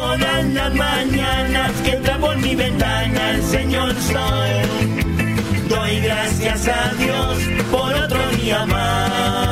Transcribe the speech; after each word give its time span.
Todas 0.00 0.44
las 0.54 0.74
mañanas 0.74 1.72
que 1.84 1.90
entra 1.90 2.16
por 2.16 2.34
mi 2.38 2.54
ventana 2.54 3.32
el 3.32 3.42
Señor 3.42 3.94
soy. 4.00 5.68
Doy 5.68 6.00
gracias 6.00 6.68
a 6.68 6.94
Dios 6.94 7.38
por 7.70 7.92
otro 7.92 8.30
día 8.30 8.64
más. 8.64 9.49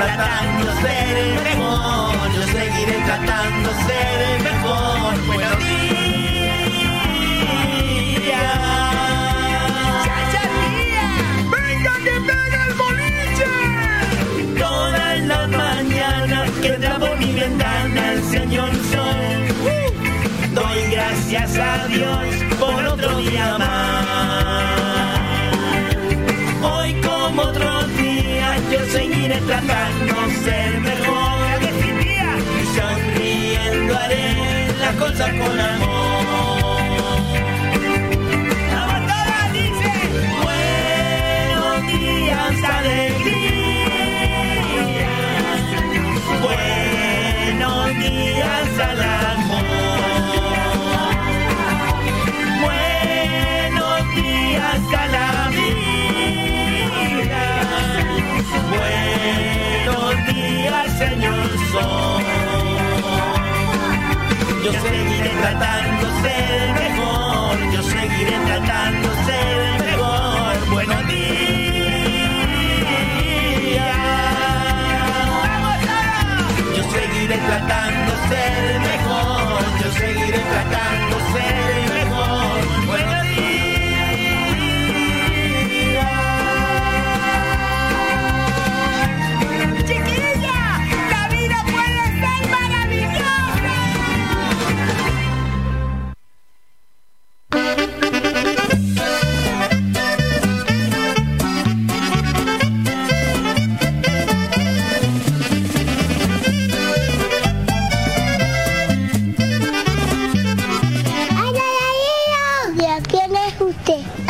Tratando 0.00 0.64
de 0.66 0.72
ser 0.80 1.16
el 1.18 1.34
mejor. 1.34 2.32
Yo 2.34 2.42
seguiré 2.42 2.96
tratando 3.04 3.68
de 3.68 3.74
ser 3.84 4.18
el 4.30 4.42
mejor. 4.42 5.26
Buenos 5.26 5.58
días. 5.58 5.90
¡Venga 11.52 11.94
que 12.04 12.14
pega 12.28 12.60
el 12.68 12.74
boliche! 12.82 13.50
Todas 14.58 15.18
las 15.20 15.48
mañanas 15.48 16.50
que 16.62 16.72
por 16.98 17.14
mi 17.18 17.32
ventana 17.32 18.12
el 18.12 18.22
Señor 18.24 18.70
Sol. 18.92 19.20
Doy 20.54 20.80
gracias 20.90 21.58
a 21.58 21.86
Dios 21.88 22.24
por 22.58 22.84
otro 22.86 23.18
día 23.18 23.58
más. 23.58 24.00
Hoy 26.62 27.00
como 27.00 27.52
días 27.52 27.69
yo 28.70 28.78
seguiré 28.86 29.40
tratando 29.40 30.14
ser 30.44 30.80
mejor. 30.80 31.40
Y 32.60 32.64
sonriendo 32.76 33.98
haré 33.98 34.68
las 34.78 34.94
cosas 34.96 35.30
con 35.30 35.60
amor. 35.60 36.70
¡Vamos 38.72 39.00
todas, 39.10 39.52
dice! 39.52 39.92
Buenos 40.44 41.78
días, 41.86 42.56
alegría. 42.78 43.90
Buenos 46.46 47.86
días 47.98 48.70
al 48.88 49.00
amor. 49.34 49.64
Buenos 52.62 54.00
días 54.14 54.82
a 54.96 55.06
la 55.08 55.19
Buenos 58.52 60.26
días, 60.26 60.98
Señor 60.98 61.48
Sol. 61.72 62.24
Yo 64.64 64.72
seguiré 64.72 65.30
tratando 65.40 66.06
ser 66.22 66.74
mejor. 66.74 67.72
Yo 67.72 67.82
seguiré 67.82 68.36
tratando 68.46 69.08
ser 69.26 69.84
mejor. 69.84 70.70
Buenos 70.70 71.06
días. 71.06 71.30
Yo 76.76 76.82
seguiré 76.90 77.38
tratando 77.38 78.12
ser 78.28 78.80
mejor. 78.80 79.62
Yo 79.82 79.92
seguiré 79.92 80.38
tratando 80.38 81.16
ser 81.32 81.69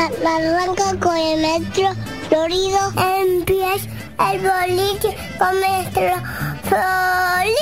usted? 0.08 0.24
Arranca 0.24 0.98
con 1.00 1.16
el 1.16 1.40
metro 1.40 1.90
Florido. 2.28 2.78
Empieza 2.96 3.88
el 4.32 4.40
boliche 4.40 5.16
con 5.38 5.60
nuestro 5.60 6.14
Florido. 6.64 7.60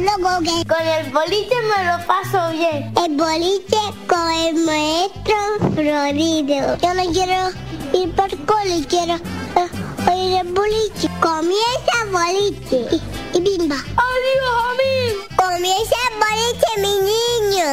Loco 0.00 0.38
que 0.42 0.64
con 0.64 0.86
el 0.86 1.10
boliche 1.12 1.56
me 1.62 1.84
lo 1.84 2.06
paso 2.06 2.50
bien. 2.52 2.92
El 3.04 3.16
boliche 3.16 3.78
con 4.06 4.30
el 4.30 4.54
maestro 4.64 5.36
Florido. 5.74 6.76
Yo 6.76 6.94
no 6.94 7.04
quiero 7.12 7.50
ir 7.92 8.14
por 8.14 8.30
cole, 8.46 8.86
quiero 8.88 9.14
eh, 9.14 10.10
oír 10.10 10.36
el 10.38 10.52
boliche. 10.52 11.08
Comienza 11.20 11.92
el 12.04 12.10
boliche 12.10 12.78
y, 12.92 13.36
y 13.36 13.40
bimba. 13.40 13.76
¡Adiós 13.76 14.54
a 14.54 14.72
mí! 14.78 14.94
Comienza 15.36 15.96
el 16.08 16.14
boliche, 16.22 16.70
mi 16.78 16.94
niño. 17.10 17.68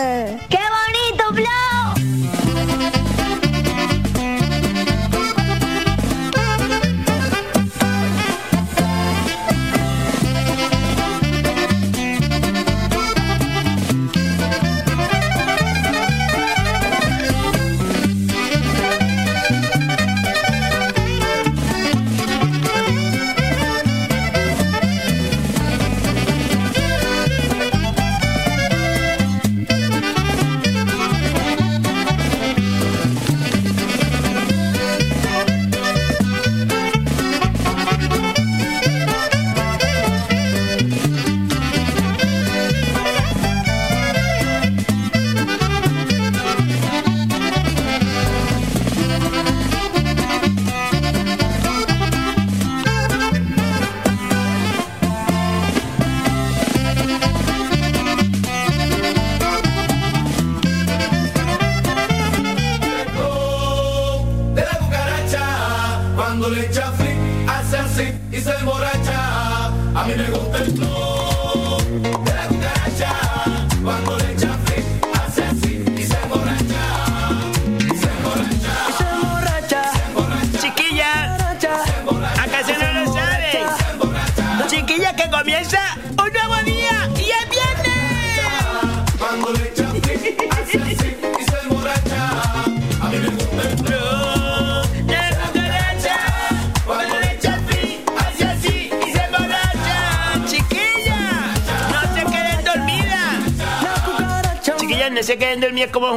¡Qué 0.50 0.58
bonito, 0.58 1.05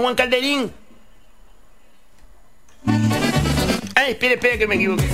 Juan 0.08 0.16
Calderín. 0.16 0.72
Ay, 3.94 4.12
espera, 4.12 4.34
espera 4.34 4.56
que 4.56 4.66
me 4.66 4.76
equivoqué. 4.76 5.06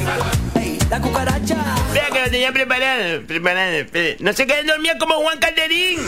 La 0.88 1.00
cucaracha. 1.00 1.56
Espera 1.88 2.10
que 2.12 2.20
lo 2.20 2.30
tenía 2.30 2.52
preparado. 2.52 3.26
Preparado, 3.26 3.72
espere. 3.72 4.16
No 4.20 4.32
se 4.32 4.46
queden 4.46 4.68
dormidos 4.68 4.98
como 5.00 5.16
Juan 5.16 5.40
Calderín. 5.40 5.98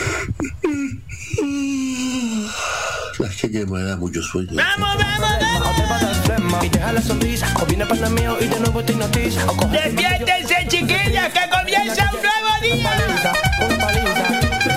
Es 3.19 3.41
que 3.41 3.67
me 3.67 3.83
da 3.83 3.97
mucho 3.97 4.23
sueño. 4.23 4.53
¡Vamos, 4.53 4.97
vamos, 4.99 6.29
vamos! 6.29 6.65
Y 6.65 6.69
deja 6.69 6.93
la 6.93 7.03
sonrisa. 7.03 7.53
O 7.61 7.67
viene 7.67 7.87
para 7.87 8.09
mío 8.09 8.39
y 8.41 8.45
de 8.45 8.61
nuevo 8.61 8.85
te 8.85 8.93
hipnotiza. 8.93 9.51
O 9.51 9.57
coge 9.57 9.81
¡Despiértense, 9.81 10.65
chiquillas, 10.69 11.33
que 11.33 11.41
comienza 11.51 12.09
un 12.15 12.23
nuevo 12.23 12.51
día! 12.63 12.93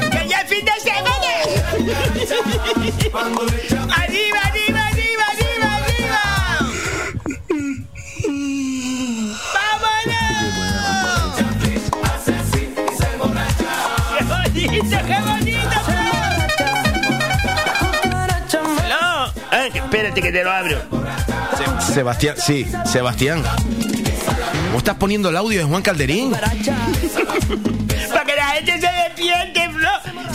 ¡Que 0.09 0.27
ya 0.27 0.41
es 0.41 0.49
fin 0.49 0.65
de 0.65 0.71
semana! 0.81 1.68
¡Arriba, 3.09 4.39
arriba, 4.43 4.87
arriba, 4.87 5.23
arriba, 5.31 5.67
arriba! 5.75 6.21
¡Vámonos! 9.53 11.39
¡Qué 14.17 14.23
bonito, 14.25 14.97
qué 15.07 15.17
bonito! 15.21 15.77
¡No! 18.89 19.33
Ay, 19.51 19.71
espérate 19.73 20.21
que 20.21 20.31
te 20.31 20.43
lo 20.43 20.51
abro. 20.51 20.77
Se- 21.87 21.93
Sebastián, 21.93 22.35
sí, 22.37 22.67
Sebastián. 22.85 23.41
¿Vos 24.71 24.77
estás 24.79 24.95
poniendo 24.95 25.29
el 25.29 25.37
audio 25.37 25.59
de 25.59 25.65
Juan 25.65 25.81
Calderín? 25.81 26.31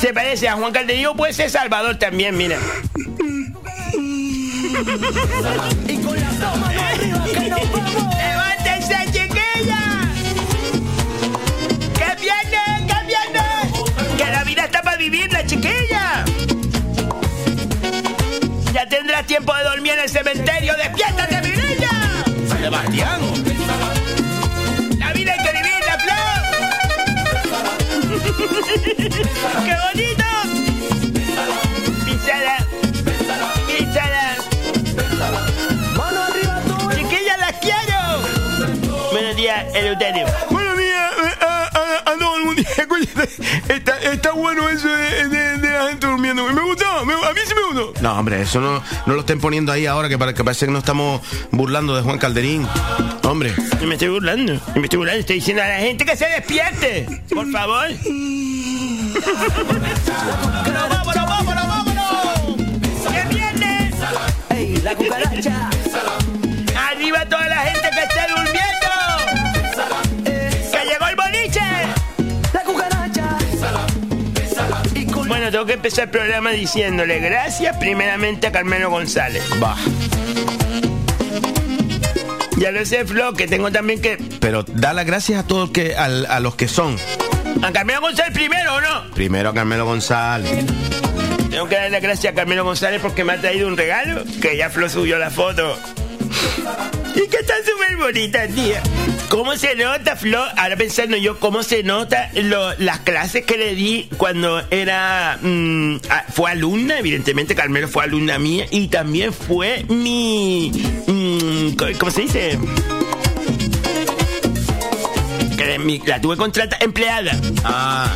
Se 0.05 0.13
parece 0.13 0.47
a 0.51 0.57
Juan 0.57 0.71
Calderín 0.71 1.07
o 1.07 1.17
puede 1.17 1.33
ser 1.33 1.49
Salvador 1.49 1.97
también, 1.97 2.37
mira. 2.37 2.59
Y 5.89 5.97
con 5.97 6.21
las 6.21 6.39
dos 6.39 6.59
manos 6.59 6.83
arriba 6.83 7.25
que 7.25 7.49
nos 7.49 7.73
vamos. 7.73 8.15
¡Levántense, 8.15 8.97
chiquillas! 9.07 10.09
¡Que 11.95 12.17
viene, 12.21 12.87
que 12.87 12.99
viene! 13.07 14.19
¡Que 14.19 14.27
la 14.31 14.45
vida 14.45 14.67
está 14.67 14.83
para 14.83 14.99
vivirla, 14.99 15.47
chiquilla! 15.47 16.27
Ya 18.75 18.87
tendrás 18.87 19.27
tiempo 19.27 19.55
de 19.55 19.65
dormir 19.65 19.93
en 19.93 20.01
el 20.01 20.09
cementerio. 20.11 20.75
¡Despiértate, 20.77 21.41
mi 21.41 21.57
niña! 21.57 22.25
Sebastián. 22.61 23.54
Días, 39.75 39.85
Eleuterio. 39.85 40.27
Buenos 40.51 40.79
días 40.79 41.11
a, 41.41 41.45
a- 41.79 42.13
a 42.13 42.19
todo 42.19 42.37
el 42.39 42.45
mundo. 42.45 42.63
Está, 43.69 43.99
está 44.03 44.33
bueno 44.33 44.69
eso 44.69 44.89
de, 44.89 45.29
de- 45.29 45.57
de 45.59 45.71
la 45.71 45.89
gente 45.89 46.07
durmiendo. 46.07 46.45
Me 46.53 46.63
gustó, 46.63 47.05
me- 47.05 47.15
a 47.15 47.33
mí 47.33 47.41
sí 47.47 47.55
me 47.55 47.63
gustó. 47.81 48.01
No, 48.03 48.19
hombre, 48.19 48.43
eso 48.43 48.61
no, 48.61 48.83
no 49.07 49.15
lo 49.15 49.21
estén 49.21 49.41
poniendo 49.41 49.73
ahí 49.73 49.87
ahora 49.87 50.09
que, 50.09 50.17
para- 50.19 50.35
que 50.35 50.45
parece 50.45 50.67
que 50.67 50.73
nos 50.73 50.81
estamos 50.81 51.21
burlando 51.51 51.97
de 51.97 52.03
Juan 52.03 52.19
Calderín. 52.19 52.67
Hombre, 53.25 53.55
No 53.81 53.87
me 53.87 53.95
estoy 53.95 54.09
burlando, 54.09 54.53
no 54.55 54.75
me 54.77 54.83
estoy 54.83 54.99
burlando, 54.99 55.21
estoy 55.21 55.37
diciendo 55.37 55.63
a 55.63 55.69
la 55.69 55.79
gente 55.79 56.05
que 56.05 56.17
se 56.17 56.27
despierte. 56.29 57.07
Por 57.33 57.51
favor. 57.51 57.89
¡Vámonos, 60.75 60.89
vámonos, 60.89 61.27
vámonos, 61.27 61.67
vámonos! 61.69 62.57
¡Que 63.13 63.35
viene! 63.35 63.91
Ey, 64.51 64.77
la 64.83 64.95
cucaracha. 64.95 65.71
¡Arriba 66.91 67.25
toda 67.27 67.49
la 67.49 67.57
gente 67.59 67.84
tengo 75.55 75.67
que 75.67 75.75
empezar 75.75 76.07
el 76.07 76.11
programa 76.11 76.51
diciéndole 76.51 77.21
gracias 77.21 77.77
primeramente 77.77 78.49
a 78.49 78.51
Carmelo 78.51 78.91
González. 78.91 79.41
va. 79.63 79.77
Ya 82.57 82.73
lo 82.73 82.85
sé, 82.85 83.05
Flo, 83.05 83.35
que 83.35 83.47
tengo 83.47 83.71
también 83.71 84.03
que... 84.03 84.19
Pero 84.41 84.65
da 84.65 84.93
las 84.93 85.07
gracias 85.07 85.39
a 85.45 85.47
todos 85.47 85.71
que, 85.71 85.95
al- 85.95 86.27
a, 86.27 86.41
los 86.41 86.57
que 86.57 86.67
son. 86.67 86.97
A 87.63 87.71
Carmelo 87.71 88.01
González 88.01 88.35
primero, 88.35 88.75
¿o 88.75 88.81
no? 88.81 89.11
Primero 89.15 89.51
a 89.51 89.55
Carmelo 89.55 89.85
González. 89.85 90.51
Tengo 91.51 91.69
que 91.69 91.77
darle 91.77 91.91
las 91.91 92.03
gracias 92.03 92.33
a 92.33 92.35
Carmelo 92.35 92.65
González 92.65 93.01
porque 93.01 93.23
me 93.23 93.35
ha 93.35 93.41
traído 93.41 93.69
un 93.69 93.77
regalo 93.77 94.25
que 94.43 94.57
ya 94.57 94.71
Flo 94.71 94.89
subió 94.89 95.19
la 95.19 95.31
foto. 95.31 95.79
Y 97.15 97.29
que 97.29 97.37
está 97.37 97.55
súper 97.65 97.97
bonita, 97.97 98.47
tía. 98.49 98.83
¿Cómo 99.29 99.57
se 99.57 99.75
nota, 99.77 100.17
Flo? 100.17 100.43
Ahora 100.57 100.77
pensando 100.77 101.17
yo, 101.17 101.39
¿cómo 101.41 101.63
se 101.63 101.83
nota 101.83 102.31
lo- 102.35 102.75
las 102.79 103.01
clases 103.01 103.45
que 103.45 103.57
le 103.57 103.75
di 103.75 104.09
cuando 104.17 104.63
era... 104.71 105.39
mm, 105.41 105.97
fue 106.33 106.51
alumna, 106.51 106.99
evidentemente 106.99 107.55
Carmelo 107.55 107.89
fue 107.89 108.05
alumna 108.05 108.39
mía 108.39 108.67
y 108.71 108.89
también 108.89 109.33
fue 109.33 109.85
mi... 109.89 110.71
mm, 111.07 111.75
co- 111.77 111.87
¿Cómo 111.99 112.11
se 112.11 112.23
dice? 112.23 112.59
Que 115.57 116.01
la 116.07 116.21
tuve 116.21 116.37
contrata 116.37 116.77
empleada. 116.81 117.39
Ah, 117.65 118.15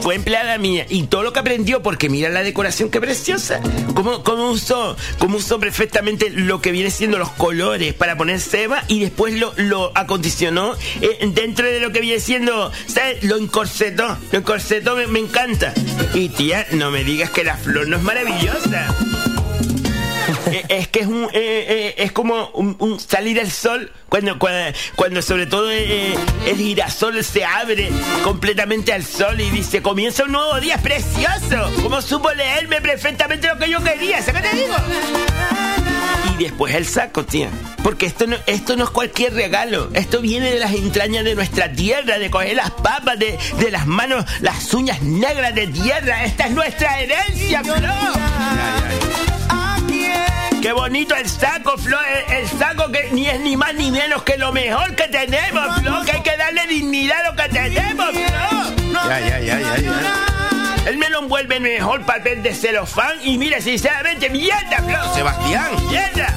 Fue 0.00 0.14
empleada 0.14 0.56
mía 0.58 0.86
y 0.88 1.04
todo 1.04 1.22
lo 1.22 1.32
que 1.32 1.40
aprendió, 1.40 1.82
porque 1.82 2.08
mira 2.08 2.28
la 2.30 2.42
decoración 2.42 2.90
que 2.90 3.00
preciosa. 3.00 3.60
Cómo, 3.94 4.22
cómo 4.22 4.50
usó, 4.50 4.96
cómo 5.18 5.36
usó 5.38 5.60
perfectamente 5.60 6.30
lo 6.30 6.60
que 6.60 6.72
viene 6.72 6.90
siendo 6.90 7.18
los 7.18 7.30
colores 7.32 7.92
para 7.94 8.16
poner 8.16 8.40
ceba 8.40 8.82
y 8.88 9.00
después 9.00 9.34
lo, 9.34 9.52
lo 9.56 9.92
acondicionó 9.94 10.74
eh, 11.00 11.30
dentro 11.34 11.66
de 11.66 11.80
lo 11.80 11.92
que 11.92 12.00
viene 12.00 12.20
siendo, 12.20 12.72
¿sabes? 12.86 13.22
Lo 13.24 13.36
encorsetó, 13.36 14.16
lo 14.32 14.38
encorsetó, 14.38 14.96
me, 14.96 15.06
me 15.06 15.18
encanta. 15.18 15.74
Y 16.14 16.30
tía, 16.30 16.66
no 16.72 16.90
me 16.90 17.04
digas 17.04 17.30
que 17.30 17.44
la 17.44 17.56
flor 17.56 17.86
no 17.86 17.96
es 17.96 18.02
maravillosa. 18.02 18.88
Eh, 20.50 20.64
es 20.68 20.88
que 20.88 21.00
es 21.00 21.06
un 21.06 21.24
eh, 21.24 21.28
eh, 21.34 21.94
es 21.98 22.12
como 22.12 22.48
un, 22.54 22.98
salir 22.98 23.38
al 23.40 23.50
sol 23.50 23.92
cuando 24.08 24.38
cuando, 24.38 24.76
cuando 24.96 25.22
sobre 25.22 25.46
todo 25.46 25.70
el 25.70 26.56
girasol 26.56 27.22
se 27.22 27.44
abre 27.44 27.90
completamente 28.24 28.92
al 28.92 29.04
sol 29.04 29.40
y 29.40 29.50
dice 29.50 29.82
comienza 29.82 30.24
un 30.24 30.32
nuevo 30.32 30.58
día 30.60 30.76
es 30.76 30.80
precioso 30.80 31.70
como 31.82 32.02
supo 32.02 32.32
leerme 32.32 32.80
perfectamente 32.80 33.48
lo 33.48 33.58
que 33.58 33.70
yo 33.70 33.82
quería 33.82 34.22
¿sabes 34.22 34.42
qué 34.42 34.48
te 34.48 34.56
digo? 34.56 34.74
y 36.38 36.44
después 36.44 36.74
el 36.74 36.86
saco 36.86 37.24
tía 37.24 37.50
porque 37.84 38.06
esto 38.06 38.26
no 38.26 38.36
esto 38.46 38.76
no 38.76 38.84
es 38.84 38.90
cualquier 38.90 39.34
regalo 39.34 39.90
esto 39.94 40.20
viene 40.20 40.50
de 40.50 40.58
las 40.58 40.72
entrañas 40.72 41.24
de 41.24 41.34
nuestra 41.34 41.70
tierra 41.72 42.18
de 42.18 42.30
coger 42.30 42.56
las 42.56 42.70
papas 42.70 43.18
de, 43.18 43.38
de 43.58 43.70
las 43.70 43.86
manos 43.86 44.24
las 44.40 44.72
uñas 44.74 45.00
negras 45.02 45.54
de 45.54 45.68
tierra 45.68 46.24
esta 46.24 46.46
es 46.46 46.52
nuestra 46.52 47.00
herencia 47.00 47.62
bro. 47.62 48.79
Qué 50.62 50.72
bonito 50.72 51.14
el 51.14 51.28
saco, 51.28 51.76
Flo. 51.78 51.98
El, 52.28 52.36
el 52.38 52.48
saco 52.48 52.90
que 52.92 53.08
ni 53.12 53.26
es 53.26 53.40
ni 53.40 53.56
más 53.56 53.74
ni 53.74 53.90
menos 53.90 54.22
que 54.22 54.36
lo 54.36 54.52
mejor 54.52 54.94
que 54.94 55.08
tenemos, 55.08 55.80
Flo. 55.80 56.02
Que 56.04 56.12
hay 56.12 56.22
que 56.22 56.36
darle 56.36 56.66
dignidad 56.66 57.18
a 57.24 57.30
lo 57.30 57.36
que 57.36 57.48
tenemos, 57.48 58.10
Flo. 58.10 59.00
ya, 59.08 59.20
ya, 59.20 59.40
ya, 59.40 59.60
ya, 59.60 59.76
ya. 59.78 60.26
Él 60.86 60.96
me 60.98 61.08
lo 61.10 61.20
envuelve 61.20 61.56
en 61.56 61.62
mejor 61.62 62.02
papel 62.02 62.42
de 62.42 62.54
celofán 62.54 63.16
y 63.22 63.38
mira, 63.38 63.60
sinceramente, 63.60 64.28
mierda, 64.28 64.82
Flo. 64.84 65.14
Sebastián. 65.14 65.70
Mierda. 65.88 66.34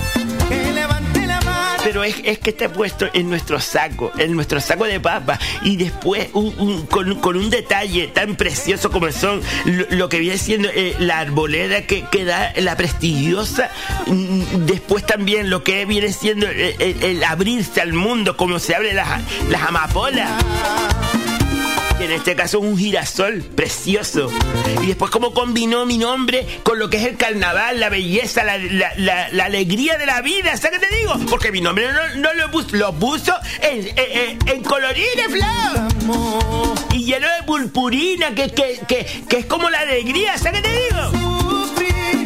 Pero 1.84 2.04
es, 2.04 2.16
es 2.24 2.40
que 2.40 2.52
está 2.52 2.70
puesto 2.72 3.08
en 3.14 3.30
nuestro 3.30 3.60
saco, 3.60 4.12
en 4.18 4.34
nuestro 4.36 4.60
saco 4.62 4.86
de 4.86 5.00
papa. 5.00 5.38
Y 5.64 5.76
después, 5.76 6.30
un- 6.34 6.54
un- 6.58 6.86
con, 6.88 7.16
con 7.20 7.36
un 7.36 7.50
detalle 7.50 8.08
tan 8.08 8.36
precioso 8.36 8.90
como 8.92 9.12
son 9.12 9.42
lo, 9.90 10.08
que 10.10 10.20
viene 10.20 10.38
siendo 10.38 10.70
eh, 10.74 10.96
la 11.00 11.20
arboleda 11.20 11.82
que, 11.86 12.06
da 12.26 12.54
la 12.58 12.78
prestigiosa. 12.78 13.70
mm, 14.08 14.66
Después 14.66 15.06
también 15.06 15.50
lo 15.50 15.64
que 15.64 15.86
viene 15.86 16.12
siendo 16.14 16.48
eh, 16.48 16.76
el, 16.80 17.04
el 17.04 17.24
abrirse 17.24 17.82
al 17.82 17.94
mundo, 17.94 18.38
como 18.38 18.60
se 18.60 18.76
abren 18.76 18.96
las, 18.96 19.22
las 19.50 19.62
amapolas. 19.64 20.30
En 22.04 22.12
este 22.12 22.36
caso 22.36 22.60
un 22.60 22.78
girasol 22.78 23.42
precioso. 23.42 24.30
Y 24.82 24.88
después 24.88 25.10
cómo 25.10 25.34
combinó 25.34 25.86
mi 25.86 25.98
nombre 25.98 26.46
con 26.64 26.78
lo 26.78 26.90
que 26.90 26.98
es 26.98 27.06
el 27.06 27.16
carnaval, 27.18 27.80
la 27.80 27.88
belleza, 27.90 28.44
la, 28.44 28.58
la- 28.58 29.30
la- 29.32 29.46
alegría 29.46 29.98
de 29.98 30.06
la 30.06 30.22
vida. 30.22 30.56
¿Sabes 30.58 30.80
qué 30.80 30.88
te 30.88 30.96
digo? 30.98 31.14
Porque 31.30 31.52
mi 31.52 31.62
nombre 31.62 31.88
no, 31.94 32.16
no 32.22 32.34
lo, 32.34 32.52
puso, 32.52 32.76
lo 32.76 32.94
puso 32.94 33.34
en, 33.62 33.88
en, 33.98 34.40
en- 34.48 34.64
colorines, 34.64 35.28
Flo. 35.30 36.74
Y 36.94 37.06
lleno 37.06 37.28
de 37.28 37.44
purpurina, 37.46 38.36
que, 38.36 38.50
que, 38.52 38.80
que, 38.88 39.06
que 39.30 39.38
es 39.38 39.46
como 39.46 39.70
la 39.70 39.80
alegría. 39.80 40.38
¿Sabes 40.38 40.62
qué 40.62 40.70
te 40.70 40.74
digo? 40.74 41.33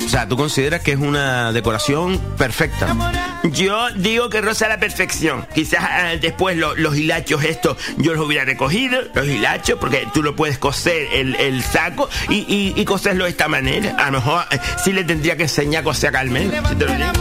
O 0.08 0.10
sea, 0.10 0.26
tú 0.26 0.38
consideras 0.38 0.80
que 0.80 0.94
es 0.94 0.98
una 1.00 1.52
decoración 1.52 2.18
perfecta. 2.38 2.96
Yo 3.44 3.90
digo 3.92 4.30
que 4.30 4.40
roza 4.40 4.70
la 4.70 4.80
perfección. 4.80 5.46
Quizás 5.54 5.82
ah, 5.84 6.14
después 6.20 6.56
lo- 6.56 6.76
los 6.78 6.96
hilachos 6.96 7.44
estos 7.44 7.76
yo 7.98 8.14
los 8.14 8.26
hubiera 8.26 8.46
recogido, 8.46 9.02
los 9.14 9.28
hilachos, 9.28 9.78
porque 9.82 10.08
tú 10.14 10.24
lo 10.24 10.34
puedes 10.34 10.58
coser 10.60 11.10
el, 11.14 11.36
el 11.36 11.62
saco 11.62 12.10
y, 12.30 12.36
y, 12.48 12.74
y 12.78 12.86
coserlo 12.86 13.26
de 13.26 13.32
esta 13.32 13.50
manera. 13.50 13.96
A 13.98 14.06
lo 14.06 14.20
mejor 14.20 14.46
eh, 14.52 14.60
sí 14.82 14.94
le 14.94 15.04
tendría 15.04 15.36
que 15.36 15.44
enseñar 15.44 15.82
a 15.82 15.84
coser 15.84 16.10
a 16.10 16.14
Carmen. 16.14 16.52
si 16.70 16.76
te 16.76 16.86
lo 16.86 16.94
digo. 16.94 17.12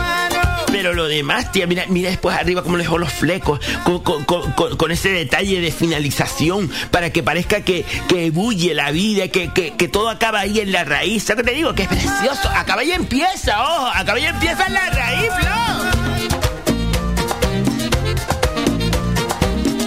Pero 0.72 0.92
lo 0.94 1.06
demás, 1.08 1.52
tía, 1.52 1.66
mira, 1.66 1.84
mira 1.88 2.10
después 2.10 2.36
arriba 2.36 2.62
cómo 2.62 2.76
le 2.76 2.82
dejó 2.84 2.98
los 2.98 3.12
flecos, 3.12 3.60
con, 3.84 4.02
con- 4.02 4.24
con- 4.24 4.76
con- 4.76 4.90
ese 4.90 5.08
detalle 5.10 5.60
de 5.60 5.70
finalización, 5.72 6.70
para 6.90 7.10
que 7.10 7.22
parezca 7.22 7.60
que, 7.62 7.84
que 8.08 8.30
bulle 8.30 8.74
la 8.74 8.90
vida, 8.90 9.28
que, 9.28 9.52
que, 9.52 9.74
que 9.76 9.88
todo 9.88 10.08
acaba 10.10 10.40
ahí 10.40 10.60
en 10.60 10.72
la 10.72 10.84
raíz. 10.84 11.24
¿Sabes 11.24 11.44
qué 11.44 11.50
te 11.50 11.56
digo? 11.56 11.74
Que 11.74 11.82
es 11.82 11.88
precioso. 11.88 12.48
Acaba 12.54 12.82
y 12.84 12.92
empieza, 12.92 13.62
ojo, 13.62 13.86
acaba 13.94 14.18
y 14.20 14.26
empieza 14.26 14.66
en 14.66 14.74
la 14.74 14.90
raíz, 14.90 15.30
Flo. 15.40 15.50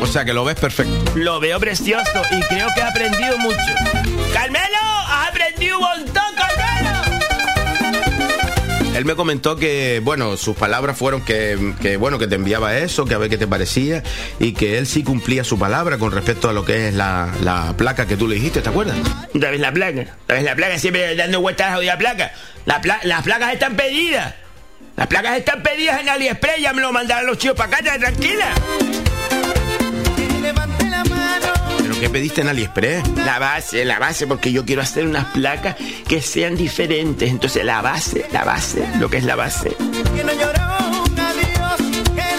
O 0.02 0.08
sea 0.12 0.26
que 0.26 0.34
lo 0.34 0.44
ves 0.44 0.56
perfecto. 0.60 1.12
Lo 1.16 1.40
veo 1.40 1.60
precioso 1.60 2.22
y 2.32 2.40
creo 2.48 2.68
que 2.74 2.80
he 2.82 2.84
aprendido 2.84 3.38
mucho. 3.38 3.58
¡Carmelo! 4.34 4.78
¡Has 5.08 5.30
aprendido 5.30 5.78
un 5.78 5.84
montón! 5.84 6.29
Él 8.96 9.06
me 9.06 9.16
comentó 9.16 9.56
que, 9.56 10.02
bueno, 10.04 10.36
sus 10.36 10.58
palabras 10.58 10.98
fueron 10.98 11.24
que, 11.24 11.74
que, 11.82 11.98
bueno, 11.98 12.20
que 12.20 12.28
te 12.28 12.36
enviaba 12.36 12.78
eso, 12.78 13.06
que 13.06 13.14
a 13.14 13.18
ver 13.18 13.30
qué 13.30 13.38
te 13.38 13.48
parecía, 13.48 14.04
y 14.40 14.54
que 14.54 14.78
él 14.78 14.88
sí 14.88 15.04
cumplía 15.04 15.44
su 15.44 15.58
palabra 15.58 15.98
con 15.98 16.12
respecto 16.12 16.50
a 16.50 16.54
lo 16.54 16.66
que 16.66 16.90
es 16.90 16.94
la, 16.94 17.32
la 17.42 17.74
placa 17.78 18.08
que 18.08 18.18
tú 18.18 18.28
le 18.28 18.36
dijiste, 18.36 18.62
¿te 18.62 18.70
acuerdas? 18.70 18.98
Otra 19.34 19.52
la 19.54 19.72
placa. 19.72 20.18
Otra 20.24 20.42
la 20.42 20.56
placa, 20.56 20.78
siempre 20.80 21.16
dando 21.16 21.40
vueltas 21.42 21.72
a 21.72 21.82
la 21.82 21.98
placa. 21.98 22.34
La 22.66 22.82
las 23.04 23.24
placas 23.24 23.54
están 23.54 23.76
pedidas. 23.76 24.36
Las 24.98 25.08
placas 25.08 25.38
están 25.38 25.64
pedidas 25.64 26.02
en 26.02 26.10
AliExpress. 26.10 26.62
Ya 26.62 26.74
me 26.74 26.82
lo 26.82 26.92
mandaron 26.92 27.28
los 27.28 27.38
chicos 27.38 27.56
para 27.56 27.78
acá, 27.78 27.98
tranquila. 27.98 28.54
¿Pero 32.00 32.14
qué 32.14 32.18
pediste 32.18 32.42
en 32.42 32.48
AliExpress? 32.48 33.10
La 33.26 33.40
base, 33.40 33.84
la 33.84 34.00
base, 34.00 34.26
porque 34.26 34.54
yo 34.54 34.64
quiero 34.64 34.82
hacer 34.82 35.06
unas 35.06 35.26
placas 35.34 35.76
que 36.08 36.22
sean 36.22 36.56
diferentes. 36.56 37.30
Entonces, 37.30 37.66
la 37.66 37.82
base, 37.82 38.26
la 38.32 38.46
base, 38.46 38.88
lo 39.00 39.10
que 39.10 39.18
es 39.18 39.26
la 39.26 39.36
base. 39.36 39.76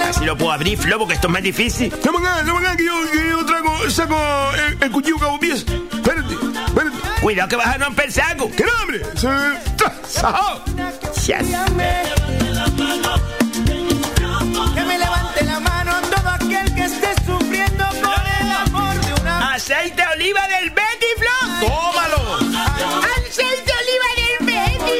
Así 0.09 0.25
lo 0.25 0.39
puedo 0.39 0.53
abrir, 0.53 0.79
Flo, 0.79 0.99
porque 0.99 1.13
esto 1.13 1.27
es 1.27 1.33
más 1.35 1.43
difícil. 1.43 1.93
No 2.03 2.19
acá, 2.19 2.43
no 2.43 2.57
acá, 2.57 2.75
que 2.75 2.87
yo, 2.87 2.95
que 3.13 3.29
yo 3.29 3.45
trago, 3.45 3.91
saco 3.91 4.19
el, 4.67 4.83
el 4.83 4.91
cuchillo 4.91 5.19
cabo 5.19 5.39
pies. 5.39 5.67
Espérate, 5.93 6.35
espérate. 6.67 6.97
Cuidado 7.21 7.49
que 7.51 7.57
vas 7.57 7.67
a 7.67 7.77
romper 7.77 8.07
el 8.07 8.13
saco. 8.13 8.51
¡Qué 8.57 8.65
nombre! 8.65 9.03
Me... 9.23 10.09
¡Sajao! 10.09 10.65
Ya. 11.27 11.41
Aceite 19.73 20.03
de 20.03 20.09
oliva 20.09 20.49
del 20.49 20.71
Betty, 20.71 21.07
Flo. 21.17 21.31
¡Tómalo! 21.61 22.35
Aceite 23.29 23.63
de 23.65 23.73
oliva 23.79 24.09
del 24.17 24.47
Betty, 24.47 24.97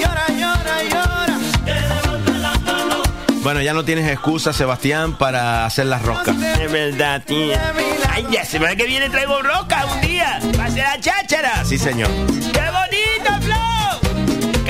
Llora, 0.00 0.26
llora, 0.28 0.82
llora. 0.84 1.38
Bueno, 3.42 3.60
ya 3.60 3.74
no 3.74 3.84
tienes 3.84 4.08
excusa, 4.08 4.52
Sebastián, 4.52 5.18
para 5.18 5.66
hacer 5.66 5.86
las 5.86 6.02
roscas. 6.02 6.36
Es 6.36 6.70
verdad, 6.70 7.20
tía. 7.26 7.74
Ay, 8.08 8.28
ya 8.30 8.44
semana 8.44 8.76
que 8.76 8.84
viene 8.86 9.10
traigo 9.10 9.42
roca 9.42 9.86
un 9.86 10.00
día. 10.02 10.38
Va 10.58 10.66
a 10.66 10.70
ser 10.70 10.84
la 10.84 11.00
cháchara. 11.00 11.64
Sí, 11.64 11.78
señor. 11.78 12.10
¡Qué! 12.52 12.68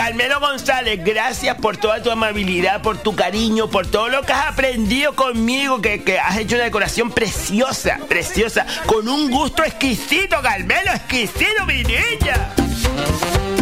Carmelo 0.09 0.41
González, 0.41 1.05
gracias 1.05 1.55
por 1.57 1.77
toda 1.77 2.03
tu 2.03 2.11
amabilidad, 2.11 2.81
por 2.81 2.97
tu 2.97 3.15
cariño, 3.15 3.69
por 3.69 3.87
todo 3.87 4.09
lo 4.09 4.23
que 4.23 4.33
has 4.33 4.47
aprendido 4.47 5.15
conmigo, 5.15 5.83
que, 5.83 6.03
que 6.03 6.19
has 6.19 6.39
hecho 6.39 6.55
una 6.55 6.65
decoración 6.65 7.11
preciosa, 7.11 7.99
preciosa, 8.09 8.65
con 8.87 9.07
un 9.07 9.31
gusto 9.31 9.63
exquisito, 9.63 10.41
Carmelo, 10.41 10.93
exquisito, 10.95 11.67
mi 11.67 11.83
niña. 11.83 12.55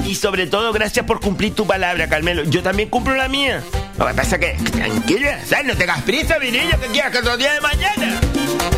Y 0.05 0.15
sobre 0.15 0.47
todo, 0.47 0.73
gracias 0.73 1.05
por 1.05 1.21
cumplir 1.21 1.53
tu 1.53 1.67
palabra, 1.67 2.09
Carmelo. 2.09 2.45
Yo 2.45 2.63
también 2.63 2.91
cumplo 2.91 3.17
la 3.17 3.27
mía. 3.27 3.61
Lo 3.99 4.07
que 4.07 4.15
pasa 4.15 4.37
es 4.37 4.41
que, 4.41 4.71
tranquila, 4.71 5.41
¿sabes? 5.45 5.67
No 5.67 5.77
tengas 5.77 6.01
prisa, 6.03 6.39
mi 6.39 6.53
niña, 6.53 6.79
que 6.81 6.87
quieras 6.93 7.11
que 7.11 7.19
otro 7.19 7.37
día 7.37 7.55
de 7.55 7.61
mañana. 7.61 8.21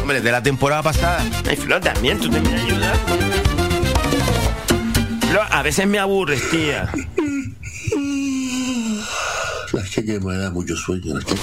Hombre, 0.00 0.22
de 0.22 0.32
la 0.32 0.42
temporada 0.42 0.82
pasada. 0.82 1.22
Ay, 1.46 1.56
Flo, 1.56 1.78
también, 1.78 2.18
tú 2.18 2.30
te 2.30 2.40
me 2.40 2.62
ayudar. 2.62 2.96
Flo, 5.28 5.42
a 5.50 5.62
veces 5.62 5.86
me 5.86 5.98
aburres, 5.98 6.48
tía. 6.48 6.90
Cheque 10.08 10.24
me 10.24 10.38
da 10.38 10.50
mucho 10.50 10.74
sueño. 10.74 11.20
Cheque. 11.20 11.40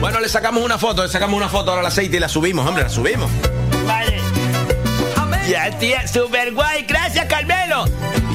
Bueno, 0.00 0.20
le 0.20 0.28
sacamos 0.28 0.62
una 0.62 0.76
foto, 0.76 1.02
le 1.02 1.08
sacamos 1.08 1.34
una 1.34 1.48
foto 1.48 1.70
ahora 1.70 1.80
al 1.80 1.86
aceite 1.86 2.18
y 2.18 2.20
la 2.20 2.28
subimos, 2.28 2.66
hombre, 2.66 2.82
la 2.82 2.90
subimos. 2.90 3.30
Vale. 3.86 4.20
Ya, 5.48 5.70
tía, 5.78 6.06
super 6.06 6.52
guay. 6.52 6.84
Gracias, 6.86 7.24
Carmelo. 7.26 7.86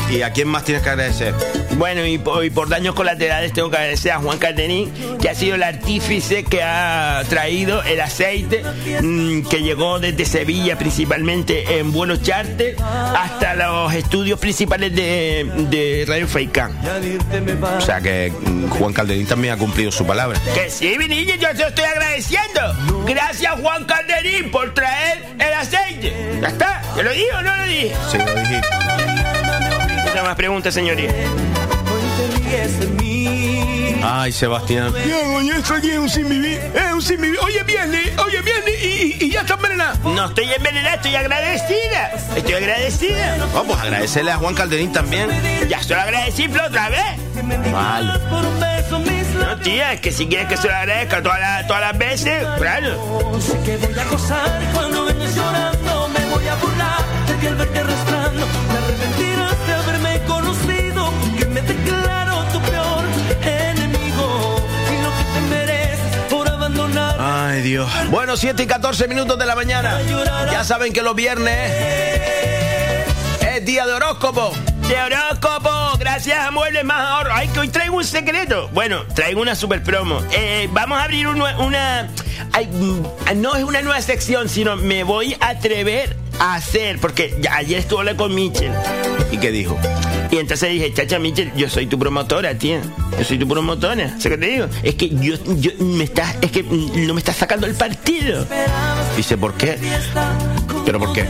¿Y 0.10 0.24
a 0.24 0.32
quién 0.32 0.48
más 0.48 0.64
tienes 0.64 0.84
que 0.84 0.90
agradecer? 0.90 1.34
Bueno, 1.78 2.06
y 2.06 2.18
por, 2.18 2.44
y 2.44 2.50
por 2.50 2.68
daños 2.68 2.96
colaterales 2.96 3.54
tengo 3.54 3.70
que 3.70 3.78
agradecer 3.78 4.12
a 4.12 4.20
Juan 4.20 4.40
Calderín, 4.40 4.92
que 5.22 5.30
ha 5.30 5.36
sido 5.36 5.56
el 5.56 5.64
artífice 5.64 6.44
que 6.44 6.64
ha 6.64 7.22
traído 7.30 7.84
el 7.84 8.02
aceite, 8.02 8.64
mm, 9.02 9.44
que 9.48 9.62
llegó 9.62 10.00
desde 10.00 10.26
Sevilla 10.26 10.78
principalmente 10.78 11.80
en 11.80 11.92
vuelos 11.92 12.24
charter 12.24 12.76
hasta 12.80 13.54
los 13.54 13.94
estudios 13.94 14.40
principales 14.40 14.96
de, 14.96 15.50
de 15.70 16.06
Radio 16.08 16.28
Faikán. 16.28 16.78
O 17.78 17.82
sea 17.82 18.02
que 18.02 18.32
mm, 18.32 18.68
Juan 18.70 18.94
Calderín 18.94 19.28
también 19.28 19.54
ha 19.54 19.58
cumplido 19.58 19.92
su 19.92 20.06
palabra. 20.06 20.40
Que 20.54 20.70
sí, 20.70 20.96
mi 20.98 21.08
niña, 21.08 21.36
yo 21.36 21.50
te 21.56 21.68
estoy 21.68 21.86
agradeciendo. 21.86 22.62
Gracias, 23.06 23.54
Juan 23.62 23.86
Calderín, 23.86 24.50
por 24.52 24.74
traer 24.74 25.24
el 25.38 25.54
aceite. 25.54 26.14
Ya 26.42 26.48
está, 26.48 26.82
¿te 26.96 27.04
lo 27.04 27.12
digo 27.12 27.38
o 27.38 27.42
no 27.42 27.56
lo 27.56 27.64
dije? 27.66 27.94
Sí, 28.12 28.18
lo 28.18 28.36
dijiste. 28.42 28.89
Más 30.24 30.36
preguntas, 30.36 30.74
señoría. 30.74 31.12
Ay, 34.04 34.32
Sebastián. 34.32 34.94
Ya, 35.08 35.24
coño, 35.24 35.54
esto 35.56 35.74
aquí 35.76 35.90
es 35.92 35.98
un 35.98 36.10
sin 36.10 36.30
vivir. 36.30 36.60
Es 36.74 36.94
un 36.94 37.02
sin 37.02 37.22
vivir. 37.22 37.40
Oye, 37.42 37.64
viernes, 37.64 38.12
oye, 38.20 38.42
viernes 38.42 38.76
y, 38.84 38.88
y- 38.88 39.18
y 39.26 39.30
ya 39.32 39.42
está 39.42 39.56
envenenada. 39.56 39.96
No 40.04 40.26
estoy 40.28 40.52
envenenada, 40.54 40.96
estoy 40.96 41.16
agradecida. 41.16 42.12
Estoy 42.36 42.54
agradecida. 42.54 43.38
Vamos 43.54 43.78
a 43.78 43.82
agradecerle 43.84 44.32
a 44.32 44.38
Juan 44.38 44.56
Calderín 44.56 44.92
también. 44.94 45.30
Ya 45.68 45.82
se 45.84 45.94
lo 45.96 46.02
agradecí 46.02 46.48
Flo, 46.48 46.64
otra 46.66 46.90
vez. 46.90 47.72
Vale. 47.72 48.14
No, 49.40 49.58
tía, 49.62 49.94
es 49.94 50.02
que 50.02 50.12
si 50.12 50.28
quieres 50.28 50.48
que 50.48 50.58
se 50.58 50.68
lo 50.68 50.76
agradezca 50.76 51.22
todas 51.24 51.40
las, 51.40 51.68
todas 51.68 51.82
las 51.82 51.98
veces, 51.98 52.46
claro. 52.58 53.30
Que 53.66 53.78
voy 53.78 54.00
a 54.00 54.04
gozar 54.06 54.62
cuando 54.74 55.06
vengas 55.06 55.36
llorando. 55.36 56.10
Me 56.10 56.26
voy 56.30 56.48
a 56.48 56.56
burlar 56.56 57.06
de 57.28 57.36
que 57.40 57.48
al 57.48 57.56
verte 57.56 57.80
arrastrando. 57.80 58.48
Ay, 67.22 67.62
Dios. 67.62 67.90
Bueno, 68.10 68.38
7 68.38 68.64
y 68.64 68.68
14 68.68 69.08
minutos 69.08 69.38
de 69.38 69.46
la 69.46 69.56
mañana. 69.56 70.00
Ya 70.52 70.64
saben 70.64 70.94
que 70.94 71.02
los 71.02 71.16
viernes 71.16 71.70
es 73.42 73.66
día 73.66 73.86
de 73.86 73.94
horóscopo. 73.94 74.54
De 74.88 74.96
horóscopo, 75.02 75.98
gracias 76.00 76.40
a 76.40 76.52
Muebles 76.52 76.86
Más 76.86 77.08
Ahorro. 77.08 77.32
Ay, 77.34 77.48
que 77.50 77.60
hoy 77.60 77.68
traigo 77.68 77.98
un 77.98 78.04
secreto. 78.06 78.70
Bueno, 78.74 79.04
traigo 79.14 79.42
una 79.42 79.56
super 79.56 79.84
promo. 79.84 80.22
Eh, 80.32 80.70
vamos 80.72 81.00
a 81.00 81.04
abrir 81.04 81.28
un 81.28 81.42
una... 81.42 82.10
ay, 82.54 82.68
mm, 82.68 83.42
no 83.42 83.56
es 83.56 83.64
una 83.64 83.82
nueva 83.82 84.02
sección, 84.02 84.48
sino 84.48 84.76
me 84.76 85.04
voy 85.04 85.36
a 85.42 85.50
atrever 85.50 86.16
a 86.16 86.29
hacer, 86.40 87.00
porque 87.00 87.36
ya- 87.42 87.56
ayer 87.56 87.80
estuve 87.80 88.00
hablando 88.00 88.24
con 88.24 88.34
Mitchell. 88.36 88.72
¿Y 89.32 89.38
qué 89.38 89.52
dijo? 89.52 89.78
Y 90.32 90.38
entonces 90.38 90.70
dije, 90.70 90.94
chacha 90.94 91.20
Mitchell, 91.20 91.52
yo 91.56 91.70
soy 91.70 91.88
tu 91.88 91.98
promotora, 91.98 92.54
tía. 92.58 92.82
Yo 93.18 93.24
soy 93.26 93.38
tu 93.40 93.48
promotora. 93.48 94.10
¿Sabes 94.20 94.24
qué 94.24 94.38
te 94.38 94.46
digo? 94.48 94.68
Es 94.84 94.96
que 94.96 95.10
yo, 95.10 95.36
yo 95.60 95.72
me 95.80 96.04
estás, 96.04 96.36
es 96.42 96.52
que 96.52 96.64
no 96.64 97.14
me 97.14 97.20
estás 97.20 97.36
sacando 97.36 97.66
el 97.68 97.76
partido. 97.76 98.46
Dice, 99.18 99.38
¿por 99.38 99.54
qué? 99.56 99.78
¿Pero 100.90 100.98
por 100.98 101.14
qué? 101.14 101.24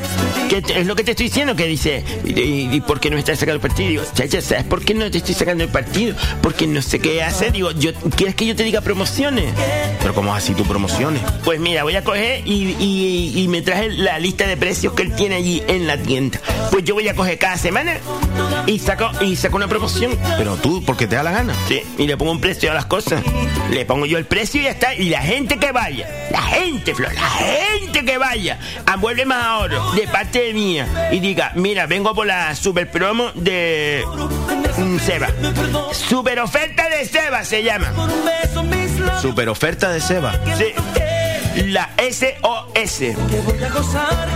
¿Qué 0.47 0.63
es 0.79 0.87
lo 0.87 0.95
que 0.95 1.03
te 1.03 1.11
estoy 1.11 1.25
diciendo 1.25 1.53
que 1.53 1.65
dice, 1.67 2.01
¿y, 2.23 2.39
y- 2.39 2.69
y 2.75 2.79
por 2.79 3.01
qué 3.01 3.09
no 3.09 3.15
me 3.15 3.19
estás 3.19 3.39
sacando 3.39 3.55
el 3.55 3.59
partido? 3.61 3.89
Digo, 3.89 4.03
chacha, 4.13 4.39
¿sabes 4.39 4.63
por 4.63 4.85
qué 4.85 4.93
no 4.93 5.11
te 5.11 5.17
estoy 5.17 5.35
sacando 5.35 5.65
el 5.65 5.69
partido? 5.69 6.15
Porque 6.41 6.65
no 6.65 6.81
sé 6.81 6.99
qué 6.99 7.21
hacer. 7.21 7.51
Digo, 7.51 7.71
yo, 7.71 7.93
¿quieres 8.15 8.35
que 8.35 8.45
yo 8.45 8.55
te 8.55 8.63
diga 8.63 8.79
promociones? 8.79 9.53
¿Pero 10.01 10.13
cómo 10.15 10.33
así 10.33 10.53
tu 10.53 10.63
promociones? 10.63 11.21
Pues 11.43 11.59
mira, 11.59 11.83
voy 11.83 11.97
a 11.97 12.05
coger 12.05 12.47
y, 12.47 12.73
y- 12.79 13.33
y 13.35 13.47
me 13.49 13.61
traje 13.61 13.89
la 13.89 14.17
lista 14.17 14.47
de 14.47 14.55
precios 14.55 14.93
que 14.93 15.01
él 15.03 15.13
tiene 15.13 15.35
allí 15.35 15.61
en 15.67 15.87
la 15.87 15.97
tienda. 15.97 16.39
Pues 16.71 16.85
yo 16.85 16.93
voy 16.93 17.09
a 17.09 17.13
coger 17.13 17.37
cada 17.37 17.57
semana 17.57 17.97
y 18.65 18.79
saco, 18.79 19.11
y 19.21 19.35
saco 19.35 19.57
una 19.57 19.67
promoción. 19.67 20.17
Pero 20.37 20.55
tú, 20.55 20.81
porque 20.85 21.05
te 21.05 21.17
da 21.17 21.23
la 21.23 21.31
gana. 21.31 21.53
Sí, 21.67 21.81
y 21.97 22.07
le 22.07 22.15
pongo 22.15 22.31
un 22.31 22.39
precio 22.39 22.71
a 22.71 22.73
las 22.75 22.85
cosas. 22.85 23.21
Le 23.71 23.83
pongo 23.85 24.05
yo 24.05 24.17
el 24.17 24.25
precio 24.25 24.61
y 24.61 24.63
ya 24.63 24.71
está. 24.71 24.95
Y 24.95 25.09
la 25.09 25.21
gente 25.21 25.57
que 25.57 25.73
vaya, 25.73 26.07
la 26.31 26.41
gente, 26.43 26.95
Flor, 26.95 27.13
la 27.13 27.29
gente 27.29 28.05
que 28.05 28.17
vaya 28.17 28.57
a 28.85 28.95
Vuelve 28.95 29.25
Más 29.25 29.48
Ahorro 29.49 29.91
de 29.93 30.07
parte 30.07 30.39
de 30.39 30.53
mía 30.53 31.09
y 31.11 31.19
diga, 31.19 31.51
mira, 31.55 31.87
vengo 31.87 32.13
por 32.13 32.27
la 32.27 32.55
super 32.55 32.89
promo 32.89 33.31
de 33.33 34.03
mm, 34.77 34.99
Seba. 34.99 35.29
Super 35.91 36.39
oferta 36.39 36.87
de 36.89 37.05
Seba 37.05 37.43
se 37.43 37.63
llama. 37.63 37.91
Super 39.21 39.49
oferta 39.49 39.89
de 39.91 40.01
Seba. 40.01 40.39
Sí. 40.55 40.73
La 41.65 41.89
SOS. 41.97 43.01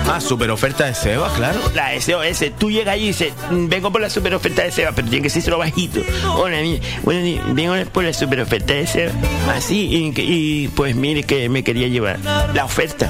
Ah, 0.10 0.20
super 0.20 0.52
oferta 0.52 0.86
de 0.86 0.94
Seba, 0.94 1.32
claro. 1.36 1.60
La 1.74 1.94
SOS. 2.00 2.52
Tú 2.58 2.70
llegas 2.70 2.94
allí 2.96 3.06
y 3.06 3.08
dices, 3.08 3.34
"Mm, 3.50 3.68
vengo 3.70 3.92
por 3.92 4.02
la 4.02 4.10
super 4.10 4.34
oferta 4.36 4.62
de 4.64 4.72
Seba, 4.72 4.92
pero 4.94 5.08
tiene 5.10 5.24
que 5.24 5.30
ser 5.30 5.42
solo 5.42 5.58
bajito. 5.58 6.02
Hola, 6.36 6.58
bueno, 7.04 7.42
vengo 7.54 7.76
por 7.92 8.04
la 8.04 8.14
super 8.14 8.42
oferta 8.42 8.74
de 8.74 8.86
Seba. 8.88 9.12
Así, 9.56 9.88
y, 10.16 10.22
y, 10.22 10.68
pues 10.70 10.96
mire 10.96 11.24
que 11.24 11.48
me 11.50 11.64
quería 11.64 11.88
llevar 11.88 12.20
la 12.54 12.66
oferta. 12.66 13.10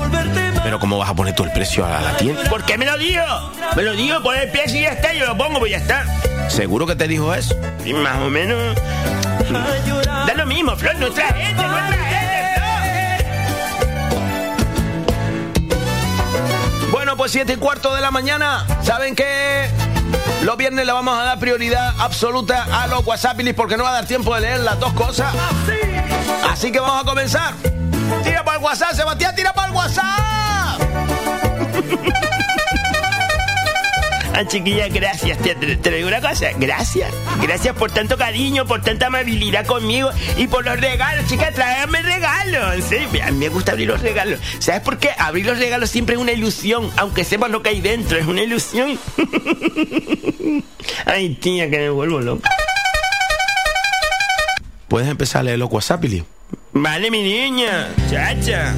Pero 0.63 0.79
¿cómo 0.79 0.97
vas 0.97 1.09
a 1.09 1.15
poner 1.15 1.35
tú 1.35 1.43
el 1.43 1.51
precio 1.51 1.85
a 1.85 1.99
la 2.01 2.15
tienda? 2.17 2.43
¿Por 2.49 2.63
qué 2.63 2.77
me 2.77 2.85
lo 2.85 2.97
digo? 2.97 3.23
Me 3.75 3.81
lo 3.83 3.93
digo, 3.93 4.21
pon 4.21 4.35
el 4.37 4.49
precio 4.49 4.79
y 4.79 4.83
ya 4.83 4.89
está, 4.89 5.13
yo 5.13 5.25
lo 5.25 5.37
pongo, 5.37 5.59
pues 5.59 5.71
ya 5.71 5.77
está. 5.77 6.05
¿Seguro 6.49 6.85
que 6.85 6.95
te 6.95 7.07
dijo 7.07 7.33
eso? 7.33 7.55
Y 7.83 7.93
más 7.93 8.17
o 8.19 8.29
menos. 8.29 8.75
Da 10.05 10.33
lo 10.35 10.45
mismo, 10.45 10.75
Flor, 10.75 10.95
nuestra 10.97 11.27
gente, 11.33 11.61
nuestra 11.61 11.97
gente, 11.97 12.12
Bueno, 17.13 17.25
pues 17.25 17.31
siete 17.31 17.53
y 17.53 17.57
cuarto 17.57 17.93
de 17.93 18.01
la 18.01 18.09
mañana. 18.09 18.65
¿Saben 18.81 19.15
qué? 19.15 19.69
Los 20.41 20.57
viernes 20.57 20.83
le 20.83 20.91
vamos 20.91 21.15
a 21.15 21.21
dar 21.21 21.37
prioridad 21.37 21.93
absoluta 21.99 22.65
a 22.71 22.87
los 22.87 23.05
WhatsAppilis 23.05 23.53
porque 23.53 23.77
no 23.77 23.83
va 23.83 23.91
a 23.91 23.93
dar 23.93 24.07
tiempo 24.07 24.33
de 24.33 24.41
leer 24.41 24.61
las 24.61 24.79
dos 24.79 24.93
cosas. 24.93 25.31
Así 26.49 26.71
que 26.71 26.79
vamos 26.79 27.03
a 27.03 27.05
comenzar. 27.05 27.53
Tira 28.23 28.43
para 28.43 28.57
el 28.57 28.63
WhatsApp, 28.63 28.95
Sebastián, 28.95 29.35
tira 29.35 29.53
para 29.53 29.67
el 29.67 29.73
WhatsApp. 29.75 30.81
Ah, 34.35 34.45
chiquilla, 34.47 34.87
gracias. 34.87 35.37
Te, 35.37 35.53
te- 35.55 35.91
digo 35.91 36.07
una 36.07 36.19
cosa, 36.19 36.47
gracias. 36.57 37.13
Gracias 37.41 37.75
por 37.75 37.91
tanto 37.91 38.17
cariño, 38.17 38.65
por 38.65 38.81
tanta 38.81 39.07
amabilidad 39.07 39.65
conmigo 39.67 40.09
y 40.37 40.47
por 40.47 40.65
los 40.65 40.79
regalos. 40.79 41.27
Chica, 41.27 41.51
tráigame 41.51 42.01
regalos. 42.01 42.83
Sí, 42.89 42.97
a 43.21 43.31
mí 43.31 43.37
me 43.37 43.49
gusta 43.49 43.73
abrir 43.73 43.87
los 43.89 44.01
regalos. 44.01 44.39
¿Sabes 44.59 44.81
por 44.81 44.97
qué? 44.97 45.09
Abrir 45.19 45.45
los 45.45 45.59
regalos 45.59 45.89
siempre 45.91 46.15
es 46.15 46.21
una 46.21 46.31
ilusión, 46.31 46.89
aunque 46.97 47.23
sepas 47.23 47.51
lo 47.51 47.61
que 47.61 47.69
hay 47.69 47.81
dentro, 47.81 48.17
es 48.17 48.25
una 48.25 48.41
ilusión. 48.41 48.97
Ay, 51.05 51.35
tía, 51.35 51.69
que 51.69 51.77
me 51.77 51.89
vuelvo 51.91 52.19
loco. 52.19 52.41
Puedes 54.87 55.09
empezar 55.09 55.41
a 55.41 55.43
leer 55.43 55.59
los 55.59 55.71
WhatsAppilis. 55.71 56.23
Vale, 56.71 57.11
mi 57.11 57.21
niña, 57.21 57.89
chacha. 58.09 58.73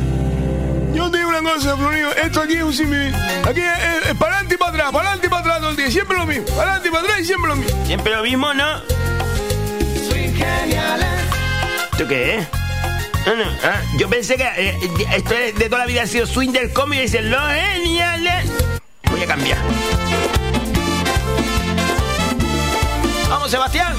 Una 1.37 1.51
cosa, 1.51 1.75
esto 2.23 2.41
aquí 2.43 2.53
es 2.53 2.79
un. 2.79 2.93
Aquí 3.45 3.59
es, 3.59 4.15
para 4.15 4.35
adelante 4.35 4.55
y 4.55 4.57
para 4.57 4.71
atrás, 4.71 4.91
para 4.93 5.09
adelante 5.09 5.27
y 5.27 5.29
para 5.29 5.41
atrás 5.41 5.57
todo 5.59 5.69
el 5.71 5.75
día. 5.75 5.91
Siempre 5.91 6.17
lo 6.17 6.25
mismo. 6.25 6.45
Para 6.45 6.61
adelante 6.61 6.87
y 6.87 6.91
para 6.91 7.03
atrás 7.03 7.19
y 7.19 7.25
siempre 7.25 7.49
lo 7.49 7.55
mismo. 7.57 7.85
Siempre 7.85 8.15
lo 8.15 8.23
mismo, 8.23 8.53
¿no? 8.53 8.77
¿Esto 11.91 12.07
qué 12.07 12.35
es? 12.37 12.47
No, 13.25 13.35
no, 13.35 13.43
ah, 13.63 13.81
yo 13.97 14.09
pensé 14.09 14.37
que 14.37 14.43
eh, 14.43 14.79
esto 15.13 15.33
es 15.33 15.55
de 15.55 15.65
toda 15.65 15.79
la 15.79 15.85
vida 15.87 16.03
ha 16.03 16.07
sido 16.07 16.25
swing 16.25 16.51
del 16.51 16.71
cómic 16.71 16.99
y 16.99 17.01
dicen 17.03 17.29
los 17.29 17.41
geniales. 17.51 18.45
Voy 19.11 19.23
a 19.23 19.27
cambiar. 19.27 19.57
Vamos, 23.29 23.51
Sebastián. 23.51 23.93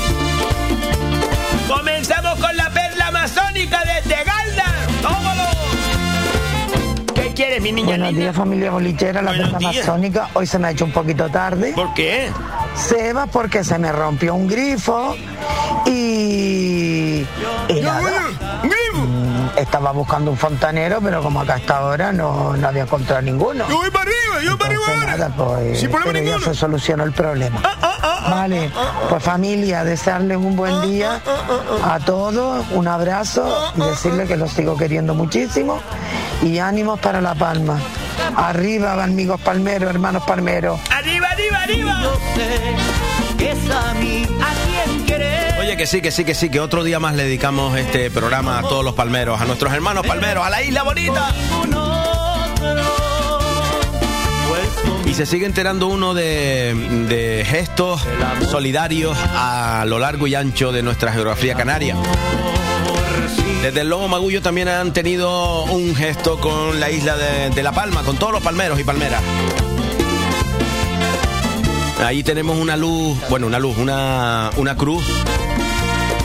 Comenzamos 1.69 2.39
con 2.39 2.56
mi 7.67 7.83
niña 7.83 7.97
Buenos 7.97 8.15
días 8.15 8.37
familia 8.37 8.71
bolichera, 8.71 9.23
la 9.23 9.31
Buenos 9.33 9.59
días. 9.59 9.77
amazónica. 9.77 10.29
Hoy 10.35 10.47
se 10.47 10.59
me 10.59 10.69
ha 10.69 10.71
hecho 10.71 10.85
un 10.85 10.93
poquito 10.93 11.29
tarde. 11.29 11.73
¿Por 11.75 11.93
qué? 11.95 12.31
Seba 12.75 13.27
porque 13.27 13.65
se 13.65 13.79
me 13.79 13.91
rompió 13.91 14.35
un 14.35 14.47
grifo 14.47 15.17
y, 15.87 17.25
y 17.69 17.81
nada, 17.83 18.11
estaba 19.57 19.93
buscando 19.93 20.31
un 20.31 20.37
fontanero, 20.37 21.01
pero 21.01 21.23
como 21.23 21.41
acá 21.41 21.55
hasta 21.55 21.79
ahora 21.79 22.13
no, 22.13 22.57
no 22.57 22.69
había 22.69 22.83
encontrado 22.83 23.23
ninguno. 23.23 23.69
Yo 23.69 23.77
voy 23.79 23.91
para 23.91 24.03
arriba, 24.03 24.43
yo 24.43 24.51
voy 24.51 24.59
para 24.59 24.71
arriba 24.71 24.85
ahora. 24.89 25.17
nada, 25.17 25.29
pues, 25.37 25.81
Sin 25.81 25.91
problema 25.91 26.13
pero 26.13 26.39
ya 26.39 26.45
se 26.45 26.55
solucionó 26.55 27.05
el 27.05 27.13
problema. 27.13 27.61
Vale, 28.29 28.71
pues 29.09 29.23
familia, 29.23 29.85
desearles 29.85 30.37
un 30.37 30.57
buen 30.57 30.83
día 30.83 31.21
a 31.85 31.99
todos, 32.01 32.67
un 32.73 32.89
abrazo 32.89 33.73
y 33.77 33.81
decirles 33.81 34.29
que 34.29 34.37
los 34.37 34.53
sigo 34.53 34.77
queriendo 34.77 35.15
muchísimo 35.15 35.81
y 36.43 36.59
ánimos 36.59 36.99
para 36.99 37.21
La 37.21 37.35
Palma. 37.35 37.79
Arriba, 38.37 39.03
amigos 39.03 39.41
palmeros, 39.41 39.89
hermanos 39.91 40.25
palmeros. 40.25 40.81
¡Arriba, 40.91 41.29
arriba, 41.31 41.63
arriba! 41.63 42.03
Oye, 45.67 45.77
que 45.77 45.87
sí, 45.89 46.01
que 46.01 46.13
sí, 46.13 46.25
que 46.25 46.37
sí, 46.37 46.49
que 46.49 46.61
otro 46.61 46.85
día 46.85 47.01
más 47.01 47.17
le 47.17 47.25
dedicamos 47.25 47.77
este 47.77 48.09
programa 48.09 48.61
a 48.61 48.63
todos 48.63 48.85
los 48.85 48.95
palmeros, 48.95 49.41
a 49.41 49.47
nuestros 49.47 49.73
hermanos 49.73 50.07
palmeros, 50.07 50.47
a 50.47 50.49
la 50.49 50.63
isla 50.63 50.85
bonita. 50.85 51.35
Y 55.07 55.15
se 55.15 55.27
sigue 55.27 55.45
enterando 55.45 55.89
uno 55.89 56.15
de, 56.15 57.45
gestos 57.49 58.01
solidarios 58.49 59.19
a 59.19 59.83
lo 59.89 59.99
largo 59.99 60.29
y 60.29 60.37
ancho 60.37 60.71
de 60.71 60.85
nuestra 60.85 61.13
geografía 61.13 61.57
canaria. 61.57 61.97
Desde 63.61 63.81
el 63.81 63.89
Lobo 63.89 64.07
Magullo 64.07 64.41
también 64.43 64.69
han 64.69 64.93
tenido 64.93 65.65
un 65.65 65.97
gesto 65.97 66.39
con 66.41 66.79
la 66.79 66.93
isla 66.93 67.17
de 67.17 67.63
La 67.65 67.73
Palma, 67.73 68.05
con 68.05 68.17
todos 68.19 68.33
los 68.33 68.43
palmeros 68.45 68.79
y 68.79 68.85
palmeras. 68.85 69.21
Ahí 72.05 72.23
tenemos 72.23 72.59
una 72.59 72.77
luz, 72.77 73.17
bueno, 73.29 73.47
una 73.47 73.59
luz, 73.59 73.77
una, 73.79 74.51
una 74.57 74.77
cruz 74.77 75.05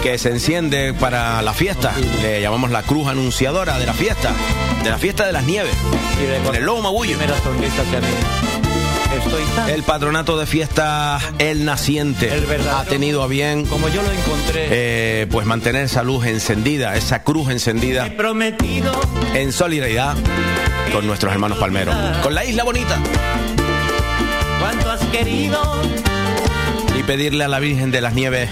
que 0.04 0.18
se 0.18 0.30
enciende 0.30 0.94
para 0.94 1.42
la 1.42 1.54
fiesta. 1.54 1.94
Le 2.22 2.42
llamamos 2.42 2.72
la 2.72 2.84
cruz 2.84 3.08
anunciadora 3.08 3.80
de 3.80 3.86
la 3.86 3.94
fiesta, 3.94 4.32
de 4.84 4.90
la 4.90 4.98
fiesta 4.98 5.26
de 5.26 5.32
las 5.34 5.44
nieves. 5.44 5.74
En 6.48 6.56
el 6.56 6.64
Lobo 6.64 6.82
Magullo. 6.82 7.18
Estoy 9.12 9.44
tan 9.56 9.70
El 9.70 9.84
patronato 9.84 10.38
de 10.38 10.46
fiestas 10.46 11.22
El 11.38 11.66
Naciente 11.66 12.34
El 12.34 12.46
ha 12.70 12.86
tenido 12.86 13.22
a 13.22 13.28
bien 13.28 13.66
como 13.66 13.90
yo 13.90 14.02
lo 14.02 14.10
encontré. 14.10 14.68
eh, 14.72 15.28
pues 15.30 15.46
mantener 15.46 15.84
esa 15.84 16.02
luz 16.02 16.26
encendida, 16.26 16.96
esa 16.96 17.22
cruz 17.22 17.50
encendida 17.50 18.08
prometido 18.16 18.94
en 19.34 19.52
solidaridad 19.52 20.16
con 20.94 21.06
nuestros 21.08 21.34
hermanos 21.34 21.58
palmeros, 21.58 21.94
con 22.24 22.34
la 22.34 22.46
isla 22.46 22.64
bonita 22.64 22.98
querido 25.12 25.82
y 26.98 27.04
pedirle 27.04 27.44
a 27.44 27.48
la 27.48 27.60
Virgen 27.60 27.92
de 27.92 28.02
las 28.02 28.14
Nieves 28.14 28.50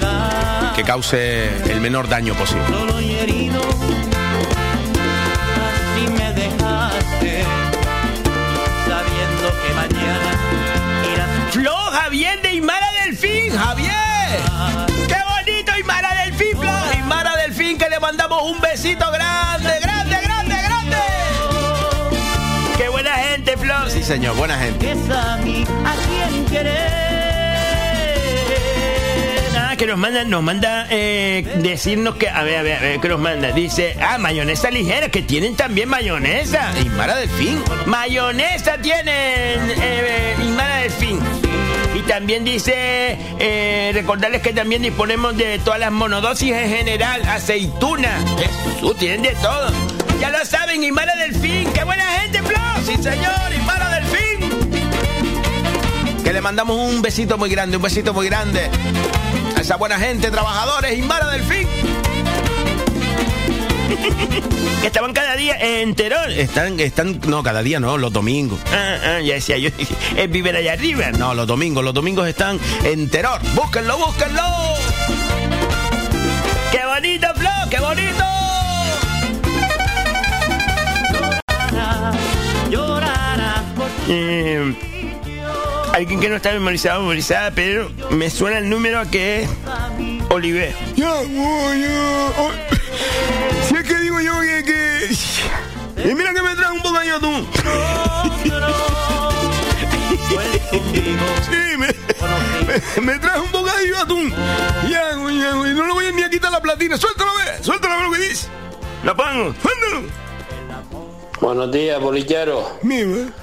que 0.75 0.83
cause 0.83 1.49
el 1.71 1.81
menor 1.81 2.09
daño 2.09 2.33
posible. 2.35 2.65
solo 2.67 3.01
y 3.01 3.11
herido. 3.13 3.61
Así 5.65 6.07
me 6.11 6.33
dejaste 6.33 7.43
sabiendo 8.87 9.47
que 9.61 9.73
mañana 9.73 10.31
irás 11.13 11.29
¡Flo, 11.51 11.75
Javier 11.75 12.41
de 12.41 12.53
Imara 12.55 12.87
Delfín! 13.05 13.55
¡Javier! 13.55 13.93
¡Qué 15.07 15.17
bonito 15.27 15.71
Imara 15.79 16.13
Delfín, 16.23 16.57
Flo! 16.57 16.71
Mara 17.05 17.35
Delfín, 17.37 17.77
que 17.77 17.89
le 17.89 17.99
mandamos 17.99 18.43
un 18.43 18.59
besito 18.61 19.11
grande, 19.11 19.79
grande, 19.81 20.21
grande, 20.21 20.55
grande. 20.61 20.97
¡Qué 22.77 22.89
buena 22.89 23.13
gente, 23.15 23.57
Flo! 23.57 23.89
Sí, 23.89 24.03
señor, 24.03 24.35
buena 24.35 24.57
gente. 24.57 24.95
Querer. 26.49 27.09
Nada, 29.53 29.75
que 29.75 29.85
nos 29.85 29.97
manda, 29.97 30.23
nos 30.23 30.43
manda 30.43 30.87
eh, 30.89 31.43
decirnos 31.57 32.15
que, 32.15 32.29
a 32.29 32.43
ver, 32.43 32.57
a 32.57 32.61
ver, 32.63 32.77
a 32.77 32.81
ver, 32.81 32.99
que 32.99 33.09
nos 33.09 33.19
manda. 33.19 33.51
Dice, 33.51 33.95
ah, 34.01 34.17
mayonesa 34.17 34.69
ligera, 34.71 35.09
que 35.09 35.21
tienen 35.21 35.55
también 35.55 35.89
mayonesa. 35.89 36.71
Y 36.83 36.89
Mara 36.89 37.15
Delfín. 37.15 37.61
Mayonesa 37.85 38.77
tienen 38.77 39.71
eh, 39.81 40.35
Imara 40.45 40.77
Delfín. 40.77 41.19
Y 41.95 42.01
también 42.03 42.45
dice, 42.45 43.17
eh, 43.39 43.91
recordarles 43.93 44.41
que 44.41 44.53
también 44.53 44.81
disponemos 44.81 45.35
de 45.35 45.59
todas 45.59 45.79
las 45.79 45.91
monodosis 45.91 46.53
en 46.53 46.69
general, 46.69 47.21
aceituna. 47.27 48.19
Jesús, 48.37 48.97
tienen 48.97 49.23
de 49.23 49.35
todo. 49.41 49.71
Ya 50.19 50.29
lo 50.29 50.45
saben, 50.45 50.83
Imara 50.83 51.15
Delfín. 51.15 51.71
¡Qué 51.73 51.83
buena 51.83 52.05
gente, 52.19 52.41
Flo! 52.43 52.59
Sí, 52.85 52.95
señor. 53.01 53.49
Que 56.29 56.33
le 56.33 56.41
mandamos 56.41 56.77
un 56.77 57.01
besito 57.01 57.39
muy 57.39 57.49
grande, 57.49 57.77
un 57.77 57.81
besito 57.81 58.13
muy 58.13 58.27
grande 58.27 58.69
a 59.57 59.61
esa 59.61 59.77
buena 59.77 59.97
gente, 59.97 60.29
trabajadores 60.29 60.95
y 60.95 61.01
Mara 61.01 61.27
Delfín. 61.31 61.67
Que 64.81 64.85
estaban 64.85 65.11
cada 65.11 65.35
día 65.35 65.55
en 65.59 65.95
Terol. 65.95 66.31
Están, 66.33 66.79
están, 66.79 67.19
no, 67.25 67.41
cada 67.41 67.63
día 67.63 67.79
no, 67.79 67.97
los 67.97 68.13
domingos. 68.13 68.59
Ah, 68.71 68.97
ah, 69.03 69.19
ya 69.21 69.33
decía 69.33 69.57
yo, 69.57 69.71
es 70.15 70.29
viven 70.29 70.55
allá 70.55 70.73
arriba. 70.73 71.09
No, 71.09 71.33
los 71.33 71.47
domingos, 71.47 71.83
los 71.83 71.95
domingos 71.95 72.27
están 72.27 72.59
en 72.83 73.09
Teror. 73.09 73.41
Búsquenlo, 73.55 73.97
búsquenlo. 73.97 74.43
¡Qué 76.71 76.85
bonito, 76.85 77.27
Flo! 77.37 77.49
¡Qué 77.71 77.79
bonito! 77.79 78.23
Llorarás 82.69 83.63
por 83.75 83.89
Eh, 84.07 84.75
alguien 85.99 86.21
que 86.21 86.29
no 86.29 86.37
está 86.37 86.53
memorizado, 86.53 87.01
memorizada, 87.01 87.51
pero 87.51 87.91
me 88.09 88.29
suena 88.29 88.59
el 88.59 88.69
número 88.69 89.01
a 89.01 89.05
que 89.05 89.41
es 89.41 89.49
Oliver. 90.29 90.73
Ya, 90.95 91.13
voy, 91.13 91.81
ya. 91.81 92.31
Si 93.67 93.75
es 93.75 93.83
que 93.83 93.99
digo 93.99 94.21
yo 94.21 94.31
que, 94.39 94.63
que 94.63 96.09
Y 96.09 96.15
mira 96.15 96.33
que 96.33 96.41
me 96.41 96.55
trae 96.55 96.71
un 96.71 96.81
bocadillo 96.81 97.11
de 97.11 97.17
atún. 97.17 97.47
Sí, 100.71 101.77
me, 101.77 101.87
me, 102.65 103.01
me 103.01 103.19
trae 103.19 103.41
un 103.41 103.51
bocadillo 103.51 103.95
de 103.95 104.01
atún. 104.01 104.33
Ya, 104.89 105.15
güey, 105.15 105.37
ya, 105.37 105.51
güey, 105.51 105.73
no 105.73 105.85
le 105.85 105.93
voy 105.93 106.13
ni 106.13 106.23
a 106.23 106.29
quitar 106.29 106.49
la 106.49 106.61
platina. 106.61 106.97
Suéltalo, 106.97 107.31
ve, 107.35 107.61
suéltalo, 107.61 107.97
ve 107.97 108.03
lo 108.03 108.11
que 108.11 108.19
dice. 108.19 108.47
La 109.03 109.13
pongo, 109.13 109.53
suéltalo. 109.61 110.29
Buenos 111.41 111.71
días, 111.73 111.99
bolillero. 111.99 112.79
Mira, 112.83 113.33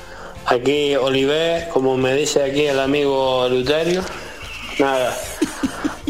Aquí 0.46 0.94
Oliver, 0.94 1.68
como 1.68 1.96
me 1.96 2.14
dice 2.14 2.42
aquí 2.42 2.66
el 2.66 2.78
amigo 2.78 3.48
Luterio. 3.48 4.02
Nada. 4.78 5.16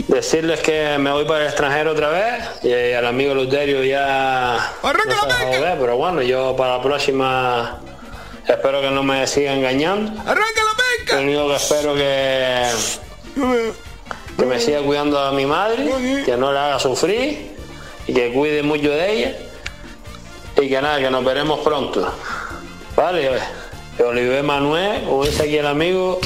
Decirles 0.08 0.60
que 0.60 0.98
me 0.98 1.10
voy 1.10 1.24
para 1.24 1.40
el 1.40 1.46
extranjero 1.46 1.92
otra 1.92 2.10
vez 2.10 2.44
y 2.62 2.92
al 2.92 3.06
amigo 3.06 3.34
Luterio 3.34 3.82
ya 3.82 4.54
Arranca 4.82 5.16
no 5.26 5.34
se 5.34 5.56
joder, 5.56 5.78
pero 5.78 5.96
bueno, 5.96 6.22
yo 6.22 6.54
para 6.54 6.76
la 6.76 6.82
próxima 6.82 7.80
espero 8.46 8.80
que 8.80 8.90
no 8.90 9.02
me 9.02 9.26
siga 9.26 9.54
engañando. 9.54 10.12
arranca 10.20 10.60
la 11.08 11.16
Lo 11.16 11.22
único 11.22 11.48
que 11.48 11.56
espero 11.56 11.94
que, 11.94 12.70
que 14.36 14.46
me 14.46 14.60
siga 14.60 14.80
cuidando 14.82 15.18
a 15.18 15.32
mi 15.32 15.46
madre, 15.46 16.22
que 16.24 16.36
no 16.36 16.52
la 16.52 16.66
haga 16.66 16.78
sufrir 16.78 17.56
y 18.06 18.12
que 18.12 18.32
cuide 18.32 18.62
mucho 18.62 18.90
de 18.90 19.12
ella 19.12 19.36
y 20.60 20.68
que 20.68 20.80
nada, 20.80 20.98
que 20.98 21.10
nos 21.10 21.24
veremos 21.24 21.60
pronto. 21.60 22.12
Vale, 22.94 23.22
que 23.22 23.30
Oliver 24.04 24.42
Manuel, 24.42 25.04
como 25.04 25.24
dice 25.24 25.44
aquí 25.44 25.56
el 25.58 25.66
amigo, 25.66 26.20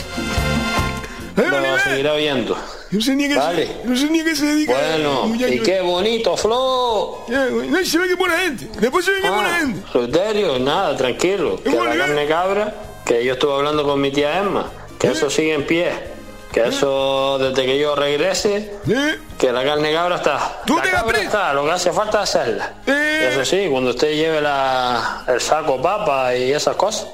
Eh, 1.37 1.43
lo 1.49 1.57
Oliver, 1.59 1.81
seguirá 1.81 2.15
viendo. 2.15 2.57
no 2.91 3.01
sé 3.01 3.15
ni 3.15 3.25
a 3.25 3.29
qué 3.29 3.35
Vale. 3.37 3.67
se, 3.67 3.85
no 3.89 3.97
sé 3.97 4.11
ni 4.11 4.21
a 4.21 4.25
qué 4.25 4.37
se 4.37 4.47
dedica. 4.47 4.73
Bueno, 4.75 5.27
muchacho. 5.29 5.53
y 5.55 5.61
qué 5.61 5.81
bonito, 5.81 6.37
Flo. 6.37 7.25
Güey, 7.29 7.69
no, 7.69 7.85
se 7.85 7.99
ve 7.99 8.09
que 8.09 8.15
buena 8.15 8.39
gente. 8.39 8.69
Después 8.81 9.05
se 9.05 9.13
ve 9.13 9.21
que 9.23 9.31
buena 9.31 9.55
Ah, 9.57 9.59
gente. 9.61 9.81
Luterio, 9.95 10.59
nada, 10.59 10.97
tranquilo. 10.97 11.63
Que 11.63 11.71
la 11.71 11.97
carne 11.97 12.27
cabra, 12.27 12.75
que 13.07 13.25
yo 13.25 13.35
estuve 13.35 13.55
hablando 13.55 13.85
con 13.85 14.01
mi 14.01 14.11
tía 14.11 14.39
Emma, 14.39 14.71
que 14.99 15.07
¿Eh? 15.09 15.13
eso 15.13 15.31
sigue 15.31 15.55
en 15.55 15.67
pie. 15.67 16.21
Que 16.53 16.67
eso, 16.67 17.39
desde 17.39 17.65
que 17.65 17.79
yo 17.79 17.95
regrese, 17.95 18.73
¿Eh? 18.89 19.19
que 19.39 19.53
la 19.53 19.63
carne 19.63 19.93
cabra 19.93 20.17
está. 20.17 20.63
Tú 20.67 20.77
la 20.77 20.83
te 20.83 20.91
cabra 20.91 21.21
está, 21.21 21.53
lo 21.53 21.65
que 21.65 21.71
hace 21.71 21.93
falta 21.93 22.25
es 22.25 22.35
hacerla. 22.35 22.75
Eh. 22.89 23.29
Eso 23.31 23.45
sí, 23.45 23.69
cuando 23.71 23.91
usted 23.91 24.13
lleve 24.15 24.41
la, 24.41 25.23
el 25.29 25.41
saco 25.41 25.81
papa 25.81 26.35
y 26.35 26.53
esas 26.53 26.75
cosas. 26.75 27.07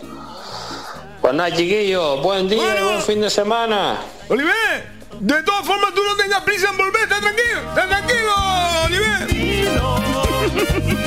Pues 1.26 1.34
nada, 1.34 1.50
chiquillos, 1.50 2.22
buen 2.22 2.48
día, 2.48 2.62
Bueno. 2.62 2.86
buen 2.86 3.02
fin 3.02 3.20
de 3.20 3.28
semana. 3.28 3.98
Oliver, 4.28 4.52
de 5.18 5.42
todas 5.42 5.66
formas 5.66 5.92
tú 5.92 6.00
no 6.04 6.14
tengas 6.16 6.40
prisa 6.42 6.68
en 6.70 6.76
volver, 6.76 7.02
está 7.02 7.20
tranquilo, 7.20 7.68
está 7.68 7.88
tranquilo, 7.88 8.32
Oliver. 8.84 9.26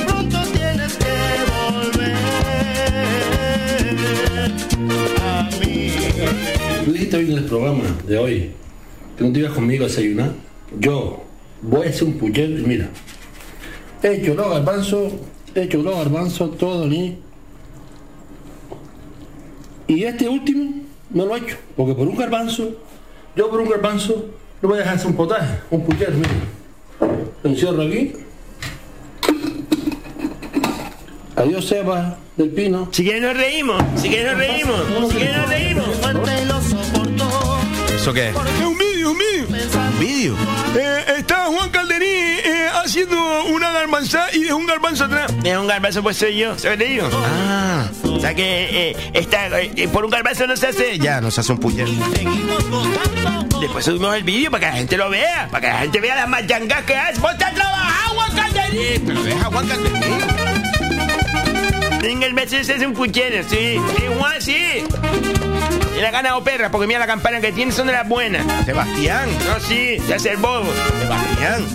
Pronto 0.06 0.38
tienes 0.52 0.98
que 0.98 1.06
volver 1.48 2.16
a 5.22 5.48
mí. 5.58 5.94
Tú 6.84 6.92
dijiste 6.92 7.16
hoy 7.16 7.32
en 7.32 7.38
el 7.38 7.44
programa 7.46 7.84
de 8.06 8.18
hoy 8.18 8.50
que 9.16 9.24
no 9.24 9.32
te 9.32 9.38
ibas 9.38 9.52
conmigo 9.52 9.86
a 9.86 9.88
desayunar. 9.88 10.32
Yo 10.80 11.24
voy 11.62 11.86
a 11.86 11.88
hacer 11.88 12.04
un 12.04 12.18
y 12.22 12.62
mira, 12.66 12.90
he 14.02 14.16
hecho 14.16 14.34
los 14.34 14.50
garbanzos, 14.50 15.14
he 15.54 15.62
hecho 15.62 15.78
los 15.78 15.96
garbanzos, 15.96 16.58
todo 16.58 16.86
ni. 16.86 17.29
Y 19.90 20.04
este 20.04 20.28
último 20.28 20.72
no 21.10 21.26
lo 21.26 21.34
he 21.34 21.40
hecho, 21.40 21.56
porque 21.76 21.94
por 21.94 22.06
un 22.06 22.16
garbanzo, 22.16 22.76
yo 23.34 23.50
por 23.50 23.60
un 23.60 23.68
garbanzo, 23.68 24.24
no 24.62 24.68
voy 24.68 24.76
a 24.78 24.82
dejar 24.82 24.94
hacer 24.94 25.08
un 25.08 25.16
potaje, 25.16 25.58
un 25.68 25.84
puchero. 25.84 26.12
Lo 27.42 27.50
encierro 27.50 27.82
aquí. 27.82 28.12
Adiós, 31.34 31.66
Seba 31.66 32.18
del 32.36 32.50
Pino. 32.50 32.88
Si 32.92 33.02
quieres 33.02 33.20
nos 33.20 33.36
reímos, 33.36 33.82
si 33.96 34.08
quieres 34.08 34.30
nos 34.30 34.38
reímos, 34.38 35.10
si 35.10 35.16
quieres 35.16 35.36
nos 35.38 35.48
reímos. 35.48 35.86
¿Eso 37.92 38.12
qué 38.12 38.28
es? 38.28 38.36
Un 38.36 38.78
vídeo, 38.78 39.10
un 39.10 39.18
vídeo. 39.18 39.46
¿Un 39.48 39.98
vídeo? 39.98 40.34
Eh, 40.76 41.04
está 41.18 41.46
Juan 41.46 41.68
Calderí 41.70 42.06
eh, 42.06 42.39
haciendo 42.90 43.44
una 43.44 43.70
garbanza 43.70 44.26
y 44.32 44.42
dejó 44.42 44.56
un 44.56 44.66
garbanzo 44.66 45.04
atrás. 45.04 45.32
Es 45.44 45.56
un 45.56 45.68
garbanzo, 45.68 46.02
pues 46.02 46.16
soy 46.16 46.36
yo, 46.36 46.58
soy 46.58 46.76
de 46.76 46.92
ellos. 46.92 47.08
Ah, 47.14 47.86
o 48.02 48.18
sea 48.18 48.34
que 48.34 48.90
eh, 48.90 48.96
está, 49.14 49.60
eh, 49.60 49.88
por 49.92 50.04
un 50.04 50.10
garbanzo 50.10 50.48
no 50.48 50.56
se 50.56 50.66
hace. 50.66 50.98
Ya, 50.98 51.20
no 51.20 51.30
se 51.30 51.40
hace 51.40 51.52
un 51.52 51.60
gozando. 51.60 51.86
Después 53.60 53.84
subimos 53.84 54.16
el 54.16 54.24
vídeo 54.24 54.50
para 54.50 54.66
que 54.66 54.72
la 54.72 54.78
gente 54.78 54.96
lo 54.96 55.08
vea, 55.08 55.46
para 55.52 55.60
que 55.60 55.66
la 55.68 55.78
gente 55.82 56.00
vea 56.00 56.16
las 56.16 56.28
machangas 56.28 56.82
que 56.82 56.96
hace. 56.96 57.20
¡Vos 57.20 57.38
te 57.38 57.44
has 57.44 57.54
trabajado, 57.54 58.14
Juan 58.16 58.32
Calderí! 58.32 59.02
Pero 59.06 59.22
deja 59.22 59.44
Juan 59.44 59.68
Calderí. 59.68 60.39
Venga, 62.00 62.26
el 62.26 62.34
mes 62.34 62.50
se 62.50 62.60
hace 62.60 62.86
un 62.86 62.94
puchero, 62.94 63.42
sí. 63.48 63.78
Sí, 63.96 64.04
Juan, 64.18 64.40
sí. 64.40 64.84
Y 65.96 66.00
le 66.00 66.06
ha 66.06 66.10
ganado 66.10 66.42
perra, 66.42 66.70
porque 66.70 66.86
mira 66.86 66.98
la 66.98 67.06
campana 67.06 67.40
que 67.40 67.52
tiene 67.52 67.72
son 67.72 67.86
de 67.86 67.92
las 67.92 68.08
buenas. 68.08 68.44
Sebastián. 68.64 69.28
No, 69.46 69.60
sí, 69.60 69.98
se 70.06 70.14
hace 70.14 70.30
el 70.32 70.36
bobo. 70.38 70.72
Sebastián. 71.00 71.66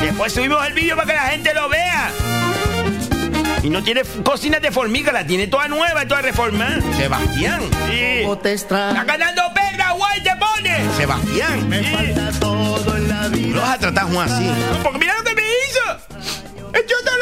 Después 0.00 0.32
subimos 0.32 0.66
el 0.66 0.72
vídeo 0.74 0.96
para 0.96 1.06
que 1.06 1.14
la 1.14 1.26
gente 1.28 1.54
lo 1.54 1.68
vea. 1.68 2.10
Y 3.62 3.70
no 3.70 3.82
tiene 3.84 4.02
cocinas 4.24 4.60
de 4.60 4.72
formica, 4.72 5.12
la 5.12 5.24
tiene 5.24 5.46
toda 5.46 5.68
nueva, 5.68 6.04
toda 6.06 6.22
reformada. 6.22 6.80
Sebastián. 6.96 7.60
Sí. 7.88 8.22
¿Cómo 8.22 8.38
te 8.38 8.52
Está 8.54 9.04
ganando 9.04 9.42
perra, 9.54 9.92
guay, 9.92 10.20
te 10.24 10.32
pone. 10.36 10.76
Sebastián. 10.96 11.68
Me 11.68 11.78
Sí. 11.78 11.94
falta 11.94 12.30
todo 12.40 12.96
en 12.96 13.08
la 13.08 13.22
Lo 13.28 13.30
vida. 13.30 13.60
vas 13.60 13.70
a 13.74 13.78
tratar, 13.78 14.04
Juan, 14.12 14.28
así. 14.28 14.50
Porque 14.82 14.98
mira 14.98 15.14
lo 15.16 15.22
que 15.22 15.34
me 15.36 15.42
hizo. 15.42 15.80
Echó 16.74 16.94
todos 17.04 17.18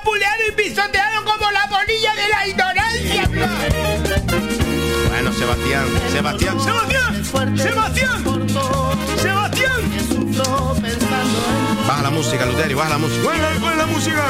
Arrinconado 0.00 0.42
y 0.48 0.52
pisoteado 0.52 1.24
como 1.24 1.50
la 1.50 1.66
bolilla 1.66 2.14
de 2.14 2.28
la 2.28 2.46
ignorancia. 2.48 3.28
Bueno, 5.08 5.32
Sebastián, 5.32 5.86
Sebastián, 6.10 6.60
Sebastián, 6.60 7.24
Sebastián, 7.56 8.24
Sebastián. 9.18 9.70
Baja 11.86 12.02
la 12.02 12.10
música, 12.10 12.46
Luterio, 12.46 12.76
baja 12.76 12.90
la 12.90 12.98
música. 12.98 13.22
¿Cuál 13.24 13.72
es, 13.72 13.78
la 13.78 13.86
música? 13.86 14.24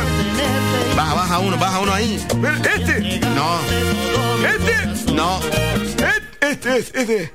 Baja, 0.96 1.14
baja 1.14 1.38
uno, 1.38 1.56
baja 1.59 1.78
uno 1.80 1.92
ahí. 1.92 2.16
¿Este? 2.16 3.20
No. 3.20 3.61
¿Este? 4.46 5.12
No. 5.12 5.40
Este, 6.40 6.78
este, 6.78 7.00
este. 7.00 7.33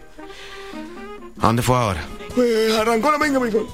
¿A 1.39 1.47
dónde 1.47 1.61
fue 1.61 1.77
ahora? 1.77 2.03
Pues 2.33 2.73
arrancó 2.77 3.11
la 3.11 3.17
venga, 3.17 3.39
mijo. 3.39 3.65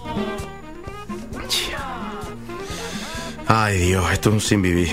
Ay, 3.54 3.78
Dios, 3.80 4.06
esto 4.12 4.30
es 4.30 4.34
un 4.36 4.42
sin 4.42 4.62
vivir. 4.62 4.90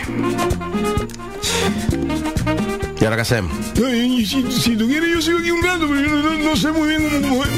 ¿Y 3.01 3.05
ahora 3.05 3.16
qué 3.16 3.23
hacemos? 3.23 3.53
si, 3.77 4.51
si 4.51 4.77
tú 4.77 4.87
quieres, 4.88 5.11
yo 5.14 5.23
sigo 5.23 5.38
aquí 5.38 5.51
un 5.53 5.62
rato, 5.62 5.87
pero 5.88 6.01
yo 6.01 6.09
no, 6.09 6.16
no- 6.23 6.38
no 6.51 6.57
sé 6.57 6.73
muy 6.73 6.88
bien 6.88 7.03
cómo 7.09 7.37
mujer. 7.37 7.53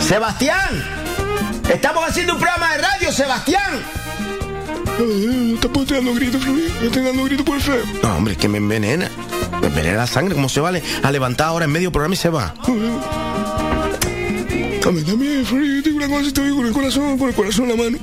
¡Sebastián! 0.00 0.84
¡Estamos 1.72 2.04
haciendo 2.08 2.34
un 2.34 2.38
programa 2.40 2.72
de 2.72 2.78
radio, 2.82 3.12
Sebastián! 3.12 3.80
No 4.98 5.54
está 5.54 5.68
poniendo 5.68 6.14
gritos, 6.14 6.42
Florido. 6.42 6.68
No 6.80 6.86
estoy 6.86 7.02
dando 7.02 7.24
gritos 7.24 7.46
por 7.46 7.56
el 7.56 7.62
feo. 7.62 7.82
No, 8.02 8.16
hombre, 8.16 8.32
es 8.34 8.38
que 8.38 8.48
me 8.48 8.58
envenena. 8.58 9.10
Me 9.60 9.66
envenena 9.68 9.96
la 9.98 10.06
sangre. 10.06 10.34
¿Cómo 10.34 10.48
se 10.48 10.60
vale 10.60 10.82
a 11.02 11.10
levantar 11.10 11.48
ahora 11.48 11.64
en 11.64 11.72
medio 11.72 11.90
programa 11.90 12.14
y 12.14 12.18
se 12.18 12.28
va? 12.28 12.54
También, 14.80 15.06
también, 15.06 15.44
yo 15.44 15.82
tengo 15.82 15.98
una 15.98 16.08
cosa, 16.08 16.28
estoy 16.28 16.50
con 16.50 16.66
el 16.66 16.72
corazón, 16.72 17.18
con 17.18 17.28
el 17.28 17.34
corazón 17.34 17.70
en 17.70 17.76
la 17.76 17.84
mano. 17.84 17.98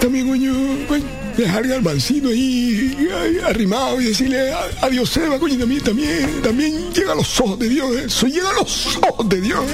También, 0.00 0.28
coño, 0.28 0.54
coño, 0.88 1.04
dejar 1.36 1.64
el 1.64 1.70
garbancito 1.70 2.28
ahí, 2.28 2.96
ahí, 3.14 3.38
arrimado 3.44 4.00
y 4.00 4.06
decirle 4.06 4.52
adiós, 4.80 5.10
Seba, 5.10 5.38
coño, 5.38 5.58
también, 5.58 5.82
también, 5.82 6.42
también 6.42 6.92
llega 6.92 7.12
a 7.12 7.14
los 7.14 7.40
ojos 7.40 7.58
de 7.58 7.68
Dios, 7.68 7.96
eso 7.96 8.26
llega 8.26 8.48
a 8.48 8.54
los 8.54 8.96
ojos 8.96 9.28
de 9.28 9.40
Dios. 9.42 9.60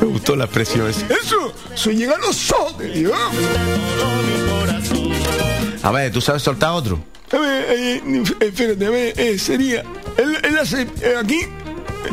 Me 0.00 0.06
gustó 0.06 0.36
la 0.36 0.44
expresión 0.44 0.88
esa. 0.88 1.06
Eso, 1.06 1.52
eso 1.74 1.90
llega 1.90 2.14
a 2.14 2.18
los 2.18 2.50
ojos 2.50 2.78
de 2.78 2.88
Dios. 2.88 3.18
A 5.82 5.90
ver, 5.90 6.10
¿tú 6.10 6.22
sabes 6.22 6.42
soltar 6.42 6.70
otro? 6.70 7.13
A 7.34 7.38
ver, 7.38 7.66
eh, 7.70 8.02
eh, 8.06 8.22
espérate, 8.40 8.86
a 8.86 8.90
ver, 8.90 9.14
eh, 9.18 9.38
sería. 9.38 9.82
Él, 10.16 10.36
él 10.42 10.58
hace 10.58 10.82
eh, 11.02 11.14
aquí, 11.18 11.40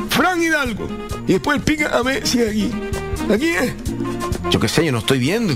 Fran 0.09 0.41
Hidalgo. 0.41 0.87
Y 1.27 1.33
después 1.33 1.57
él 1.57 1.63
pica, 1.63 1.89
a 1.89 2.01
ver 2.01 2.25
si 2.25 2.39
es 2.41 2.49
aquí. 2.49 2.71
¿Aquí 3.31 3.49
es? 3.49 3.73
Yo 4.49 4.59
qué 4.59 4.67
sé, 4.67 4.83
yo 4.85 4.91
no 4.91 4.97
estoy 4.99 5.19
viendo. 5.19 5.53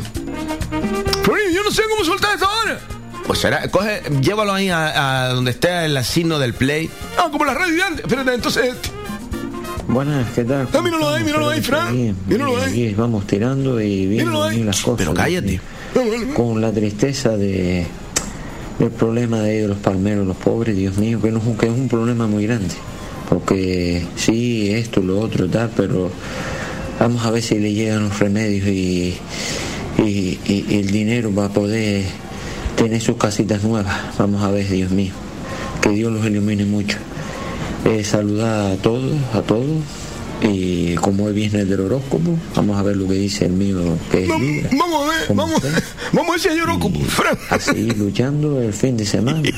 Florín, 1.23 1.51
yo 1.53 1.63
no 1.63 1.71
sé 1.71 1.81
cómo 1.89 2.03
soltar 2.05 2.33
esto 2.35 2.45
ahora. 2.45 2.79
Pues 3.25 3.39
será, 3.39 3.67
coge, 3.71 4.01
llévalo 4.21 4.53
ahí 4.53 4.69
a, 4.69 5.23
a 5.23 5.29
donde 5.29 5.49
esté 5.51 5.85
el 5.85 6.03
signo 6.03 6.37
del 6.37 6.53
play. 6.53 6.89
Ah, 7.17 7.29
como 7.31 7.43
la 7.45 7.55
radio 7.55 7.73
de 7.75 7.83
antes. 7.83 8.05
Espérate, 8.05 8.33
entonces. 8.35 8.75
Buenas, 9.87 10.31
¿qué 10.33 10.43
tal? 10.43 10.67
Ah, 10.71 10.81
míralo 10.81 11.09
ahí, 11.09 11.23
míralo 11.23 11.49
ahí, 11.49 11.61
Fran. 11.61 12.15
Míralo 12.27 12.61
ahí. 12.61 12.93
vamos 12.93 13.25
tirando 13.25 13.81
y 13.81 14.05
viendo 14.05 14.25
Míralo 14.31 14.43
ahí. 14.43 14.55
bien 14.57 14.67
las 14.67 14.81
cosas. 14.81 14.97
Pero 14.99 15.13
cállate. 15.15 15.59
Con 16.35 16.61
la 16.61 16.71
tristeza 16.71 17.29
de, 17.37 17.87
el 18.79 18.89
problema 18.91 19.39
de 19.39 19.57
ellos, 19.57 19.69
los 19.69 19.77
palmeros, 19.79 20.25
los 20.27 20.37
pobres, 20.37 20.75
Dios 20.75 20.97
mío, 20.97 21.21
que, 21.21 21.31
no, 21.31 21.41
que 21.57 21.67
es 21.67 21.71
un 21.71 21.87
problema 21.87 22.27
muy 22.27 22.45
grande. 22.45 22.73
Porque 23.29 24.03
sí, 24.15 24.71
esto, 24.71 25.01
lo 25.01 25.19
otro, 25.19 25.47
tal, 25.49 25.71
pero 25.75 26.11
vamos 26.99 27.25
a 27.25 27.31
ver 27.31 27.41
si 27.41 27.57
le 27.59 27.73
llegan 27.73 28.03
los 28.03 28.19
remedios 28.19 28.67
y, 28.67 29.15
y- 29.97 30.39
y- 30.45 30.65
y 30.69 30.75
el 30.79 30.91
dinero 30.91 31.31
para 31.31 31.49
poder 31.49 32.03
tener 32.75 33.01
sus 33.01 33.17
casitas 33.17 33.63
nuevas. 33.63 33.95
Vamos 34.17 34.43
a 34.43 34.51
ver, 34.51 34.67
Dios 34.69 34.91
mío. 34.91 35.13
Que 35.81 35.89
Dios 35.89 36.11
los 36.11 36.25
ilumine 36.25 36.65
mucho. 36.65 36.97
Eh, 37.85 38.03
saludar 38.03 38.71
a 38.73 38.75
todos, 38.77 39.13
a 39.33 39.41
todos. 39.41 39.65
Y 40.41 40.95
como 40.95 41.25
hoy 41.25 41.33
viernes 41.33 41.67
del 41.69 41.79
horóscopo, 41.81 42.37
vamos 42.55 42.77
a 42.77 42.83
ver 42.83 42.97
lo 42.97 43.07
que 43.07 43.13
dice 43.13 43.45
el 43.45 43.53
mío, 43.53 43.97
que 44.11 44.23
es 44.23 44.29
Libra. 44.39 44.69
Vamos 44.77 45.05
a 45.05 45.09
ver, 45.09 45.27
vamos, 45.35 45.61
vamos 46.11 46.29
a 46.29 46.31
ver 46.31 46.39
si 46.39 46.49
hay 46.49 46.59
horóscopo. 46.59 46.99
A 47.49 47.59
seguir 47.59 47.97
luchando 47.97 48.61
el 48.61 48.73
fin 48.73 48.97
de 48.97 49.05
semana. 49.05 49.41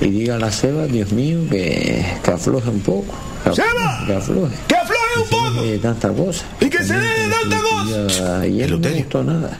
Y 0.00 0.10
diga 0.10 0.34
a 0.34 0.38
la 0.38 0.50
Seba, 0.50 0.86
Dios 0.86 1.12
mío, 1.12 1.38
que, 1.48 2.04
que 2.24 2.30
afloje 2.32 2.68
un 2.70 2.80
poco. 2.80 3.14
Que 3.44 3.50
afloje, 3.50 3.70
¡Seba! 3.70 4.04
Que 4.04 4.12
afloje. 4.14 4.54
¡Que 4.66 4.74
afloje 4.74 5.20
un 5.22 5.28
poco! 5.28 5.62
De 5.62 5.78
tanta 5.78 6.08
cosa. 6.08 6.44
¡Y 6.60 6.68
que 6.68 6.78
se 6.82 6.94
dé 6.94 7.06
de 7.06 7.28
tanta 7.30 7.60
cosa! 7.60 8.46
Y 8.48 8.62
él 8.62 8.72
no 8.72 8.78
me 8.78 8.90
gustó 8.90 9.22
nada. 9.22 9.56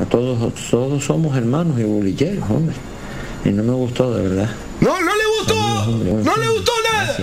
A 0.00 0.06
todos, 0.06 0.54
todos 0.70 1.04
somos 1.04 1.36
hermanos 1.36 1.78
y 1.78 1.82
bolilleros, 1.82 2.48
hombre. 2.48 2.74
Y 3.44 3.50
no 3.50 3.62
me 3.62 3.72
gustó, 3.72 4.14
de 4.14 4.26
verdad. 4.26 4.50
No, 4.80 4.98
no 5.02 5.10
le 5.16 5.24
gustó. 5.38 5.90
hombre, 5.90 6.12
No 6.24 6.36
le 6.36 6.48
gustó 6.48 6.72
nada. 6.90 7.18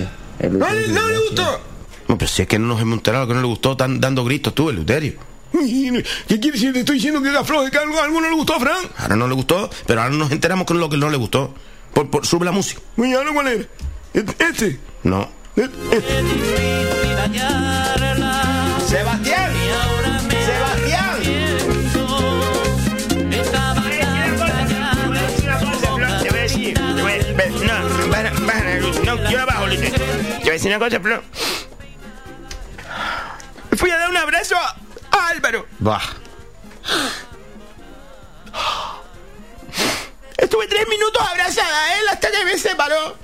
No 0.52 0.70
le, 0.72 0.88
no 0.90 1.02
gustó. 1.30 1.75
No, 2.08 2.18
pero 2.18 2.30
si 2.30 2.42
es 2.44 2.48
que 2.48 2.60
no 2.60 2.68
nos 2.68 2.82
hemos 2.82 2.98
enterado 2.98 3.28
que 3.28 3.34
no 3.34 3.42
le 3.42 3.48
gustó 3.48 3.76
tan 3.76 4.00
dando 4.00 4.24
gritos 4.24 4.54
tú, 4.54 4.70
Eleuterio. 4.70 5.14
¿Qué 5.52 6.40
quieres 6.40 6.60
decir? 6.60 6.74
Te 6.74 6.80
estoy 6.82 6.96
diciendo 6.96 7.22
que 7.22 7.30
afloje, 7.30 7.72
que 7.72 7.78
algo, 7.78 8.00
algo 8.02 8.20
no 8.22 8.30
le 8.30 8.36
gustó 8.36 8.56
a 8.56 8.60
Fran. 8.60 8.78
Ahora 8.98 9.16
no 9.16 9.28
le 9.28 9.34
gustó, 9.36 9.70
pero 9.86 10.02
ahora 10.02 10.14
nos 10.14 10.32
enteramos 10.32 10.68
con 10.68 10.80
lo 10.80 10.90
que 10.90 10.98
no 10.98 11.10
le 11.10 11.18
gustó. 11.18 11.54
Por, 11.94 12.10
por- 12.10 12.26
sube 12.26 12.44
la 12.46 12.52
música. 12.52 12.82
Oye, 12.98 13.16
¿ahora 13.16 13.32
cuál 13.34 13.48
era? 13.48 13.64
¿Este? 14.14 14.80
No. 15.04 15.30
Sebastián. 18.88 19.52
Sebastián. 20.44 21.22
Te 26.24 26.30
voy 26.30 26.40
a 26.40 26.42
decir, 26.44 26.74
te 26.74 27.02
voy 27.02 27.12
a- 27.12 27.34
ve- 27.34 27.50
no, 27.50 28.10
baja- 28.10 28.32
baja 28.46 28.64
la 28.64 28.80
luz. 28.80 29.00
No, 29.04 29.30
yo 29.30 29.42
abajo, 29.42 29.68
Luis. 29.68 29.80
Te 29.82 29.90
voy 30.40 30.50
a 30.50 30.52
decir 30.54 30.68
una 30.76 30.80
cosa, 30.80 31.00
pero. 31.02 31.22
Fui 33.78 33.90
a 33.92 33.98
dar 33.98 34.10
un 34.10 34.18
abrazo 34.18 34.56
a, 34.56 35.28
Álvaro. 35.30 35.68
Bah. 35.80 36.02
Estuve 40.38 40.68
tres 40.68 40.88
minutos 40.88 41.22
abrazada 41.22 41.84
a 41.84 42.00
él 42.00 42.08
hasta 42.10 42.32
que 42.32 42.46
me 42.46 42.58
separó. 42.58 43.18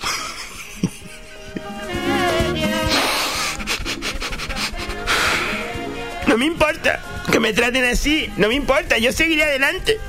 No 6.28 6.38
me 6.38 6.46
importa 6.46 7.02
que 7.32 7.40
me 7.40 7.54
traten 7.54 7.86
así, 7.86 8.32
no 8.38 8.48
me 8.48 8.56
importa, 8.56 8.98
yo 8.98 9.12
seguiré 9.12 9.44
adelante. 9.44 10.00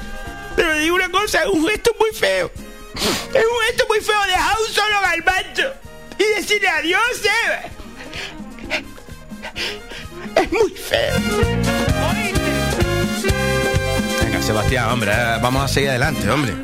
Pero 0.57 0.73
le 0.73 0.81
digo 0.81 0.97
una 0.97 1.11
cosa, 1.11 1.43
es 1.43 1.49
un 1.49 1.69
gesto 1.69 1.95
muy 1.99 2.13
feo. 2.13 2.51
Es 2.95 3.45
un 3.45 3.67
gesto 3.67 3.87
muy 3.89 4.01
feo 4.01 4.23
dejar 4.27 4.57
un 4.61 4.75
solo 4.75 5.01
galbanzo 5.01 5.75
y 6.19 6.25
decirle 6.37 6.69
adiós, 6.69 7.03
Seba. 7.21 7.63
Es 10.37 10.53
muy 10.53 10.71
feo. 10.73 11.15
Venga, 14.23 14.43
Sebastián, 14.43 14.89
hombre, 14.91 15.13
eh, 15.13 15.39
vamos 15.41 15.65
a 15.65 15.69
seguir 15.69 15.91
adelante, 15.91 16.29
hombre. 16.31 16.55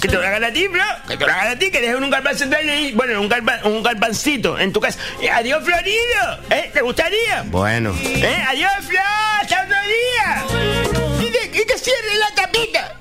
Que 0.00 0.08
te 0.08 0.14
lo 0.16 0.20
hagan 0.20 0.44
a 0.44 0.52
ti, 0.52 0.68
bro. 0.68 0.82
Que 1.08 1.16
te 1.16 1.26
lo 1.26 1.32
hagan 1.32 1.48
a 1.48 1.58
ti, 1.58 1.70
que 1.70 1.80
dejen 1.80 2.02
un 2.04 2.14
ahí. 2.14 2.92
Bueno, 2.92 3.20
un, 3.20 3.82
galvancito 3.82 4.58
en 4.58 4.72
tu 4.72 4.80
casa. 4.80 4.98
Eh, 5.20 5.30
adiós, 5.30 5.64
Florido. 5.64 6.38
¿Eh? 6.50 6.70
¿Te 6.72 6.82
gustaría? 6.82 7.42
Bueno. 7.46 7.94
¿Eh? 8.02 8.44
Adiós, 8.48 8.72
Flor. 8.86 9.02
Hasta 9.40 9.64
otro 9.64 9.76
día. 9.86 11.26
Y, 11.26 11.30
de- 11.30 11.58
y 11.58 11.64
que 11.66 11.78
cierre 11.78 12.14
la 12.18 12.34
tapita. 12.34 12.96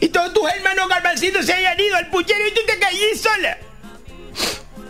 Y 0.00 0.08
todos 0.08 0.32
tus 0.32 0.50
hermanos 0.50 0.88
galvancitos 0.88 1.46
se 1.46 1.52
hayan 1.54 1.78
ido 1.80 1.96
al 1.96 2.08
puchero 2.08 2.46
y 2.46 2.50
tú 2.52 2.60
te 2.66 2.78
caí 2.78 3.16
sola. 3.16 3.58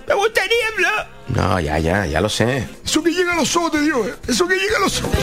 ¿Te 0.07 0.15
gustaría, 0.15 0.67
Flor? 0.77 1.07
No, 1.29 1.61
ya, 1.61 1.79
ya, 1.79 2.07
ya 2.07 2.21
lo 2.21 2.29
sé. 2.29 2.67
A 3.37 3.41
los 3.41 3.55
ojos 3.55 3.73
de 3.73 3.83
Dios, 3.83 4.07
¿eh? 4.07 4.15
Eso 4.29 4.49
que 4.49 4.55
llega 4.55 4.79
a 4.79 4.81
los 4.81 5.03
ojos. 5.03 5.15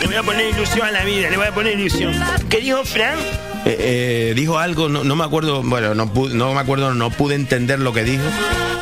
Le 0.00 0.06
voy 0.06 0.16
a 0.16 0.22
poner 0.22 0.48
ilusión 0.50 0.86
a 0.86 0.90
la 0.90 1.04
vida, 1.04 1.30
le 1.30 1.36
voy 1.36 1.46
a 1.46 1.54
poner 1.54 1.78
ilusión. 1.78 2.12
¿Qué 2.48 2.58
dijo 2.60 2.84
Frank? 2.84 3.18
dijo 4.36 4.58
algo, 4.58 4.88
no, 4.90 5.04
no 5.04 5.16
me 5.16 5.24
acuerdo, 5.24 5.62
bueno, 5.62 5.94
no, 5.94 6.12
pu- 6.12 6.30
no 6.30 6.52
me 6.52 6.60
acuerdo, 6.60 6.92
no 6.94 7.10
pude 7.10 7.34
entender 7.34 7.78
lo 7.80 7.92
que 7.94 8.04
dijo, 8.04 8.22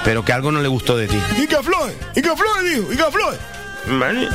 pero 0.04 0.24
que 0.24 0.32
algo 0.32 0.50
no 0.50 0.60
le 0.60 0.68
gustó 0.68 0.96
de 0.96 1.06
ti. 1.06 1.16
Y 1.40 1.46
que 1.46 1.54
afloje, 1.56 1.94
y 2.16 2.22
que 2.22 2.28
afloje, 2.28 2.68
dijo, 2.68 2.92
y 2.92 2.96
que 2.96 3.02
afloje. 3.02 3.38
Vale. 3.86 4.28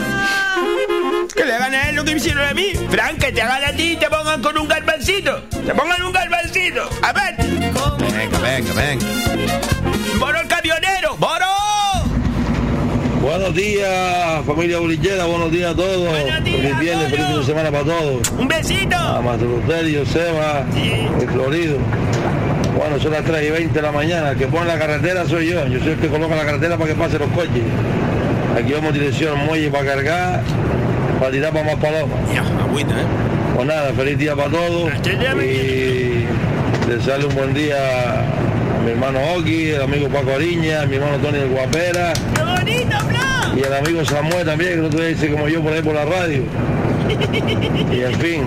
Que 1.35 1.45
le 1.45 1.53
hagan 1.53 1.73
a 1.73 1.89
él 1.89 1.95
lo 1.95 2.03
que 2.03 2.11
me 2.11 2.17
hicieron 2.17 2.47
a 2.47 2.53
mí. 2.53 2.73
Frank, 2.89 3.17
que 3.19 3.31
te 3.31 3.41
hagan 3.41 3.63
a 3.63 3.71
ti 3.75 3.93
y 3.93 3.95
te 3.97 4.09
pongan 4.09 4.41
con 4.41 4.57
un 4.57 4.67
galvancito. 4.67 5.43
Te 5.49 5.73
pongan 5.73 6.01
un 6.01 6.11
galvancito. 6.11 6.89
A 7.01 7.13
ver. 7.13 7.35
Venga, 7.37 8.39
venga, 8.39 8.73
venga. 8.73 9.05
¡Boro 10.19 10.39
el 10.39 10.47
camionero! 10.47 11.15
¡Boro! 11.17 11.45
Buenos 13.21 13.53
días, 13.55 14.45
familia 14.45 14.79
bolillera, 14.79 15.25
buenos 15.25 15.51
días 15.51 15.71
a 15.71 15.75
todos. 15.75 16.09
Feliz 16.17 16.79
viernes, 16.79 17.11
feliz 17.11 17.25
fin 17.27 17.39
de 17.39 17.45
semana 17.45 17.71
para 17.71 17.83
todos. 17.83 18.29
¡Un 18.29 18.47
besito! 18.47 18.95
A 18.95 19.21
Matruterio, 19.21 20.05
Seba, 20.05 20.65
el 20.73 21.29
Florido. 21.29 21.77
Bueno, 22.77 22.99
son 22.99 23.11
las 23.11 23.25
3 23.25 23.47
y 23.47 23.51
20 23.51 23.73
de 23.73 23.81
la 23.81 23.91
mañana. 23.91 24.31
El 24.31 24.37
que 24.37 24.47
pone 24.47 24.65
la 24.65 24.79
carretera 24.79 25.25
soy 25.25 25.47
yo. 25.49 25.67
Yo 25.67 25.79
soy 25.79 25.89
el 25.93 25.99
que 25.99 26.07
coloca 26.07 26.35
la 26.35 26.45
carretera 26.45 26.77
para 26.77 26.89
que 26.91 26.95
pasen 26.95 27.19
los 27.19 27.29
coches. 27.31 27.63
Aquí 28.57 28.73
vamos 28.73 28.93
dirección 28.93 29.37
muelle 29.45 29.69
para 29.69 29.85
cargar, 29.85 30.41
para 31.19 31.31
tirar 31.31 31.53
para 31.53 31.65
más 31.65 31.75
palomas. 31.75 32.17
agüita, 32.61 32.91
¿eh? 32.91 33.05
Pues 33.55 33.67
nada, 33.67 33.93
feliz 33.93 34.17
día 34.17 34.35
para 34.35 34.49
todos. 34.49 34.91
Y 35.43 36.25
desearle 36.87 37.25
un 37.25 37.35
buen 37.35 37.53
día 37.53 37.75
a 37.77 38.83
mi 38.85 38.91
hermano 38.91 39.19
Oki, 39.35 39.69
el 39.71 39.81
amigo 39.81 40.07
Paco 40.09 40.31
Ariña, 40.35 40.81
a 40.81 40.85
mi 40.85 40.95
hermano 40.95 41.17
Tony 41.17 41.39
el 41.39 41.49
Guapera. 41.49 42.13
¡Qué 42.35 42.41
bonito, 42.43 42.97
Y 43.55 43.59
el 43.61 43.73
amigo 43.73 44.05
Samuel 44.05 44.45
también, 44.45 44.71
que 44.71 44.77
no 44.77 44.89
te 44.89 45.07
dice 45.07 45.31
como 45.31 45.47
yo 45.47 45.61
por 45.61 45.73
ahí 45.73 45.81
por 45.81 45.95
la 45.95 46.05
radio. 46.05 46.43
Y 47.91 48.01
en 48.01 48.13
fin. 48.19 48.43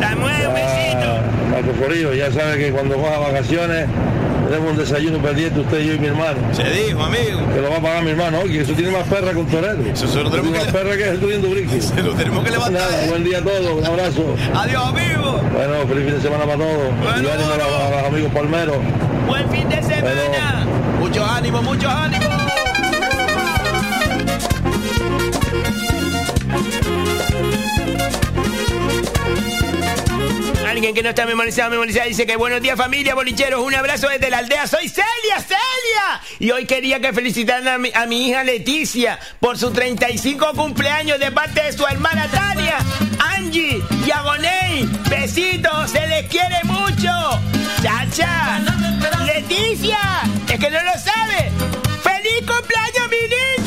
Samuel, 0.00 0.46
un 0.48 0.54
besito. 0.54 1.20
Marco 1.50 1.72
Florillo, 1.78 2.14
ya 2.14 2.32
sabe 2.32 2.58
que 2.58 2.72
cuando 2.72 2.96
coja 2.96 3.18
vacaciones 3.18 3.86
tenemos 4.52 4.72
un 4.72 4.76
desayuno 4.78 5.18
pendiente 5.18 5.60
usted, 5.60 5.80
yo 5.80 5.94
y 5.94 5.98
mi 5.98 6.06
hermano. 6.08 6.36
Se 6.52 6.62
dijo, 6.64 7.02
amigo. 7.02 7.40
Que 7.54 7.60
lo 7.62 7.70
va 7.70 7.76
a 7.76 7.80
pagar 7.80 8.02
mi 8.04 8.10
hermano, 8.10 8.40
oye, 8.40 8.60
eso 8.60 8.72
tiene 8.74 8.90
más 8.92 9.04
perra 9.08 9.30
que 9.32 9.38
un 9.38 9.46
torero. 9.46 9.82
Eso 9.92 10.06
se 10.06 10.22
lo 10.22 10.30
tenemos 10.30 10.52
tiene 10.52 10.64
más 10.64 10.72
perra 10.74 10.96
que 10.96 11.08
el 11.08 11.20
tuyo 11.20 11.40
brique. 11.50 11.80
Se 11.80 12.02
lo 12.02 12.12
tenemos 12.12 12.44
que 12.44 12.50
levantar. 12.50 12.82
Nada, 12.90 13.06
buen 13.08 13.24
día 13.24 13.38
a 13.38 13.42
todos, 13.42 13.70
un 13.78 13.86
abrazo. 13.86 14.24
Adiós, 14.54 14.84
amigo. 14.88 15.40
Bueno, 15.54 15.74
feliz 15.88 16.04
fin 16.04 16.14
de 16.16 16.20
semana 16.20 16.44
para 16.44 16.58
todos. 16.58 16.92
y 17.02 17.08
ánimo 17.08 17.30
a, 17.52 17.56
los- 17.56 17.66
a 17.66 17.90
los 17.90 18.04
amigos 18.08 18.32
palmeros. 18.32 18.76
Buen 19.26 19.48
fin 19.50 19.68
de 19.70 19.82
semana. 19.82 20.66
Mucho 21.00 21.24
ánimo, 21.24 21.62
mucho 21.62 21.88
ánimo. 21.88 22.51
Alguien 30.82 30.96
que 30.96 31.02
no 31.04 31.10
está 31.10 31.26
memorizado, 31.26 31.70
memorizado, 31.70 32.08
dice 32.08 32.26
que 32.26 32.34
buenos 32.34 32.60
días 32.60 32.76
familia, 32.76 33.14
bolicheros, 33.14 33.64
un 33.64 33.72
abrazo 33.72 34.08
desde 34.08 34.30
la 34.30 34.38
aldea, 34.38 34.66
soy 34.66 34.88
Celia, 34.88 35.38
Celia. 35.38 36.20
Y 36.40 36.50
hoy 36.50 36.66
quería 36.66 36.98
que 36.98 37.12
felicitaran 37.12 37.68
a 37.94 38.06
mi, 38.06 38.26
hija 38.26 38.42
Leticia 38.42 39.16
por 39.38 39.56
su 39.56 39.70
35 39.70 40.54
cumpleaños 40.56 41.20
de 41.20 41.30
parte 41.30 41.62
de 41.62 41.72
su 41.72 41.86
hermana 41.86 42.26
Tania, 42.32 42.78
Angie 43.20 43.80
y 44.04 44.10
Agoney. 44.10 44.90
Besitos, 45.08 45.88
se 45.88 46.04
les 46.08 46.26
quiere 46.26 46.58
mucho. 46.64 47.12
Chacha, 47.80 48.60
Leticia, 49.24 50.00
es 50.52 50.58
que 50.58 50.68
no 50.68 50.82
lo 50.82 50.98
sabe. 50.98 51.52
¡Feliz 52.02 52.44
cumpleaños, 52.44 53.08
mi 53.08 53.20
niña! 53.28 53.61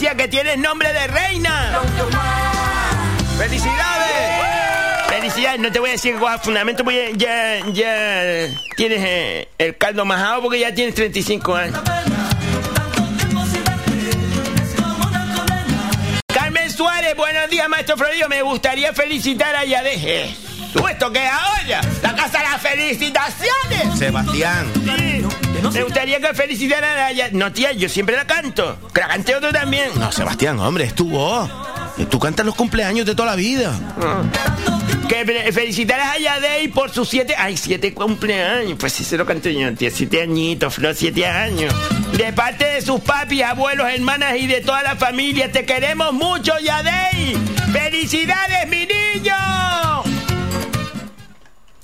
Que 0.00 0.28
tienes 0.28 0.56
nombre 0.56 0.90
de 0.94 1.06
reina. 1.08 1.78
¡Felicidades! 3.36 5.06
Felicidades, 5.08 5.60
no 5.60 5.70
te 5.70 5.78
voy 5.78 5.90
a 5.90 5.92
decir 5.92 6.16
cojas 6.16 6.40
fundamento 6.40 6.82
porque 6.84 7.12
ya, 7.16 7.60
ya 7.70 8.48
tienes 8.76 8.98
eh, 9.02 9.48
el 9.58 9.76
caldo 9.76 10.06
majado 10.06 10.40
porque 10.40 10.58
ya 10.58 10.74
tienes 10.74 10.94
35 10.94 11.54
años. 11.54 11.80
Carmen 16.32 16.70
Suárez, 16.72 17.14
buenos 17.14 17.50
días, 17.50 17.68
maestro 17.68 17.98
Florido. 17.98 18.26
Me 18.30 18.40
gustaría 18.40 18.94
felicitar 18.94 19.54
a 19.54 19.66
Yadej. 19.66 20.34
¿Esto 20.90 21.12
que 21.12 21.26
ahora? 21.26 21.82
La 22.02 22.14
casa 22.14 22.38
de 22.38 22.44
las 22.44 22.62
felicitaciones. 22.62 23.98
Sebastián. 23.98 24.72
Sí. 24.74 25.29
Me 25.72 25.82
gustaría 25.84 26.20
que 26.20 26.34
felicitaran 26.34 26.98
a 26.98 27.12
Yadej. 27.12 27.32
No, 27.34 27.52
tía, 27.52 27.72
yo 27.72 27.88
siempre 27.88 28.16
la 28.16 28.26
canto. 28.26 28.76
Que 28.92 29.00
la 29.00 29.08
cante 29.08 29.34
otro 29.34 29.52
también. 29.52 29.90
No, 29.96 30.10
Sebastián, 30.12 30.58
hombre, 30.60 30.84
es 30.84 30.94
tu 30.94 31.08
voz. 31.08 31.50
Tú 32.10 32.18
cantas 32.18 32.46
los 32.46 32.54
cumpleaños 32.54 33.04
de 33.06 33.14
toda 33.14 33.30
la 33.30 33.36
vida. 33.36 33.72
Que 35.08 35.24
fe- 35.24 35.52
felicitaras 35.52 36.16
a 36.16 36.18
Yadei 36.18 36.68
por 36.68 36.90
sus 36.90 37.08
siete... 37.08 37.34
Ay, 37.36 37.56
siete 37.56 37.92
cumpleaños. 37.92 38.78
Pues 38.78 38.92
sí 38.94 39.04
se 39.04 39.16
lo 39.18 39.26
canto 39.26 39.48
yo, 39.50 39.74
tía. 39.74 39.90
Siete 39.90 40.22
añitos, 40.22 40.74
Flor, 40.74 40.94
siete 40.94 41.26
años. 41.26 41.74
De 42.16 42.32
parte 42.32 42.64
de 42.64 42.80
sus 42.82 43.00
papis, 43.00 43.42
abuelos, 43.42 43.88
hermanas 43.92 44.36
y 44.38 44.46
de 44.46 44.60
toda 44.62 44.82
la 44.82 44.96
familia, 44.96 45.50
te 45.52 45.64
queremos 45.66 46.12
mucho, 46.12 46.52
Yadei. 46.58 47.36
¡Felicidades, 47.72 48.66
mi 48.68 48.86
niño! 48.86 49.34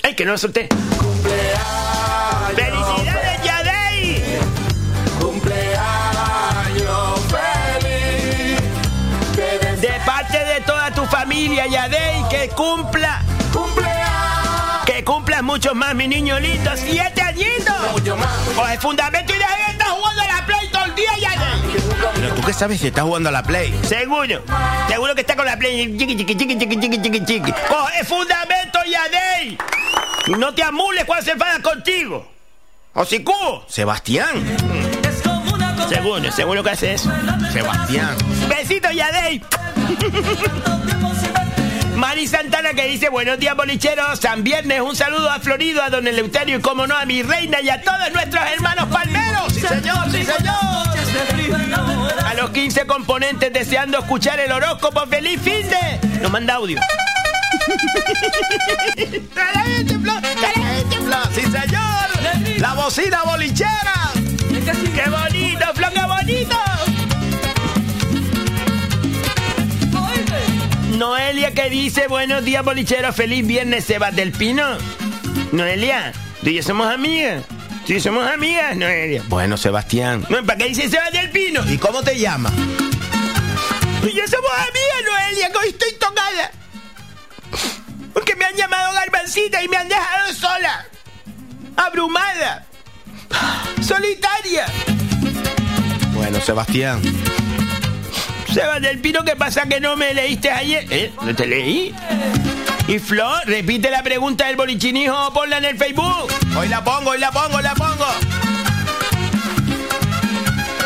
¡Ay, 0.03 0.15
que 0.15 0.25
no 0.25 0.33
lo 0.33 0.39
solté! 0.39 0.69
¡Felicidades, 0.69 1.86
familia, 11.09 11.67
Yadei, 11.67 12.29
que 12.29 12.49
cumpla. 12.51 13.23
Que 14.85 15.03
cumplas 15.05 15.43
muchos 15.43 15.75
más, 15.75 15.95
mi 15.95 16.07
niño 16.07 16.39
lindo. 16.39 16.71
¡Siete 16.77 17.21
añitos! 17.21 17.75
O 18.57 18.67
el 18.67 18.79
fundamento 18.79 19.35
y 19.35 19.39
de 19.39 19.45
ahí 19.45 19.63
estás 19.71 19.89
jugando 19.89 20.23
a 20.23 20.27
la 20.27 20.47
Play 20.47 20.69
todo 20.71 20.85
el 20.85 20.95
día, 20.95 21.19
Yadei. 21.19 21.77
Pero 22.15 22.35
tú 22.35 22.43
qué 22.43 22.53
sabes 22.53 22.81
si 22.81 22.87
estás 22.87 23.05
jugando 23.05 23.29
a 23.29 23.33
la 23.33 23.43
Play. 23.43 23.79
Seguro. 23.83 24.43
Seguro 24.89 25.15
que 25.15 25.23
está 25.23 25.35
con 25.35 25.45
la 25.45 25.57
Play. 25.57 25.97
Chiqui, 25.99 26.17
chiqui, 26.17 26.37
chiqui, 26.37 26.59
chiqui, 26.59 26.81
chiqui, 26.81 27.03
chiqui, 27.03 27.25
chiqui. 27.25 27.53
Coge 27.69 28.05
fundamento, 28.05 28.79
Yadei. 28.85 29.59
No 30.39 30.55
te 30.55 30.63
amules 30.63 31.05
cuando 31.05 31.25
se 31.25 31.33
enfada 31.33 31.61
contigo. 31.61 32.29
O 32.95 33.05
si 33.05 33.23
cubo. 33.25 33.65
Sebastián. 33.69 34.57
Seguro, 35.89 36.33
seguro 36.33 36.63
que 36.63 36.71
hace 36.71 36.95
eso. 36.95 37.11
Sebastián. 37.53 38.17
Besito, 38.49 38.91
Yadei. 38.91 39.43
Mari 41.97 42.27
Santana 42.27 42.75
que 42.75 42.87
dice 42.89 43.09
buenos 43.09 43.39
días 43.39 43.57
bolicheros, 43.57 44.19
San 44.21 44.45
Viernes, 44.45 44.83
un 44.83 44.95
saludo 44.95 45.31
a 45.31 45.41
Florido, 45.41 45.83
a 45.83 45.89
don 45.89 46.07
Eleuterio 46.07 46.59
y 46.59 46.61
como 46.61 46.87
no 46.87 46.95
a 46.97 47.07
mi 47.07 47.23
reina 47.23 47.61
y 47.63 47.71
a 47.71 47.81
todos 47.83 48.13
nuestros 48.13 48.45
hermanos 48.45 48.87
palmeros. 48.89 49.55
Sí 49.55 49.61
señor, 49.61 50.11
sí 50.11 50.23
señor. 50.25 50.55
A 52.25 52.35
los 52.35 52.51
15 52.51 52.87
componentes 52.87 53.51
deseando 53.53 53.99
escuchar 53.99 54.39
el 54.41 54.53
horóscopo, 54.53 55.07
feliz 55.07 55.41
fin 55.41 55.67
de... 55.69 55.99
Nos 56.21 56.31
manda 56.31 56.55
audio. 56.55 56.81
¡Sí 61.35 61.43
señor! 61.43 62.59
¡La 62.59 62.75
bocina 62.75 63.23
bolichera! 63.25 64.11
¡Qué 64.49 65.11
bonito, 65.11 65.67
Flo, 65.75 65.89
qué 65.95 66.03
bonito! 66.03 66.57
Noelia 70.97 71.53
que 71.53 71.69
dice, 71.69 72.09
buenos 72.09 72.43
días 72.43 72.65
bolicheros, 72.65 73.15
feliz 73.15 73.47
viernes, 73.47 73.85
Sebas 73.85 74.17
del 74.17 74.33
Pino. 74.33 74.65
Noelia, 75.53 76.13
tú 76.43 76.49
y 76.49 76.55
yo 76.55 76.63
somos 76.63 76.87
amigas. 76.87 77.45
Tú 77.87 77.93
y 77.93 77.97
yo 77.97 78.01
somos 78.01 78.27
amigas, 78.27 78.75
Noelia. 78.77 79.23
Bueno, 79.29 79.59
Sebastián. 79.59 80.27
¿Para 80.47 80.57
qué 80.57 80.69
dice 80.69 80.89
Sebas 80.89 81.13
del 81.13 81.31
Pino? 81.31 81.71
¿Y 81.71 81.77
cómo 81.77 82.03
te 82.03 82.19
llamas? 82.19 82.53
Tú 84.01 84.09
y 84.09 84.15
yo 84.15 84.27
somos 84.27 84.51
amigas, 84.51 85.03
Noelia, 85.05 85.51
que 85.51 85.59
hoy 85.59 85.69
estoy 85.69 85.93
tocada. 86.01 86.51
Porque 88.15 88.35
me 88.35 88.47
han 88.47 88.57
llamado 88.57 88.95
garbancita 88.95 89.63
y 89.63 89.69
me 89.69 89.77
han 89.77 89.89
dejado 89.89 90.33
sola. 90.33 90.87
Abrumada. 91.77 92.65
Solitaria. 93.83 94.65
Bueno, 96.15 96.41
Sebastián. 96.41 97.03
Sebas 98.57 98.81
del 98.81 98.99
Pino, 99.01 99.23
¿qué 99.23 99.37
pasa 99.37 99.69
que 99.69 99.81
no 99.81 99.97
me 99.97 100.15
leíste 100.15 100.51
ayer? 100.51 100.87
¿Eh? 100.89 101.13
¿No 101.21 101.35
te 101.37 101.47
leí? 101.47 101.95
Y 102.89 102.99
Flor, 102.99 103.43
repite 103.45 103.91
la 103.91 104.03
pregunta 104.03 104.47
del 104.47 104.57
bolichinijo 104.57 105.27
o 105.27 105.31
ponla 105.35 105.59
en 105.59 105.67
el 105.67 105.77
Facebook. 105.77 106.29
Hoy 106.57 106.67
la 106.69 106.83
pongo, 106.83 107.11
hoy 107.11 107.19
la 107.19 107.31
pongo, 107.33 107.59
hoy 107.59 107.63
la 107.63 107.75
pongo. 107.75 108.07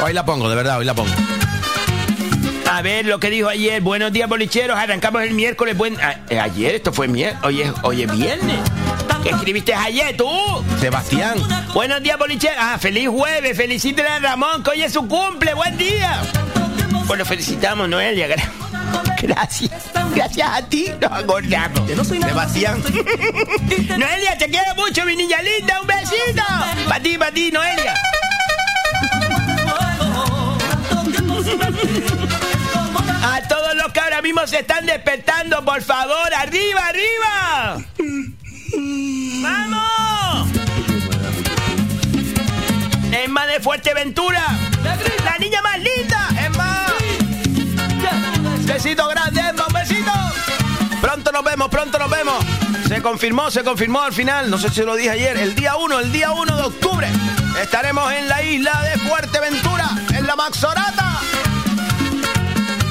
Hoy 0.03 0.13
la 0.13 0.25
pongo, 0.25 0.51
de 0.51 0.57
verdad, 0.57 0.79
hoy 0.79 0.85
la 0.85 0.95
pongo. 0.95 1.13
A 2.69 2.83
ver 2.83 3.07
lo 3.07 3.21
que 3.21 3.31
dijo 3.31 3.49
ayer. 3.49 3.81
Buenos 3.81 4.13
días, 4.13 4.29
bolicheros. 4.29 4.77
Arrancamos 4.77 5.23
el 5.23 5.35
miércoles. 5.35 5.77
Buen... 5.77 5.97
a- 6.01 6.23
eh, 6.29 6.41
ayer, 6.41 6.75
esto 6.75 6.93
fue 6.93 7.07
miércoles. 7.07 7.45
Hoy 7.45 7.63
es, 7.63 7.73
hoy 7.85 8.03
es 8.03 8.11
viernes. 8.19 8.59
¿Qué 9.23 9.29
escribiste 9.31 9.75
ayer 9.75 10.17
tú? 10.17 10.29
Sebastián. 10.81 11.37
Buenos 11.73 12.03
días, 12.03 12.19
bolicheros. 12.19 12.57
Ah, 12.59 12.79
feliz 12.81 13.09
jueves. 13.09 13.57
Felicítele 13.57 14.09
a 14.09 14.19
Ramón, 14.19 14.65
que 14.65 14.71
hoy 14.71 14.83
es 14.83 14.93
su 14.93 15.07
cumple. 15.07 15.55
Buen 15.55 15.79
día. 15.79 16.21
Bueno, 17.11 17.25
felicitamos, 17.25 17.89
Noelia. 17.89 18.29
Gra- 18.29 19.17
Gracias. 19.21 19.73
Gracias 20.15 20.49
a 20.49 20.63
ti 20.63 20.93
nos 21.01 21.11
acordamos. 21.11 21.91
Sebastián. 22.07 22.81
Noelia, 23.99 24.39
te 24.39 24.49
quiero 24.49 24.77
mucho, 24.77 25.05
mi 25.05 25.17
niña 25.17 25.43
linda. 25.43 25.81
Un 25.81 25.89
besito. 25.89 26.43
Para 26.89 27.03
ti, 27.03 27.19
para 27.19 27.33
ti, 27.33 27.51
Noelia. 27.51 27.95
A 33.25 33.41
todos 33.49 33.75
los 33.75 33.93
que 33.93 33.99
ahora 34.01 34.23
mismo 34.23 34.47
se 34.47 34.61
están 34.61 34.87
despertando, 34.87 35.65
por 35.65 35.83
favor, 35.83 36.33
arriba, 36.37 36.81
arriba. 36.87 37.83
¡Vamos! 39.43 40.49
Emma 43.13 43.47
de 43.49 43.59
Fuerteventura. 43.59 44.43
La 45.25 45.39
niña 45.39 45.61
más 45.63 45.79
linda. 45.79 46.10
Besito 48.83 49.07
grande, 49.09 49.43
Emma, 49.43 49.67
un 49.67 49.75
besito. 49.75 50.11
Pronto 51.03 51.31
nos 51.33 51.45
vemos, 51.45 51.69
pronto 51.69 51.99
nos 51.99 52.09
vemos. 52.09 52.43
Se 52.89 53.03
confirmó, 53.03 53.51
se 53.51 53.63
confirmó 53.63 54.01
al 54.01 54.15
final. 54.15 54.49
No 54.49 54.57
sé 54.57 54.71
si 54.71 54.81
lo 54.81 54.97
dije 54.97 55.11
ayer. 55.11 55.37
El 55.37 55.55
día 55.55 55.77
1, 55.77 56.01
el 56.01 56.11
día 56.11 56.31
1 56.31 56.57
de 56.57 56.63
octubre. 56.63 57.07
Estaremos 57.61 58.11
en 58.11 58.27
la 58.27 58.43
isla 58.43 58.81
de 58.81 58.99
Fuerteventura, 59.01 59.87
en 60.15 60.27
la 60.27 60.35
Maxorata. 60.35 61.21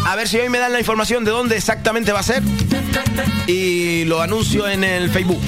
A 0.06 0.16
ver 0.16 0.28
si 0.28 0.38
hoy 0.38 0.50
me 0.50 0.60
dan 0.60 0.74
la 0.74 0.80
información 0.80 1.26
de 1.26 1.32
dónde 1.32 1.58
exactamente 1.58 2.12
va 2.12 2.20
a 2.20 2.24
ser. 2.24 2.44
Y 3.48 4.06
lo 4.06 4.22
anuncio 4.22 4.68
en 4.68 4.84
el 4.84 5.10
Facebook. 5.10 5.42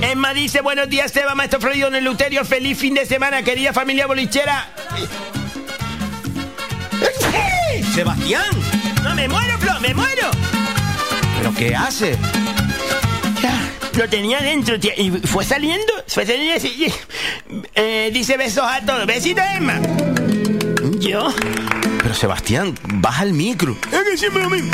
Emma 0.00 0.32
dice, 0.32 0.60
buenos 0.60 0.88
días, 0.88 1.10
Seba, 1.10 1.34
maestro 1.34 1.60
Florido 1.60 1.88
en 1.88 1.96
el 1.96 2.04
Luterio. 2.04 2.44
Feliz 2.44 2.78
fin 2.78 2.94
de 2.94 3.04
semana, 3.04 3.42
querida 3.42 3.72
familia 3.72 4.06
bolichera. 4.06 4.68
Sebastián. 7.94 8.44
No, 9.02 9.14
me 9.14 9.28
muero, 9.28 9.58
Flo, 9.58 9.80
me 9.80 9.94
muero. 9.94 10.30
¿Pero 11.38 11.54
qué 11.54 11.74
hace? 11.74 12.16
Lo 13.94 14.08
tenía 14.08 14.40
dentro, 14.40 14.78
tía, 14.78 14.92
y 14.96 15.10
fue 15.10 15.44
saliendo, 15.44 15.92
fue 16.06 16.24
saliendo 16.24 16.54
así. 16.54 16.86
Eh, 17.74 18.10
dice 18.12 18.36
besos 18.36 18.64
a 18.64 18.80
todos. 18.80 19.04
Besito, 19.06 19.42
Emma. 19.42 19.80
Yo. 20.98 21.32
Pero 22.02 22.14
Sebastián, 22.14 22.78
baja 22.84 23.24
el 23.24 23.32
micro. 23.32 23.76
Es 23.92 24.02
que 24.02 24.16
siempre 24.16 24.42
lo 24.42 24.50
mismo. 24.50 24.70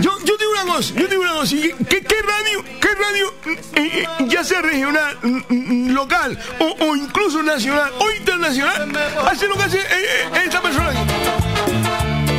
Yo, 0.00 0.16
yo 0.24 0.36
digo 0.36 0.52
una 0.52 0.74
cosa, 0.74 0.94
yo 0.94 1.06
digo 1.08 1.22
una 1.22 1.32
cosa. 1.32 1.54
¿y 1.54 1.72
¿Qué, 1.88 2.00
qué 2.02 2.16
radio, 2.22 2.64
qué 2.80 2.88
radio, 2.94 3.34
eh, 3.46 3.58
eh, 3.74 4.06
ya 4.28 4.44
sea 4.44 4.62
regional, 4.62 5.18
mm, 5.22 5.40
mm, 5.48 5.90
local 5.90 6.38
o, 6.60 6.76
o 6.84 6.96
incluso 6.96 7.42
nacional 7.42 7.92
o 7.98 8.10
internacional, 8.12 8.90
hace 9.26 9.48
lo 9.48 9.56
que 9.56 9.62
hace 9.64 9.78
eh, 9.78 10.44
esta 10.44 10.62
persona? 10.62 10.92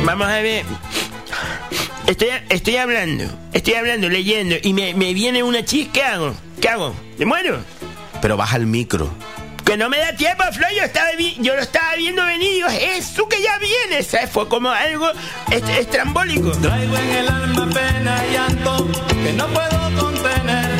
Vamos 0.04 0.26
a 0.28 0.40
ver. 0.40 0.64
Estoy, 2.06 2.28
estoy 2.50 2.76
hablando, 2.76 3.24
estoy 3.54 3.74
hablando, 3.74 4.08
leyendo, 4.10 4.56
y 4.62 4.74
me, 4.74 4.92
me 4.94 5.14
viene 5.14 5.42
una 5.42 5.64
chis, 5.64 5.88
¿qué 5.92 6.02
hago? 6.02 6.34
¿Qué 6.60 6.68
hago? 6.68 6.94
¿Me 7.18 7.24
muero? 7.24 7.64
Pero 8.20 8.36
baja 8.36 8.56
el 8.58 8.66
micro. 8.66 9.08
Que 9.64 9.78
no 9.78 9.88
me 9.88 9.96
da 9.98 10.14
tiempo, 10.14 10.44
Flo, 10.52 10.66
yo, 10.76 10.82
estaba 10.82 11.10
vi- 11.16 11.36
yo 11.40 11.56
lo 11.56 11.62
estaba 11.62 11.96
viendo 11.96 12.22
venir 12.26 12.50
y 12.50 12.54
digo, 12.56 12.68
eso 12.68 13.26
que 13.26 13.40
ya 13.40 13.58
viene, 13.58 14.02
¿sabes? 14.02 14.28
Fue 14.30 14.46
como 14.48 14.68
algo 14.70 15.10
est- 15.50 15.66
estrambólico. 15.70 16.50
Traigo 16.52 16.96
en 16.98 17.10
el 17.10 17.28
alma 17.28 17.66
pena 17.70 18.22
y 18.28 18.32
llanto 18.34 18.86
que 19.24 19.32
no 19.32 19.46
puedo. 19.46 20.03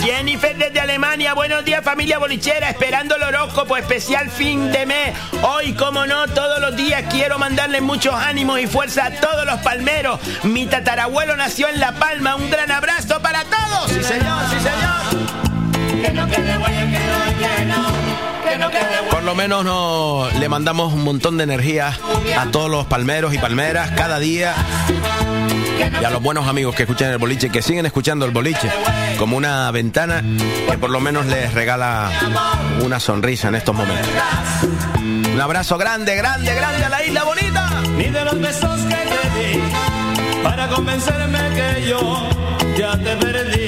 Jennifer 0.04 0.54
desde 0.58 0.80
Alemania, 0.80 1.32
buenos 1.32 1.64
días 1.64 1.82
familia 1.82 2.18
bolichera, 2.18 2.68
esperando 2.68 3.16
el 3.16 3.22
horóscopo 3.22 3.74
especial 3.78 4.28
fin 4.28 4.70
de 4.70 4.84
mes. 4.84 5.16
Hoy, 5.42 5.72
como 5.72 6.04
no, 6.04 6.28
todos 6.28 6.60
los 6.60 6.76
días 6.76 7.04
quiero 7.10 7.38
mandarles 7.38 7.80
muchos 7.80 8.12
ánimos 8.12 8.60
y 8.60 8.66
fuerza 8.66 9.06
a 9.06 9.10
todos 9.12 9.46
los 9.46 9.60
palmeros. 9.60 10.20
Mi 10.42 10.66
tatarabuelo 10.66 11.36
nació 11.36 11.68
en 11.68 11.80
La 11.80 11.92
Palma, 11.92 12.36
un 12.36 12.50
gran 12.50 12.70
abrazo 12.70 13.22
para 13.22 13.44
todos. 13.44 13.92
Sí 13.92 14.02
señor, 14.02 14.42
sí 14.50 14.56
señor. 14.60 16.02
Que 16.02 16.12
no 16.12 16.28
que 16.28 16.38
no, 18.58 18.70
que 18.70 18.78
no. 18.78 19.10
Por 19.10 19.22
lo 19.22 19.34
menos 19.34 19.64
no, 19.64 20.28
le 20.38 20.48
mandamos 20.50 20.92
un 20.92 21.02
montón 21.02 21.38
de 21.38 21.44
energía 21.44 21.98
a 22.38 22.46
todos 22.50 22.70
los 22.70 22.84
palmeros 22.84 23.32
y 23.32 23.38
palmeras 23.38 23.92
cada 23.92 24.18
día. 24.18 24.54
Y 25.78 26.04
a 26.04 26.10
los 26.10 26.22
buenos 26.22 26.46
amigos 26.46 26.74
que 26.74 26.82
escuchan 26.82 27.10
el 27.10 27.18
boliche, 27.18 27.50
que 27.50 27.62
siguen 27.62 27.86
escuchando 27.86 28.24
el 28.26 28.30
boliche, 28.32 28.70
como 29.18 29.36
una 29.36 29.70
ventana 29.70 30.22
que 30.70 30.78
por 30.78 30.90
lo 30.90 31.00
menos 31.00 31.26
les 31.26 31.52
regala 31.54 32.10
una 32.82 33.00
sonrisa 33.00 33.48
en 33.48 33.54
estos 33.56 33.74
momentos. 33.74 34.08
Un 35.34 35.40
abrazo 35.40 35.76
grande, 35.78 36.14
grande, 36.16 36.54
grande 36.54 36.84
a 36.84 36.88
la 36.88 37.04
isla 37.04 37.24
bonita. 37.24 37.82
Ni 37.96 38.04
de 38.04 38.24
los 38.24 38.40
besos 38.40 38.80
que 38.82 38.94
te 38.94 39.38
di 39.38 39.62
para 40.44 40.68
convencerme 40.68 41.38
que 41.54 41.86
yo 41.88 42.28
ya 42.76 42.98
te 42.98 43.16
perdí. 43.16 43.63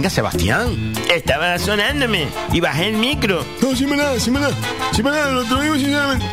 Venga, 0.00 0.08
Sebastián. 0.08 0.94
Estaba 1.14 1.58
sonándome 1.58 2.26
y 2.54 2.60
bajé 2.60 2.88
el 2.88 2.94
micro. 2.94 3.44
No, 3.60 3.76
sí 3.76 3.84
me 3.84 3.98
nada, 3.98 4.18
sí 4.18 4.30
me 4.30 4.40
nada. 4.40 4.54
Sí 4.92 5.02
me 5.02 5.10
nada, 5.10 5.30
lo 5.30 5.44
te 5.44 5.50
lo 5.50 5.60
digo 5.60 5.74
sinceramente. 5.74 6.24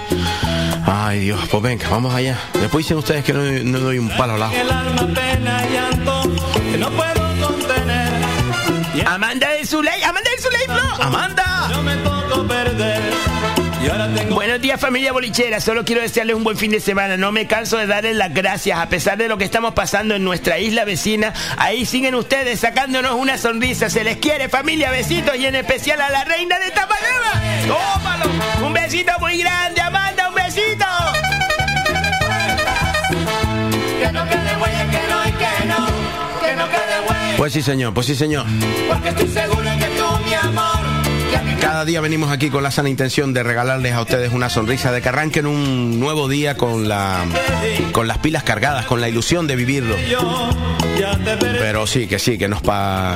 Ay, 0.85 1.19
Dios, 1.19 1.41
pues 1.51 1.61
venga, 1.61 1.89
vamos 1.89 2.13
allá. 2.13 2.39
Después 2.53 2.85
dicen 2.85 2.95
ustedes 2.95 3.25
que 3.25 3.33
no, 3.33 3.41
no 3.41 3.79
doy 3.79 3.99
un 3.99 4.07
palo 4.15 4.35
al 4.35 4.39
lado. 4.39 4.53
El 4.53 4.71
alma, 4.71 5.05
pena 5.13 5.65
y 5.67 5.73
llanto 5.73 6.21
que 6.71 6.77
no 6.77 6.89
puedo 6.91 7.45
contener. 7.45 8.13
Amanda 9.05 9.49
de 9.49 9.65
Zuley, 9.65 10.01
Amanda 10.01 10.29
de 10.31 10.41
Zuley, 10.41 10.65
Flo. 10.65 11.03
Amanda. 11.03 11.67
Yo 11.69 11.83
me 11.83 11.95
tocó 11.97 12.47
perder. 12.47 13.26
Tengo 13.87 14.35
Buenos 14.35 14.61
días 14.61 14.81
familia 14.81 15.13
bolichera, 15.13 15.61
solo 15.61 15.85
quiero 15.85 16.01
desearles 16.01 16.35
un 16.35 16.43
buen 16.43 16.57
fin 16.57 16.71
de 16.71 16.81
semana, 16.81 17.15
no 17.15 17.31
me 17.31 17.47
canso 17.47 17.77
de 17.77 17.87
darles 17.87 18.17
las 18.17 18.33
gracias 18.33 18.77
a 18.77 18.89
pesar 18.89 19.17
de 19.17 19.29
lo 19.29 19.37
que 19.37 19.45
estamos 19.45 19.73
pasando 19.73 20.13
en 20.13 20.25
nuestra 20.25 20.59
isla 20.59 20.83
vecina, 20.83 21.33
ahí 21.55 21.85
siguen 21.85 22.13
ustedes 22.15 22.59
sacándonos 22.59 23.13
una 23.13 23.37
sonrisa, 23.37 23.89
se 23.89 24.03
les 24.03 24.17
quiere 24.17 24.49
familia, 24.49 24.91
besitos 24.91 25.37
y 25.37 25.45
en 25.45 25.55
especial 25.55 26.01
a 26.01 26.09
la 26.09 26.25
reina 26.25 26.59
de 26.59 26.69
Tapanema. 26.71 27.41
¡Tómalo! 27.65 28.65
Un 28.65 28.73
besito 28.73 29.13
muy 29.21 29.37
grande, 29.37 29.79
Amanda, 29.79 30.27
un 30.27 30.35
besito. 30.35 30.85
Que 34.01 34.11
no 34.11 34.25
quede 34.27 34.57
huella, 34.57 34.91
que 34.91 35.07
no, 35.07 35.27
y 35.27 35.31
que 35.31 35.65
no, 35.65 35.87
que 36.45 36.55
no 36.57 36.67
quede 36.67 36.99
huella. 37.07 37.37
Pues 37.37 37.53
sí, 37.53 37.61
señor, 37.61 37.93
pues 37.93 38.07
sí, 38.07 38.15
señor. 38.15 38.45
Porque 38.89 39.09
estoy 39.09 39.27
seguro 39.29 39.56
Cada 41.59 41.85
día 41.85 42.01
venimos 42.01 42.31
aquí 42.31 42.49
con 42.49 42.63
la 42.63 42.71
sana 42.71 42.89
intención 42.89 43.33
de 43.33 43.43
regalarles 43.43 43.93
a 43.93 44.01
ustedes 44.01 44.31
una 44.31 44.49
sonrisa, 44.49 44.91
de 44.91 45.01
que 45.01 45.09
arranquen 45.09 45.45
un 45.45 45.99
nuevo 45.99 46.27
día 46.27 46.55
con, 46.55 46.87
la, 46.87 47.25
con 47.91 48.07
las 48.07 48.17
pilas 48.19 48.43
cargadas, 48.43 48.85
con 48.85 49.01
la 49.01 49.09
ilusión 49.09 49.47
de 49.47 49.55
vivirlo. 49.55 49.95
Pero 51.59 51.85
sí, 51.85 52.07
que 52.07 52.19
sí, 52.19 52.37
que 52.37 52.47
nos, 52.47 52.61
pa- 52.61 53.15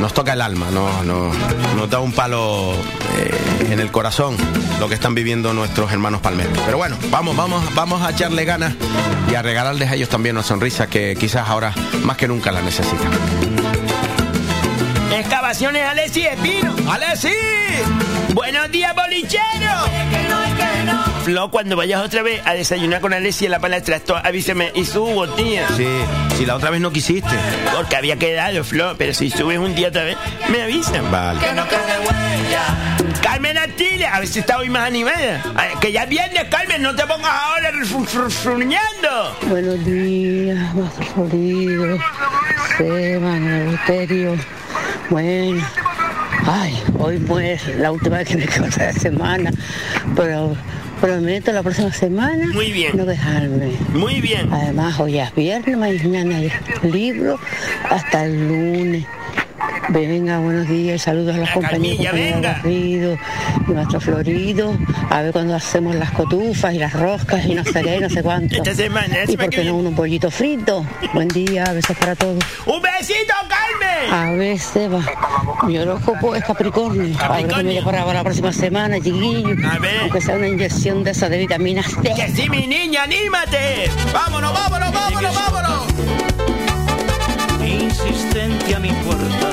nos 0.00 0.14
toca 0.14 0.32
el 0.32 0.40
alma, 0.40 0.66
no, 0.72 1.02
no, 1.04 1.30
nos 1.76 1.90
da 1.90 2.00
un 2.00 2.12
palo 2.12 2.72
eh, 3.18 3.70
en 3.72 3.80
el 3.80 3.90
corazón 3.90 4.36
lo 4.80 4.88
que 4.88 4.94
están 4.94 5.14
viviendo 5.14 5.52
nuestros 5.52 5.92
hermanos 5.92 6.20
palmeros. 6.20 6.56
Pero 6.64 6.78
bueno, 6.78 6.96
vamos, 7.10 7.36
vamos, 7.36 7.62
vamos 7.74 8.02
a 8.02 8.10
echarle 8.10 8.44
ganas 8.44 8.74
y 9.30 9.34
a 9.34 9.42
regalarles 9.42 9.90
a 9.90 9.94
ellos 9.94 10.08
también 10.08 10.36
una 10.36 10.44
sonrisa 10.44 10.86
que 10.88 11.16
quizás 11.18 11.48
ahora 11.48 11.72
más 12.02 12.16
que 12.16 12.26
nunca 12.26 12.50
la 12.52 12.62
necesitan. 12.62 13.10
Excavaciones 15.16 15.82
Alessi 15.82 16.26
Espino. 16.26 16.76
¡Alessi! 16.90 17.32
¡Buenos 18.34 18.70
días, 18.70 18.94
bolichero! 18.94 19.40
que 20.10 20.28
no, 20.28 20.46
y 20.46 20.52
que 20.52 20.84
no. 20.84 21.02
Flo, 21.24 21.50
cuando 21.50 21.74
vayas 21.74 22.04
otra 22.04 22.22
vez 22.22 22.42
a 22.44 22.52
desayunar 22.52 23.00
con 23.00 23.14
Alessi 23.14 23.46
en 23.46 23.52
la 23.52 23.58
palestra, 23.58 23.96
esto, 23.96 24.14
avíseme 24.14 24.72
y 24.74 24.84
subo, 24.84 25.26
tía. 25.30 25.66
Sí, 25.74 25.88
si 26.36 26.44
la 26.44 26.56
otra 26.56 26.68
vez 26.68 26.82
no 26.82 26.92
quisiste. 26.92 27.34
Porque 27.74 27.96
había 27.96 28.16
quedado, 28.16 28.62
Flo, 28.62 28.94
pero 28.98 29.14
si 29.14 29.30
subes 29.30 29.58
un 29.58 29.74
día 29.74 29.88
otra 29.88 30.04
vez, 30.04 30.18
me 30.50 30.60
avisan. 30.60 31.10
Vale. 31.10 31.40
Que 31.40 31.52
no 31.54 31.66
quede 31.66 31.98
huella. 31.98 32.62
Carmen 33.22 33.56
Atile, 33.56 34.06
a 34.06 34.18
ver 34.18 34.28
si 34.28 34.40
está 34.40 34.58
hoy 34.58 34.68
más 34.68 34.86
animada. 34.86 35.42
Que 35.80 35.92
ya 35.92 36.02
es 36.02 36.10
viernes, 36.10 36.44
Carmen, 36.50 36.82
no 36.82 36.94
te 36.94 37.06
pongas 37.06 37.32
ahora 37.32 37.72
fruñando. 38.28 39.36
Buenos 39.46 39.82
días, 39.82 40.74
Maestro 40.74 41.06
Florido, 41.06 41.98
Esteban, 42.68 43.68
Euterio. 43.68 44.36
Bueno, 45.10 45.64
ay, 46.46 46.82
hoy 46.98 47.18
pues 47.18 47.66
la 47.76 47.92
última 47.92 48.18
vez 48.18 48.28
que 48.28 48.36
me 48.36 48.46
quedo 48.46 48.66
esta 48.66 48.92
semana, 48.92 49.52
pero 50.16 50.56
prometo 51.00 51.52
la 51.52 51.62
próxima 51.62 51.92
semana 51.92 52.46
Muy 52.52 52.72
bien. 52.72 52.96
no 52.96 53.04
dejarme. 53.04 53.72
Muy 53.92 54.20
bien. 54.20 54.52
Además, 54.52 54.98
hoy 54.98 55.18
es 55.18 55.34
viernes, 55.34 55.76
mañana 55.76 56.40
es 56.40 56.52
libro, 56.82 57.38
hasta 57.90 58.24
el 58.24 58.48
lunes. 58.48 59.04
Venga, 59.88 60.38
buenos 60.38 60.68
días, 60.68 61.02
saludos 61.02 61.34
a 61.34 61.38
los 61.38 61.48
La 61.48 61.54
compañeros. 61.54 62.42
Garrido 62.42 63.16
nuestro 63.74 64.00
Florido, 64.00 64.76
a 65.10 65.22
ver 65.22 65.32
cuando 65.32 65.54
hacemos 65.54 65.94
las 65.94 66.10
cotufas 66.12 66.74
y 66.74 66.78
las 66.78 66.92
roscas 66.92 67.44
y 67.46 67.54
no 67.54 67.64
sé 67.64 67.82
qué, 67.82 68.00
no 68.00 68.08
sé 68.08 68.22
cuánto. 68.22 68.56
Esta 68.56 68.74
semana, 68.74 69.08
la 69.24 69.30
y 69.30 69.36
por 69.36 69.48
qué 69.50 69.58
no 69.58 69.62
viene. 69.62 69.72
unos 69.72 69.94
pollitos 69.94 70.34
fritos. 70.34 70.84
Buen 71.12 71.28
día, 71.28 71.64
besos 71.72 71.96
para 71.96 72.14
todos. 72.14 72.42
¡Un 72.66 72.82
besito, 72.82 73.34
Carmen! 73.48 74.12
A 74.12 74.32
ver, 74.32 74.58
Seba, 74.58 75.04
mi 75.64 75.78
horóscopo 75.78 76.34
es 76.34 76.44
Capricornio. 76.44 77.02
A 77.18 77.28
ver 77.28 77.42
Capricornio. 77.42 77.64
me 77.64 77.74
depara 77.74 78.04
para 78.04 78.14
la 78.14 78.24
próxima 78.24 78.52
semana, 78.52 78.96
chiquillo. 78.96 79.56
A 79.68 79.78
ver. 79.78 80.00
Aunque 80.02 80.20
sea 80.20 80.36
una 80.36 80.48
inyección 80.48 81.04
de 81.04 81.10
esa 81.10 81.28
de 81.28 81.38
vitamina 81.38 81.82
C. 81.82 82.12
Que 82.14 82.28
sí, 82.30 82.48
mi 82.48 82.66
niña, 82.66 83.04
anímate. 83.04 83.90
Vámonos, 84.12 84.52
vámonos, 84.52 84.92
vámonos, 84.92 85.34
vámonos. 85.34 86.45
Insistente 88.04 88.74
a 88.74 88.78
mi 88.78 88.90
puerta. 88.90 89.50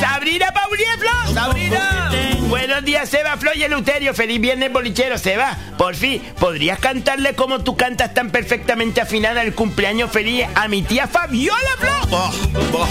Sabrina 0.00 0.52
Paulier, 0.52 0.98
Flo. 0.98 1.32
Sabrina. 1.32 2.10
Buenos 2.48 2.84
días, 2.84 3.08
Seba, 3.08 3.36
Flo 3.36 3.50
y 3.54 3.62
Eleuterio. 3.62 4.14
Feliz 4.14 4.40
viernes, 4.40 4.72
bolichero, 4.72 5.16
Seba. 5.16 5.56
Por 5.78 5.94
fin, 5.94 6.20
¿podrías 6.38 6.78
cantarle 6.78 7.34
como 7.34 7.60
tú 7.60 7.76
cantas 7.76 8.12
tan 8.12 8.30
perfectamente 8.30 9.00
afinada 9.00 9.42
el 9.42 9.54
cumpleaños 9.54 10.10
feliz 10.10 10.44
a 10.54 10.66
mi 10.68 10.82
tía 10.82 11.06
Fabiola, 11.06 11.58
Flo? 11.78 11.92
Oh, 12.10 12.32
oh. 12.74 12.88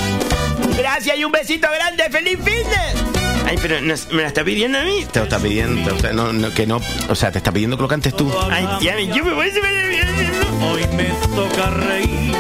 Gracias 0.78 1.18
y 1.18 1.26
un 1.26 1.32
besito 1.32 1.68
grande. 1.70 2.04
¡Feliz 2.10 2.38
fitness! 2.38 3.04
Ay, 3.46 3.58
pero 3.62 3.82
no- 3.82 3.94
me 4.12 4.22
la 4.22 4.28
está 4.30 4.44
pidiendo 4.44 4.80
a 4.80 4.84
mí. 4.84 5.06
Te 5.12 5.20
lo 5.20 5.26
está 5.26 5.38
pidiendo, 5.38 5.94
o 5.94 6.00
sea, 6.00 6.14
no, 6.14 6.32
no, 6.32 6.50
que 6.54 6.66
no, 6.66 6.80
o 7.10 7.16
sea, 7.16 7.30
te 7.32 7.40
está 7.40 7.52
pidiendo 7.52 7.76
que 7.76 7.84
lo 7.84 7.90
cantes 7.90 8.16
tú. 8.16 8.34
Ay, 8.50 8.66
tía, 8.80 9.00
yo 9.02 9.26
me 9.26 9.34
voy 9.34 9.50
a 9.50 10.66
Hoy 10.66 10.88
me 10.96 11.04
toca 11.36 11.70
reír. 11.72 12.34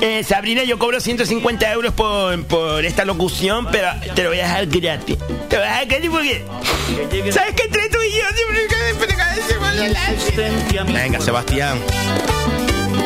Eh, 0.00 0.22
Sabrina, 0.24 0.62
yo 0.64 0.78
cobro 0.78 1.00
150 1.00 1.72
euros 1.72 1.94
por, 1.94 2.44
por 2.44 2.84
esta 2.84 3.04
locución, 3.04 3.66
pero 3.72 3.88
te 4.14 4.22
lo 4.22 4.28
voy 4.28 4.40
a 4.40 4.42
dejar 4.44 4.66
gratis. 4.66 5.16
Te 5.48 5.56
lo 5.56 5.62
voy 5.62 5.70
a 5.70 5.80
dejar 5.80 5.86
gratis 5.86 6.10
porque... 6.10 6.44
¿Sabes 7.32 7.54
que 7.54 7.62
entre 7.64 7.88
tú 7.88 7.98
y 8.02 8.12
yo 8.12 8.24
siempre 8.34 8.60
mi 10.84 10.92
Venga, 10.92 11.20
Sebastián. 11.20 11.78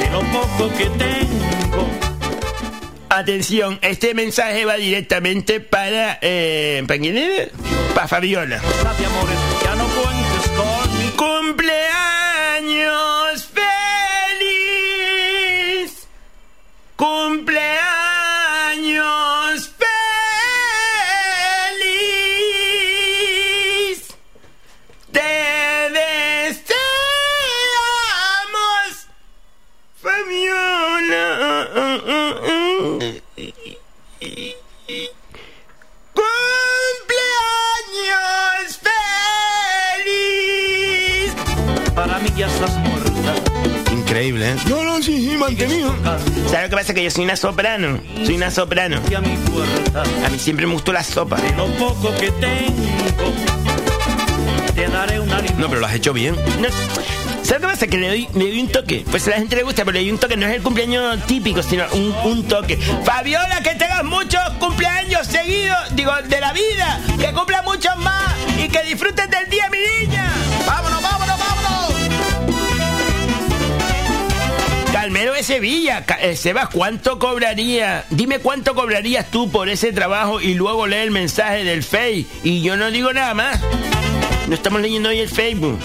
de 0.00 0.10
lo 0.10 0.20
poco 0.32 0.68
que 0.76 0.86
tengo. 0.86 1.88
Atención, 3.08 3.78
este 3.82 4.14
mensaje 4.14 4.64
va 4.64 4.74
directamente 4.74 5.60
para... 5.60 6.18
Eh, 6.22 6.82
¿Para 6.86 7.00
quién 7.00 7.16
era? 7.16 7.48
Para 7.94 8.08
Fabiola. 8.08 8.60
¡Cumpleaños 17.00 17.79
Increíble, 44.30 44.50
¿eh? 44.50 44.56
No, 44.68 44.84
no, 44.84 45.02
sí, 45.02 45.28
sí, 45.28 45.36
mantenido. 45.36 45.92
¿Sabes 46.48 46.62
lo 46.64 46.70
que 46.70 46.76
pasa? 46.76 46.94
Que 46.94 47.02
yo 47.02 47.10
soy 47.10 47.24
una 47.24 47.34
soprano. 47.34 47.98
Soy 48.24 48.36
una 48.36 48.50
soprano. 48.50 49.00
A 50.24 50.28
mí 50.28 50.38
siempre 50.38 50.66
me 50.66 50.72
gustó 50.74 50.92
la 50.92 51.02
sopa. 51.02 51.36
De 51.40 51.50
lo 51.56 51.66
poco 51.74 52.14
que 52.14 52.30
tengo. 52.30 53.34
Te 54.74 54.86
daré 54.86 55.18
una 55.18 55.42
No, 55.58 55.68
pero 55.68 55.80
lo 55.80 55.86
has 55.86 55.94
hecho 55.94 56.12
bien. 56.12 56.36
No, 56.60 56.68
¿Sabes 57.42 57.60
qué 57.60 57.66
pasa? 57.66 57.86
Que 57.88 57.98
le 57.98 58.06
doy, 58.06 58.28
le 58.34 58.50
doy 58.50 58.60
un 58.60 58.68
toque. 58.68 59.04
Pues 59.10 59.26
a 59.26 59.30
la 59.30 59.36
gente 59.38 59.56
le 59.56 59.64
gusta, 59.64 59.84
pero 59.84 59.94
le 59.94 60.00
doy 60.00 60.12
un 60.12 60.18
toque. 60.18 60.36
No 60.36 60.46
es 60.46 60.54
el 60.54 60.62
cumpleaños 60.62 61.26
típico, 61.26 61.60
sino 61.64 61.84
un, 61.92 62.14
un 62.24 62.46
toque. 62.46 62.76
Fabiola, 63.04 63.60
que 63.64 63.70
tengas 63.70 64.04
muchos 64.04 64.40
cumpleaños 64.60 65.26
seguidos, 65.26 65.96
digo, 65.96 66.12
de 66.28 66.40
la 66.40 66.52
vida. 66.52 67.00
Que 67.18 67.32
cumpla 67.32 67.62
muchos 67.62 67.96
más 67.96 68.32
y 68.64 68.68
que 68.68 68.82
disfrutes 68.84 69.28
del 69.28 69.50
día, 69.50 69.68
mi 69.70 70.06
niña. 70.06 70.30
¡Vámonos, 70.66 70.68
vámonos, 70.68 70.68
vámonos! 70.68 70.99
Calmero 74.92 75.32
de 75.32 75.42
Sevilla. 75.42 76.04
Eh, 76.20 76.36
Sebas, 76.36 76.68
¿cuánto 76.68 77.18
cobraría? 77.18 78.04
Dime 78.10 78.40
cuánto 78.40 78.74
cobrarías 78.74 79.30
tú 79.30 79.50
por 79.50 79.68
ese 79.68 79.92
trabajo 79.92 80.40
y 80.40 80.54
luego 80.54 80.86
lee 80.86 80.96
el 80.96 81.10
mensaje 81.10 81.64
del 81.64 81.82
Face. 81.82 82.26
Y 82.42 82.62
yo 82.62 82.76
no 82.76 82.90
digo 82.90 83.12
nada 83.12 83.32
más. 83.34 83.60
No 84.48 84.54
estamos 84.54 84.80
leyendo 84.80 85.08
hoy 85.10 85.20
el 85.20 85.28
Facebook. 85.28 85.78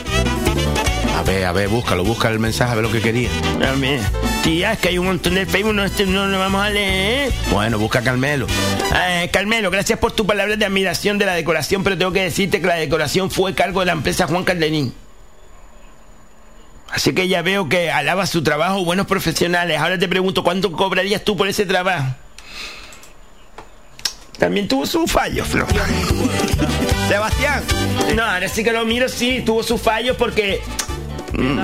A 1.16 1.22
ver, 1.22 1.46
a 1.46 1.52
ver, 1.52 1.70
búscalo, 1.70 2.04
busca 2.04 2.30
el 2.30 2.40
mensaje, 2.40 2.72
a 2.72 2.76
ver 2.76 2.84
lo 2.84 2.92
que 2.92 3.00
quería. 3.00 3.30
A 3.66 3.72
ver, 3.74 4.02
tía, 4.44 4.74
es 4.74 4.80
que 4.80 4.90
hay 4.90 4.98
un 4.98 5.06
montón 5.06 5.36
de 5.36 5.46
Facebook, 5.46 5.74
no, 5.74 5.86
este, 5.86 6.06
no 6.06 6.28
lo 6.28 6.40
vamos 6.40 6.62
a 6.62 6.70
leer. 6.70 7.32
Bueno, 7.52 7.80
busca 7.80 8.00
a 8.00 8.04
Carmelo. 8.04 8.48
Eh, 9.08 9.30
Carmelo, 9.32 9.72
gracias 9.72 9.98
por 10.00 10.12
tus 10.12 10.26
palabras 10.26 10.60
de 10.60 10.66
admiración 10.66 11.18
de 11.18 11.26
la 11.26 11.34
decoración, 11.34 11.84
pero 11.84 11.98
tengo 11.98 12.12
que 12.12 12.24
decirte 12.24 12.60
que 12.60 12.68
la 12.68 12.76
decoración 12.76 13.32
fue 13.32 13.54
cargo 13.54 13.80
de 13.80 13.86
la 13.86 13.94
empresa 13.94 14.28
Juan 14.28 14.44
Calderín. 14.44 14.94
Así 16.96 17.14
que 17.14 17.28
ya 17.28 17.42
veo 17.42 17.68
que 17.68 17.92
alaba 17.92 18.26
su 18.26 18.42
trabajo, 18.42 18.86
buenos 18.86 19.06
profesionales. 19.06 19.78
Ahora 19.82 20.00
te 20.00 20.08
pregunto, 20.08 20.46
¿cuánto 20.46 20.72
cobrarías 20.72 21.26
tú 21.26 21.36
por 21.36 21.50
ese 21.50 21.66
trabajo? 21.66 22.06
También 24.40 24.70
tuvo 24.70 24.86
su 24.86 25.06
fallo, 25.06 25.44
Flor. 25.44 25.68
Sebastián. 27.10 27.64
No, 28.16 28.24
ahora 28.24 28.48
sí 28.48 28.64
que 28.64 28.72
lo 28.72 28.86
miro, 28.86 29.10
sí, 29.10 29.44
tuvo 29.46 29.62
sus 29.62 29.82
fallos 29.82 30.16
porque... 30.16 30.62
Mm, 31.38 31.60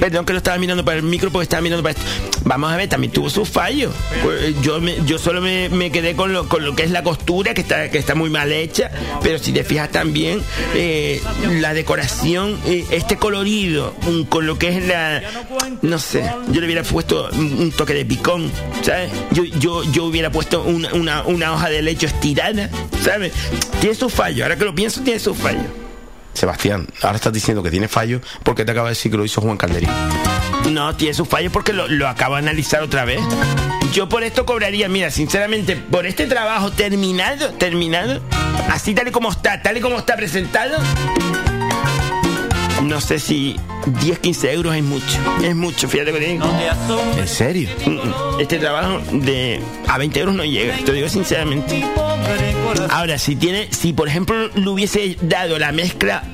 Perdón 0.00 0.24
que 0.24 0.32
lo 0.32 0.38
estaba 0.38 0.58
mirando 0.58 0.84
para 0.84 0.96
el 0.98 1.04
micro 1.04 1.30
porque 1.30 1.44
estaba 1.44 1.60
mirando 1.62 1.82
para 1.82 1.92
esto. 1.98 2.04
Vamos 2.44 2.72
a 2.72 2.76
ver, 2.76 2.88
también 2.88 3.12
tuvo 3.12 3.30
sus 3.30 3.48
fallos. 3.48 3.92
Pues, 4.22 4.60
Yo, 4.62 4.80
me- 4.80 4.96
yo 5.06 5.18
solo 5.18 5.40
me, 5.40 5.68
me 5.68 5.90
quedé 5.92 6.16
con 6.16 6.32
lo, 6.32 6.48
con 6.48 6.64
lo 6.64 6.74
que 6.74 6.82
es 6.82 6.90
la 6.90 7.02
costura, 7.04 7.54
que 7.54 7.60
está, 7.60 7.88
que 7.90 7.98
está 7.98 8.14
muy 8.14 8.30
mal 8.30 8.50
hecha. 8.52 8.90
Pero 9.22 9.38
si 9.38 9.52
te 9.52 9.62
fijas 9.64 9.90
también, 9.90 10.42
eh, 10.74 11.20
la 11.60 11.72
decoración, 11.74 12.58
eh, 12.66 12.84
este 12.90 13.16
colorido, 13.16 13.94
con 14.28 14.46
lo 14.46 14.58
que 14.58 14.76
es 14.76 14.86
la. 14.86 15.22
No 15.82 15.98
sé, 15.98 16.24
yo 16.50 16.60
le 16.60 16.66
hubiera 16.66 16.82
puesto 16.82 17.28
un, 17.32 17.52
un 17.60 17.72
toque 17.72 17.94
de 17.94 18.04
picón, 18.04 18.50
¿sabes? 18.82 19.10
Yo, 19.32 19.44
yo, 19.44 19.84
yo 19.92 20.04
hubiera 20.06 20.30
puesto 20.30 20.62
una, 20.62 20.92
una, 20.94 21.22
una 21.22 21.52
hoja 21.52 21.68
de 21.70 21.82
lecho 21.82 22.06
estirada, 22.06 22.68
¿sabes? 23.04 23.32
Tiene 23.80 23.94
sus 23.94 24.12
fallos, 24.12 24.42
ahora 24.42 24.56
que 24.56 24.64
lo 24.64 24.74
pienso, 24.74 25.00
tiene 25.02 25.20
sus 25.20 25.36
fallos. 25.36 25.66
Sebastián, 26.42 26.88
ahora 27.02 27.14
estás 27.14 27.32
diciendo 27.32 27.62
que 27.62 27.70
tiene 27.70 27.86
fallo 27.86 28.20
porque 28.42 28.64
te 28.64 28.72
acaba 28.72 28.88
de 28.88 28.96
decir 28.96 29.12
que 29.12 29.16
lo 29.16 29.24
hizo 29.24 29.40
Juan 29.40 29.56
Calderín. 29.56 29.88
No, 30.72 30.96
tiene 30.96 31.14
sus 31.14 31.28
fallos 31.28 31.52
porque 31.52 31.72
lo, 31.72 31.86
lo 31.86 32.08
acabo 32.08 32.34
de 32.34 32.40
analizar 32.40 32.82
otra 32.82 33.04
vez. 33.04 33.20
Yo 33.92 34.08
por 34.08 34.24
esto 34.24 34.44
cobraría, 34.44 34.88
mira, 34.88 35.12
sinceramente, 35.12 35.76
por 35.76 36.04
este 36.04 36.26
trabajo 36.26 36.72
terminado, 36.72 37.50
terminado, 37.50 38.20
así 38.72 38.92
tal 38.92 39.06
y 39.06 39.12
como 39.12 39.30
está, 39.30 39.62
tal 39.62 39.76
y 39.76 39.80
como 39.80 39.98
está 39.98 40.16
presentado, 40.16 40.78
no 42.82 43.00
sé 43.00 43.18
si 43.18 43.56
10, 44.00 44.18
15 44.18 44.52
euros 44.52 44.74
es 44.74 44.82
mucho. 44.82 45.18
Es 45.42 45.54
mucho, 45.54 45.88
fíjate 45.88 46.12
que 46.12 46.18
te 46.18 46.26
digo. 46.26 46.44
¿En 47.16 47.28
serio? 47.28 47.68
Mm, 47.86 47.90
mm. 47.90 48.40
Este 48.40 48.58
trabajo 48.58 49.00
de 49.12 49.60
a 49.86 49.98
20 49.98 50.20
euros 50.20 50.34
no 50.34 50.44
llega, 50.44 50.76
te 50.76 50.86
lo 50.88 50.92
digo 50.92 51.08
sinceramente. 51.08 51.84
Ahora, 52.90 53.18
si 53.18 53.36
tiene, 53.36 53.68
si 53.72 53.92
por 53.92 54.08
ejemplo 54.08 54.48
le 54.48 54.68
hubiese 54.68 55.16
dado 55.22 55.58
la 55.58 55.72
mezcla 55.72 56.24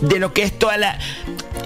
de 0.00 0.18
lo 0.18 0.32
que 0.32 0.42
es 0.42 0.58
toda 0.58 0.76
la. 0.76 0.98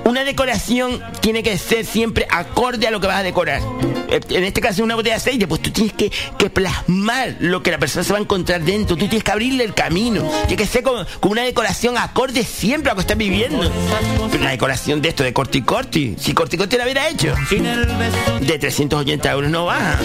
Una 0.08 0.24
decoración 0.24 1.02
tiene 1.20 1.42
que 1.42 1.58
ser 1.58 1.84
siempre 1.84 2.26
acorde 2.30 2.86
a 2.86 2.90
lo 2.90 2.98
que 2.98 3.06
vas 3.06 3.18
a 3.18 3.22
decorar. 3.22 3.60
Eh, 4.08 4.20
En 4.30 4.44
este 4.44 4.62
caso, 4.62 4.82
una 4.82 4.94
botella 4.94 5.16
de 5.16 5.20
aceite, 5.20 5.46
pues 5.46 5.60
tú 5.60 5.70
tienes 5.70 5.92
que, 5.92 6.10
que 6.38 6.48
plasmar 6.48 7.36
lo 7.40 7.62
que 7.62 7.70
la 7.70 7.76
persona 7.76 8.04
se 8.04 8.12
va 8.14 8.18
a 8.18 8.22
encontrar 8.22 8.62
dentro. 8.62 8.96
Tú 8.96 9.06
tienes 9.06 9.22
que 9.22 9.30
abrirle 9.30 9.64
el 9.64 9.74
camino. 9.74 10.22
Tiene 10.46 10.56
que 10.56 10.66
ser 10.66 10.82
con, 10.82 11.06
con 11.20 11.32
una 11.32 11.42
decoración 11.42 11.98
acorde 11.98 12.42
siempre 12.42 12.90
a 12.90 12.94
lo 12.94 12.96
que 12.96 13.00
estás 13.02 13.18
viviendo. 13.18 13.70
Pero 14.30 14.40
una 14.44 14.50
decoración 14.52 15.02
de 15.02 15.10
esto, 15.10 15.24
de 15.24 15.34
corti 15.34 15.60
corti. 15.60 16.16
Si 16.18 16.32
corti 16.32 16.56
corti 16.56 16.78
la 16.78 16.84
hubiera 16.84 17.06
hecho, 17.06 17.34
de 18.40 18.58
380 18.58 19.30
euros 19.30 19.50
no 19.50 19.66
baja. 19.66 19.98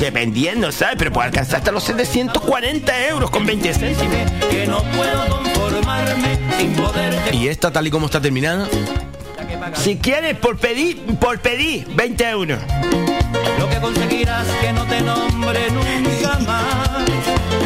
Dependiendo, 0.00 0.72
¿sabes? 0.72 0.96
Pero 0.98 1.12
puede 1.12 1.26
alcanzar 1.26 1.56
hasta 1.56 1.70
los 1.70 1.84
740 1.84 3.08
euros 3.08 3.28
con 3.30 3.44
20 3.44 3.74
céntimos. 3.74 4.30
Que 4.50 4.66
no 4.66 4.82
puedo 4.84 5.26
conformarme 5.28 6.38
sin 6.58 6.72
poder 6.72 7.34
¿Y 7.34 7.48
esta 7.48 7.70
tal 7.70 7.86
y 7.86 7.90
como 7.90 8.06
está 8.06 8.22
terminada? 8.22 8.66
Si 9.74 9.96
quieres, 9.96 10.36
por 10.36 10.58
pedir, 10.58 11.02
por 11.18 11.40
pedir, 11.40 11.86
20 11.94 12.28
euros. 12.28 12.60
Lo 13.58 13.68
que 13.68 13.78
conseguirás 13.80 14.46
que 14.60 14.72
no 14.72 14.84
te 14.84 15.00
nombre 15.00 15.70
nunca 15.70 16.38
más. 16.40 16.90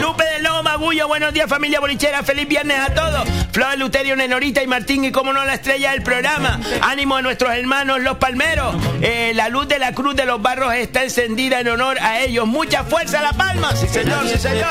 Lupe 0.01 0.25
del 0.25 0.43
Lobo 0.43 0.63
Magullo, 0.63 1.09
buenos 1.09 1.33
días 1.33 1.49
familia 1.49 1.81
bolichera, 1.81 2.23
feliz 2.23 2.47
viernes 2.47 2.79
a 2.79 2.95
todos. 2.95 3.29
Flor 3.53 3.79
Luterio, 3.79 4.17
Nenorita 4.17 4.63
y 4.63 4.67
Martín 4.67 5.05
y 5.05 5.13
como 5.13 5.33
no 5.33 5.45
la 5.45 5.55
estrella 5.55 5.93
del 5.93 6.03
programa. 6.03 6.61
Ánimo 6.83 7.17
a 7.17 7.23
nuestros 7.23 7.53
hermanos 7.53 8.01
los 8.01 8.19
palmeros. 8.19 8.77
Eh, 9.01 9.33
la 9.35 9.49
luz 9.49 9.69
de 9.69 9.79
la 9.79 9.93
cruz 9.93 10.15
de 10.15 10.25
los 10.25 10.41
barros 10.43 10.75
está 10.75 11.03
encendida 11.05 11.61
en 11.61 11.69
honor 11.69 11.99
a 12.01 12.21
ellos. 12.21 12.47
Mucha 12.47 12.85
fuerza 12.85 13.21
a 13.21 13.23
la 13.23 13.33
palma. 13.33 13.75
Sí 13.77 13.89
señor, 13.89 14.27
sí 14.29 14.39
señor. 14.39 14.69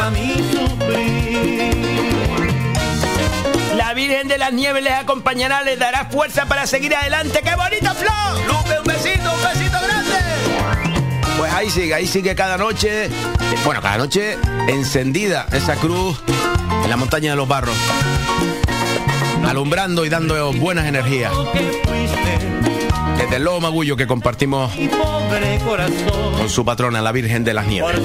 La 3.84 3.94
Virgen 3.94 4.30
de 4.30 4.38
las 4.38 4.54
Nieves 4.54 4.82
les 4.82 4.94
acompañará, 4.94 5.62
les 5.62 5.78
dará 5.78 6.06
fuerza 6.06 6.46
para 6.46 6.66
seguir 6.66 6.96
adelante. 6.96 7.42
¡Qué 7.44 7.54
bonito, 7.54 7.94
Flor! 7.94 8.48
Lupe, 8.48 8.80
un 8.80 8.86
besito, 8.86 9.30
un 9.34 9.44
besito 9.44 9.78
grande. 9.86 10.96
Pues 11.38 11.52
ahí 11.52 11.70
sigue, 11.70 11.94
ahí 11.94 12.08
sigue 12.08 12.34
cada 12.34 12.58
noche. 12.58 13.06
eh, 13.08 13.10
Bueno, 13.66 13.82
cada 13.82 13.98
noche 13.98 14.38
encendida 14.70 15.48
esa 15.52 15.76
cruz 15.76 16.24
en 16.84 16.90
la 16.90 16.96
montaña 16.96 17.32
de 17.32 17.36
los 17.36 17.46
barros. 17.48 17.76
Alumbrando 19.46 20.06
y 20.06 20.10
dando 20.10 20.54
buenas 20.54 20.86
energías. 20.88 21.34
Desde 23.18 23.36
el 23.36 23.44
Lobo 23.44 23.60
Magullo 23.60 23.98
que 23.98 24.08
compartimos 24.08 24.72
con 26.38 26.50
su 26.50 26.64
patrona, 26.64 27.02
la 27.02 27.12
Virgen 27.12 27.44
de 27.44 27.54
las 27.54 27.68
Nieves. 27.68 28.00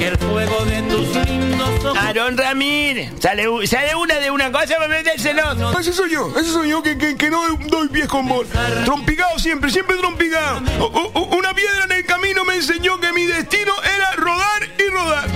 Aarón 1.97 2.37
Ramírez, 2.37 3.13
sale, 3.21 3.49
una 3.49 4.15
de 4.19 4.31
una 4.31 4.51
cosa 4.53 4.77
para 4.77 4.89
metérselo. 4.89 5.79
Ese 5.79 5.93
soy 5.93 6.11
yo, 6.11 6.33
ese 6.39 6.51
soy 6.51 6.71
yo 6.71 6.83
que, 6.83 6.99
que, 6.99 7.17
que 7.17 7.31
no 7.31 7.41
doy 7.57 7.89
pies 7.89 8.09
con 8.09 8.27
bol. 8.29 8.47
Trompigado 8.85 9.39
siempre, 9.39 9.71
siempre 9.71 9.97
trompigado. 9.97 10.61
O- 10.81 10.85
o- 10.87 11.11
o- 11.21 11.37
una 11.37 11.55
piedra 11.55 11.85
en 11.85 11.93
el 11.93 12.05
camino 12.07 12.45
me 12.45 12.57
enseñó 12.57 12.99
que 13.01 13.13
mi 13.13 13.25
destino 13.27 13.73
era 13.97 14.13
rodar 14.17 14.69
y 14.79 14.91
rodar. 14.91 15.29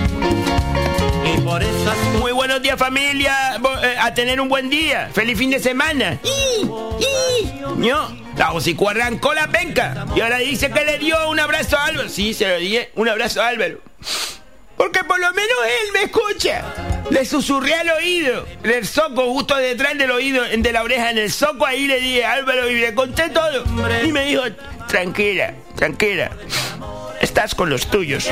Y 1.25 1.39
por 1.41 1.63
esas 1.63 1.97
Muy 2.19 2.31
buenos 2.33 2.61
días 2.61 2.77
familia, 2.77 3.55
eh, 3.83 3.95
a 3.99 4.13
tener 4.13 4.39
un 4.41 4.49
buen 4.49 4.69
día, 4.69 5.09
feliz 5.13 5.37
fin 5.37 5.49
de 5.49 5.59
semana. 5.59 6.19
¡Y! 6.23 6.65
¡Y! 6.65 7.51
No, 7.77 8.15
la 8.37 8.51
hocico 8.53 8.89
arrancó 8.89 9.33
la 9.33 9.47
penca 9.47 10.05
y 10.15 10.21
ahora 10.21 10.37
dice 10.37 10.69
que 10.71 10.83
le 10.85 10.99
dio 10.99 11.29
un 11.29 11.39
abrazo 11.39 11.77
a 11.77 11.85
Álvaro. 11.85 12.09
Sí, 12.09 12.33
se 12.33 12.47
lo 12.47 12.57
dije, 12.57 12.91
un 12.95 13.07
abrazo 13.09 13.41
a 13.41 13.47
Álvaro. 13.47 13.79
Porque 14.77 15.03
por 15.03 15.19
lo 15.19 15.31
menos 15.33 15.57
él 15.65 15.91
me 15.93 16.03
escucha. 16.03 16.63
Le 17.09 17.25
susurré 17.25 17.75
al 17.75 17.89
oído, 17.89 18.45
en 18.63 18.71
el 18.71 18.87
soco, 18.87 19.25
justo 19.33 19.55
detrás 19.57 19.97
del 19.97 20.09
oído, 20.11 20.43
de 20.45 20.71
la 20.71 20.83
oreja, 20.83 21.11
en 21.11 21.17
el 21.17 21.31
soco, 21.31 21.65
ahí 21.65 21.85
le 21.85 21.99
dije, 21.99 22.25
Álvaro, 22.25 22.69
y 22.69 22.75
le 22.75 22.93
conté 22.93 23.29
todo. 23.29 23.63
Y 24.03 24.11
me 24.11 24.25
dijo, 24.25 24.43
tranquila, 24.87 25.53
tranquila, 25.75 26.31
estás 27.21 27.53
con 27.55 27.69
los 27.69 27.87
tuyos. 27.87 28.29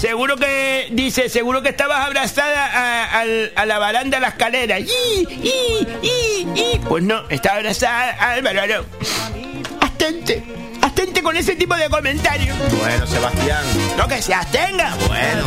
Seguro 0.00 0.36
que, 0.36 0.88
dice, 0.92 1.28
seguro 1.28 1.62
que 1.62 1.70
estabas 1.70 2.06
abrazada 2.06 2.66
a, 2.66 3.24
a 3.56 3.66
la 3.66 3.78
baranda 3.78 4.18
de 4.18 4.20
la 4.20 4.28
escalera. 4.28 4.78
¡Y, 4.78 4.86
y, 5.28 5.86
y, 6.02 6.48
y! 6.54 6.78
Pues 6.88 7.02
no, 7.02 7.28
estaba 7.30 7.56
abrazada 7.56 8.16
a 8.20 8.32
Álvaro, 8.32 8.66
no. 8.66 8.84
Astente, 9.80 10.44
con 11.22 11.36
ese 11.36 11.56
tipo 11.56 11.74
de 11.76 11.88
comentarios. 11.88 12.56
Bueno, 12.80 13.06
Sebastián. 13.06 13.62
No 13.96 14.06
que 14.08 14.22
se 14.22 14.34
abstenga. 14.34 14.94
Bueno. 15.06 15.42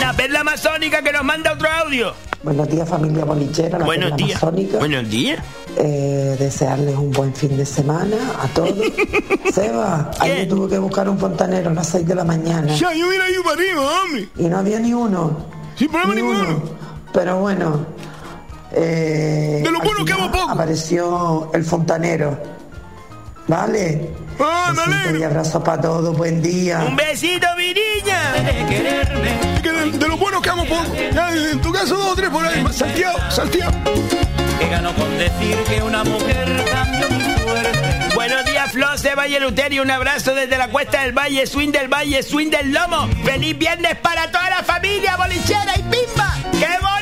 La 0.00 0.12
perla 0.12 0.40
amazónica 0.40 1.02
que 1.02 1.12
nos 1.12 1.24
manda 1.24 1.52
otro 1.52 1.68
audio. 1.70 2.14
Buenos 2.42 2.68
días 2.68 2.88
familia 2.88 3.24
bolichera, 3.24 3.78
la 3.78 3.84
Buenos 3.84 4.16
días. 4.16 4.40
Amazónica. 4.42 4.78
Buenos 4.78 5.08
días. 5.10 5.40
Eh, 5.78 6.36
desearles 6.38 6.94
un 6.96 7.10
buen 7.10 7.34
fin 7.34 7.56
de 7.56 7.66
semana 7.66 8.16
a 8.40 8.46
todos. 8.48 8.72
Seba, 9.52 10.10
ayer 10.20 10.48
tuve 10.48 10.68
que 10.70 10.78
buscar 10.78 11.08
un 11.08 11.18
fontanero 11.18 11.70
a 11.70 11.74
las 11.74 11.88
6 11.88 12.06
de 12.06 12.14
la 12.14 12.24
mañana 12.24 12.72
Ya, 12.74 12.94
yo 12.94 13.08
hubiera 13.08 13.28
ido 13.30 13.42
para 13.42 13.56
arriba, 13.56 13.82
hombre. 14.04 14.28
y 14.38 14.44
no 14.44 14.58
había 14.58 14.78
ni 14.78 14.94
uno. 14.94 15.36
Sin 15.76 15.88
problema 15.90 16.14
Ni 16.14 16.22
ninguno. 16.22 16.40
uno. 16.48 16.62
Pero 17.12 17.38
bueno. 17.40 17.86
Eh, 18.72 19.60
De 19.62 19.70
lo 19.70 19.80
bueno 19.80 20.04
que 20.04 20.12
hago 20.12 20.30
poco. 20.30 20.50
Apareció 20.50 21.50
el 21.54 21.64
fontanero. 21.64 22.38
¿Vale? 23.48 24.10
Ah, 24.40 24.72
me 24.74 24.82
alegro. 24.82 25.18
y 25.18 25.22
abrazos 25.22 25.62
para 25.62 25.80
todos. 25.80 26.16
Buen 26.16 26.42
día. 26.42 26.84
Un 26.86 26.96
besito, 26.96 27.46
mi 27.56 27.72
niña. 27.72 28.32
de 28.32 28.66
quererme. 28.74 29.60
Que 29.62 29.72
de, 29.72 29.90
de 29.98 30.08
lo 30.08 30.16
bueno 30.16 30.42
que 30.42 30.50
hago 30.50 30.64
poco. 30.64 30.84
Ya, 31.14 31.30
en 31.32 31.60
tu 31.60 31.72
caso 31.72 31.96
dos 31.96 32.12
o 32.12 32.14
tres 32.16 32.28
por 32.30 32.44
ahí. 32.44 32.64
Salteado, 32.72 33.30
salteado. 33.30 33.72
que 34.58 34.68
gano 34.68 34.92
con 34.96 35.16
decir 35.18 35.56
que 35.68 35.80
una 35.82 36.02
mujer 36.04 36.64
cambió 36.70 37.08
mi 37.10 37.22
suerte. 37.40 38.14
Buenos 38.16 38.44
días, 38.46 38.72
Flo, 38.72 38.98
Seba 38.98 39.28
y 39.28 39.36
Eleuterio. 39.36 39.82
Un 39.82 39.90
abrazo 39.92 40.34
desde 40.34 40.58
la 40.58 40.68
cuesta 40.68 41.02
del 41.02 41.12
Valle, 41.16 41.46
Swing 41.46 41.70
del 41.70 41.86
Valle, 41.88 42.22
Swing 42.24 42.50
del 42.50 42.72
Lomo. 42.72 43.08
¡Feliz 43.24 43.56
viernes 43.56 43.94
para 44.02 44.28
toda 44.32 44.50
la 44.50 44.62
familia 44.64 45.16
bolichera 45.16 45.72
y 45.78 45.82
pimba! 45.82 46.34
¡Qué 46.52 46.66
bonita, 46.82 46.95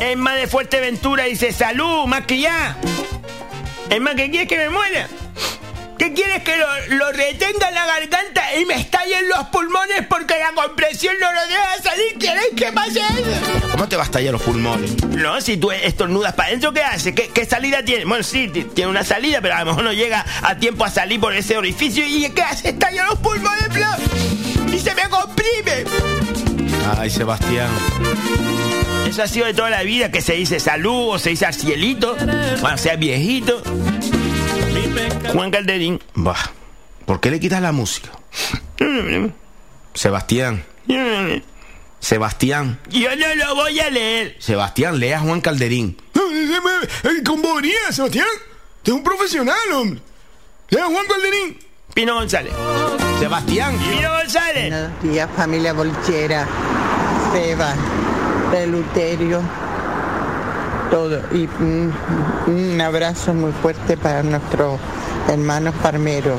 Emma 0.00 0.34
de 0.34 0.46
Fuerteventura 0.46 1.24
dice, 1.24 1.52
salud, 1.52 2.06
más 2.06 2.26
que 2.26 2.38
ya. 2.40 2.76
Emma, 3.90 4.14
¿qué 4.14 4.30
quieres 4.30 4.48
que 4.48 4.56
me 4.58 4.70
muera? 4.70 5.08
¿Qué 5.98 6.12
quieres 6.12 6.42
que 6.42 6.54
lo, 6.56 6.66
lo 6.96 7.10
retenga 7.12 7.68
en 7.68 7.74
la 7.74 7.86
garganta 7.86 8.54
y 8.60 8.66
me 8.66 8.74
estallen 8.74 9.26
los 9.30 9.46
pulmones 9.48 10.06
porque 10.08 10.34
la 10.38 10.52
compresión 10.52 11.14
no 11.18 11.32
lo 11.32 11.40
deja 11.46 11.82
salir? 11.82 12.14
¿Quieres 12.18 12.44
que 12.54 12.70
pase 12.72 13.00
eso? 13.00 13.68
¿Cómo 13.72 13.88
te 13.88 13.96
va 13.96 14.02
a 14.02 14.04
estallar 14.06 14.32
los 14.34 14.42
pulmones? 14.42 15.02
No, 15.04 15.40
si 15.40 15.56
tú 15.56 15.70
estornudas 15.72 16.34
para 16.34 16.48
adentro, 16.50 16.72
¿qué 16.74 16.82
hace? 16.82 17.14
¿Qué, 17.14 17.28
qué 17.28 17.46
salida 17.46 17.82
tiene? 17.82 18.04
Bueno, 18.04 18.22
sí, 18.22 18.48
ti- 18.48 18.64
tiene 18.64 18.90
una 18.90 19.04
salida, 19.04 19.40
pero 19.40 19.54
a 19.54 19.60
lo 19.60 19.66
mejor 19.66 19.84
no 19.84 19.92
llega 19.94 20.24
a 20.42 20.56
tiempo 20.58 20.84
a 20.84 20.90
salir 20.90 21.18
por 21.18 21.34
ese 21.34 21.56
orificio. 21.56 22.04
¿Y 22.06 22.28
qué 22.30 22.42
hace? 22.42 22.68
Estalla 22.68 23.06
los 23.06 23.18
pulmones, 23.20 23.68
Flo. 23.72 23.86
Y 24.72 24.78
se 24.78 24.94
me 24.94 25.08
comprime. 25.08 25.84
Ay, 26.86 27.10
Sebastián. 27.10 27.68
Eso 29.08 29.22
ha 29.22 29.26
sido 29.26 29.46
de 29.46 29.54
toda 29.54 29.70
la 29.70 29.82
vida, 29.82 30.10
que 30.10 30.20
se 30.20 30.34
dice 30.34 30.60
salud 30.60 31.14
o 31.14 31.18
se 31.18 31.30
dice 31.30 31.46
al 31.46 31.54
cielito, 31.54 32.16
cuando 32.60 32.78
sea 32.78 32.96
viejito. 32.96 33.62
Juan 35.32 35.50
Calderín. 35.50 36.00
Bah, 36.14 36.52
¿por 37.04 37.20
qué 37.20 37.30
le 37.30 37.40
quitas 37.40 37.60
la 37.60 37.72
música? 37.72 38.10
Sebastián. 39.94 40.64
Sebastián. 41.98 42.78
Yo 42.90 43.16
no 43.16 43.34
lo 43.34 43.54
voy 43.56 43.80
a 43.80 43.90
leer. 43.90 44.36
Sebastián, 44.38 44.98
lea 45.00 45.18
a 45.18 45.20
Juan 45.20 45.40
Calderín. 45.40 45.96
¿Con 47.24 47.42
Sebastián? 47.90 48.26
Usted 48.76 48.92
es 48.92 48.92
un 48.92 49.02
profesional, 49.02 49.56
hombre. 49.74 50.00
Lea 50.68 50.86
Juan 50.86 51.06
Calderín. 51.06 51.58
Pino 51.96 52.14
González. 52.14 52.52
Sebastián. 53.18 53.74
Pino 53.78 54.10
González. 54.10 54.68
Buenos 54.68 55.02
días, 55.02 55.30
familia 55.34 55.72
bolchera. 55.72 56.46
Seba, 57.32 57.72
Peluterio, 58.50 59.40
todo. 60.90 61.22
Y 61.32 61.46
mm, 61.46 61.92
un 62.48 62.80
abrazo 62.82 63.32
muy 63.32 63.50
fuerte 63.62 63.96
para 63.96 64.22
nuestros 64.22 64.78
hermanos 65.26 65.74
Parmero. 65.82 66.36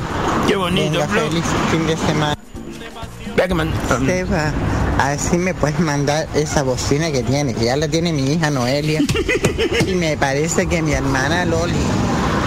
Qué 0.47 0.55
bonito, 0.55 0.91
Venga, 0.91 1.07
feliz 1.07 1.45
fin 1.71 1.87
de 1.87 1.97
semana. 1.97 2.35
Seba, 4.05 4.53
a 4.99 5.09
ver 5.09 5.19
si 5.19 5.39
me 5.39 5.55
puedes 5.55 5.79
mandar 5.79 6.27
esa 6.35 6.61
bocina 6.61 7.11
que 7.11 7.23
tiene, 7.23 7.55
que 7.55 7.65
ya 7.65 7.77
la 7.77 7.87
tiene 7.87 8.13
mi 8.13 8.31
hija 8.31 8.51
Noelia. 8.51 9.01
y 9.87 9.95
me 9.95 10.17
parece 10.17 10.67
que 10.67 10.83
mi 10.83 10.91
hermana 10.91 11.45
Loli, 11.45 11.73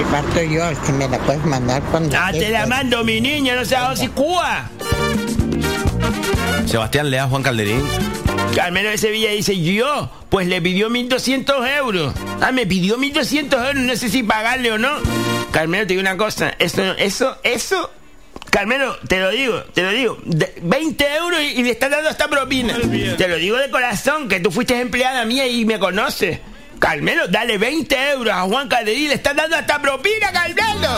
yo, 0.05 0.85
si 0.87 0.93
me 0.93 1.09
la 1.09 1.19
puedes 1.19 1.45
mandar 1.45 1.83
cuando 1.91 2.17
Ah, 2.19 2.31
te 2.33 2.49
la 2.51 2.67
mando, 2.67 3.05
mi 3.05 3.21
niña, 3.21 3.55
no 3.55 3.65
seas 3.65 4.01
Cuba. 4.15 4.69
Sebastián, 6.67 7.11
lea 7.11 7.27
Juan 7.27 7.43
Calderín. 7.43 7.83
Carmelo 8.55 8.91
de 8.91 8.99
Sevilla 8.99 9.31
dice, 9.31 9.61
yo, 9.61 10.11
pues 10.29 10.47
le 10.47 10.61
pidió 10.63 10.89
1200 10.91 11.67
euros. 11.79 12.15
Ah, 12.41 12.53
me 12.53 12.67
pidió 12.67 12.97
1200 12.97 13.61
euros, 13.61 13.77
no 13.83 13.97
sé 13.97 14.09
si 14.09 14.23
pagarle 14.23 14.73
o 14.73 14.79
no. 14.79 14.91
Carmelo, 15.51 15.83
te 15.87 15.95
digo 15.95 16.01
una 16.01 16.17
cosa, 16.17 16.55
eso, 16.59 16.83
eso, 16.97 17.37
eso, 17.43 17.91
Carmelo, 18.51 18.97
te 19.09 19.19
lo 19.21 19.31
digo, 19.31 19.59
te 19.75 19.83
lo 19.83 19.91
digo, 19.91 20.19
de- 20.25 20.55
20 20.63 21.15
euros 21.17 21.41
y, 21.41 21.61
y 21.61 21.63
le 21.63 21.71
estás 21.71 21.91
dando 21.91 22.09
esta 22.11 22.29
propina. 22.29 22.77
Te 23.17 23.29
lo 23.29 23.37
digo 23.37 23.57
de 23.57 23.71
corazón, 23.71 24.29
que 24.29 24.41
tú 24.41 24.51
fuiste 24.51 24.81
empleada 24.81 25.25
mía 25.25 25.47
y 25.47 25.65
me 25.65 25.79
conoces. 25.79 26.39
Carmelo, 26.81 27.29
dale 27.29 27.59
20 27.59 28.11
euros 28.13 28.33
a 28.35 28.41
Juan 28.43 28.67
Calderí, 28.67 29.07
le 29.07 29.15
estás 29.15 29.37
dando 29.37 29.55
esta 29.57 29.81
propina, 29.81 30.33
Carmelo. 30.33 30.89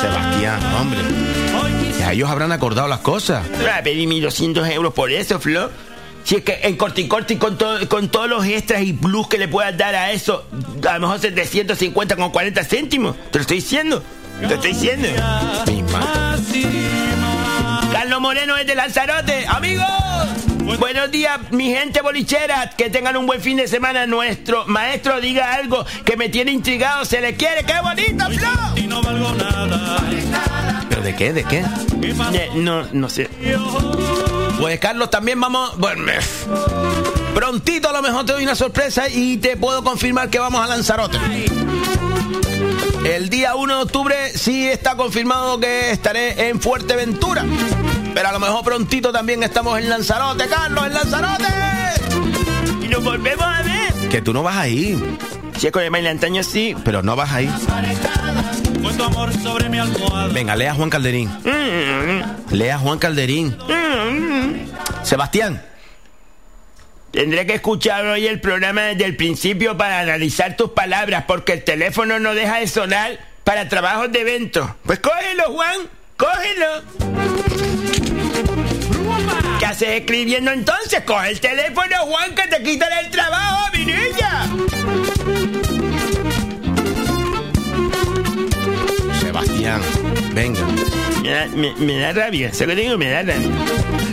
Sebastián, 0.00 0.60
hombre. 0.80 1.00
Ya 1.98 2.12
ellos 2.12 2.30
habrán 2.30 2.52
acordado 2.52 2.86
las 2.88 3.00
cosas. 3.00 3.42
Voy 3.58 3.66
a 3.68 3.82
pedir 3.82 4.06
1200 4.08 4.68
euros 4.70 4.94
por 4.94 5.10
eso, 5.10 5.38
Flo. 5.40 5.70
Si 6.22 6.36
es 6.36 6.42
que 6.42 6.60
en 6.62 6.76
Corti 6.76 7.06
Corti 7.08 7.36
con, 7.36 7.58
todo- 7.58 7.86
con 7.88 8.08
todos 8.08 8.28
los 8.28 8.46
extras 8.46 8.82
y 8.82 8.92
plus 8.94 9.28
que 9.28 9.36
le 9.38 9.48
puedas 9.48 9.76
dar 9.76 9.94
a 9.94 10.10
eso, 10.12 10.46
a 10.88 10.94
lo 10.94 11.00
mejor 11.00 11.18
750 11.20 12.16
con 12.16 12.30
40 12.30 12.64
céntimos. 12.64 13.16
Te 13.30 13.38
lo 13.38 13.42
estoy 13.42 13.56
diciendo. 13.58 14.02
Te 14.40 14.46
lo 14.48 14.54
estoy 14.54 14.72
diciendo. 14.72 15.08
Carlos 17.92 18.20
Moreno 18.20 18.56
es 18.56 18.66
de 18.66 18.74
Lanzarote. 18.74 19.46
Amigos. 19.48 19.84
Buenos 20.78 21.10
días, 21.10 21.38
mi 21.50 21.70
gente 21.70 22.00
bolichera. 22.00 22.70
Que 22.76 22.90
tengan 22.90 23.16
un 23.16 23.26
buen 23.26 23.40
fin 23.40 23.56
de 23.56 23.68
semana. 23.68 24.06
Nuestro 24.06 24.64
maestro 24.66 25.20
diga 25.20 25.54
algo 25.54 25.84
que 26.04 26.16
me 26.16 26.28
tiene 26.28 26.52
intrigado. 26.52 27.04
Se 27.04 27.20
le 27.20 27.34
quiere. 27.34 27.64
¡Qué 27.64 27.74
bonito, 27.82 28.24
Flo! 28.30 28.86
no 28.88 29.02
valgo 29.02 29.32
nada. 29.32 29.98
¿Pero 30.88 31.02
de 31.02 31.14
qué? 31.14 31.32
¿De 31.32 31.44
qué? 31.44 31.64
Eh, 32.32 32.50
no, 32.54 32.86
no 32.92 33.08
sé. 33.08 33.28
Pues 34.58 34.80
Carlos, 34.80 35.10
también 35.10 35.40
vamos. 35.40 35.76
Bueno, 35.78 36.04
prontito 37.34 37.88
a 37.88 37.92
lo 37.92 38.02
mejor 38.02 38.24
te 38.24 38.32
doy 38.32 38.44
una 38.44 38.54
sorpresa 38.54 39.08
y 39.08 39.36
te 39.38 39.56
puedo 39.56 39.82
confirmar 39.84 40.30
que 40.30 40.38
vamos 40.38 40.64
a 40.64 40.68
Lanzarote. 40.68 41.18
El 43.04 43.28
día 43.28 43.54
1 43.54 43.76
de 43.76 43.82
octubre 43.82 44.30
sí 44.34 44.66
está 44.66 44.96
confirmado 44.96 45.60
que 45.60 45.90
estaré 45.90 46.48
en 46.48 46.60
Fuerteventura. 46.60 47.44
Pero 48.14 48.28
a 48.28 48.32
lo 48.32 48.38
mejor 48.38 48.64
prontito 48.64 49.12
también 49.12 49.42
estamos 49.42 49.78
en 49.78 49.88
Lanzarote, 49.88 50.46
Carlos, 50.46 50.86
en 50.86 50.94
Lanzarote. 50.94 51.44
Y 52.80 52.88
nos 52.88 53.02
volvemos 53.02 53.44
a 53.44 53.62
ver. 53.62 54.08
Que 54.08 54.22
tú 54.22 54.32
no 54.32 54.44
vas 54.44 54.56
a 54.56 54.68
ir. 54.68 55.18
Si 55.58 55.66
es 55.66 55.72
con 55.72 55.82
el 55.82 56.06
antaño 56.06 56.42
sí. 56.44 56.76
Pero 56.84 57.02
no 57.02 57.16
vas 57.16 57.32
a 57.32 57.42
ir. 57.42 57.50
Fue 58.82 58.92
tu 58.94 59.02
amor 59.02 59.32
sobre 59.42 59.68
mi 59.68 59.78
almohada. 59.78 60.28
Venga, 60.28 60.54
lea 60.54 60.70
a 60.70 60.74
Juan 60.74 60.90
Calderín. 60.90 61.30
Lea 62.52 62.76
a 62.76 62.78
Juan 62.78 62.98
Calderín. 62.98 63.56
Sebastián. 65.02 65.60
Tendré 67.10 67.46
que 67.46 67.54
escuchar 67.54 68.06
hoy 68.06 68.26
el 68.26 68.40
programa 68.40 68.82
desde 68.82 69.04
el 69.04 69.16
principio 69.16 69.76
para 69.76 70.00
analizar 70.00 70.56
tus 70.56 70.70
palabras, 70.70 71.24
porque 71.28 71.52
el 71.52 71.64
teléfono 71.64 72.18
no 72.18 72.34
deja 72.34 72.58
de 72.58 72.66
sonar 72.66 73.18
para 73.44 73.68
trabajos 73.68 74.10
de 74.10 74.20
evento. 74.20 74.76
Pues 74.84 74.98
cógelo, 74.98 75.44
Juan, 75.52 75.76
cógelo. 76.16 77.83
¿Qué 79.64 79.70
haces 79.70 79.88
escribiendo 80.00 80.50
entonces? 80.50 81.00
Coge 81.06 81.30
el 81.30 81.40
teléfono, 81.40 81.96
Juan, 82.04 82.34
que 82.34 82.46
te 82.48 82.62
quitan 82.62 82.92
el 83.02 83.08
trabajo, 83.10 83.70
mi 83.72 83.86
niña. 83.86 84.46
Sebastián, 89.22 89.80
venga. 90.34 90.60
Me 91.22 91.30
da, 91.30 91.46
me- 91.46 91.74
me 91.76 91.98
da 91.98 92.12
rabia, 92.12 92.52
se 92.52 92.66
lo 92.66 92.74
digo, 92.74 92.98
me 92.98 93.08
da 93.08 93.22
rabia. 93.22 93.48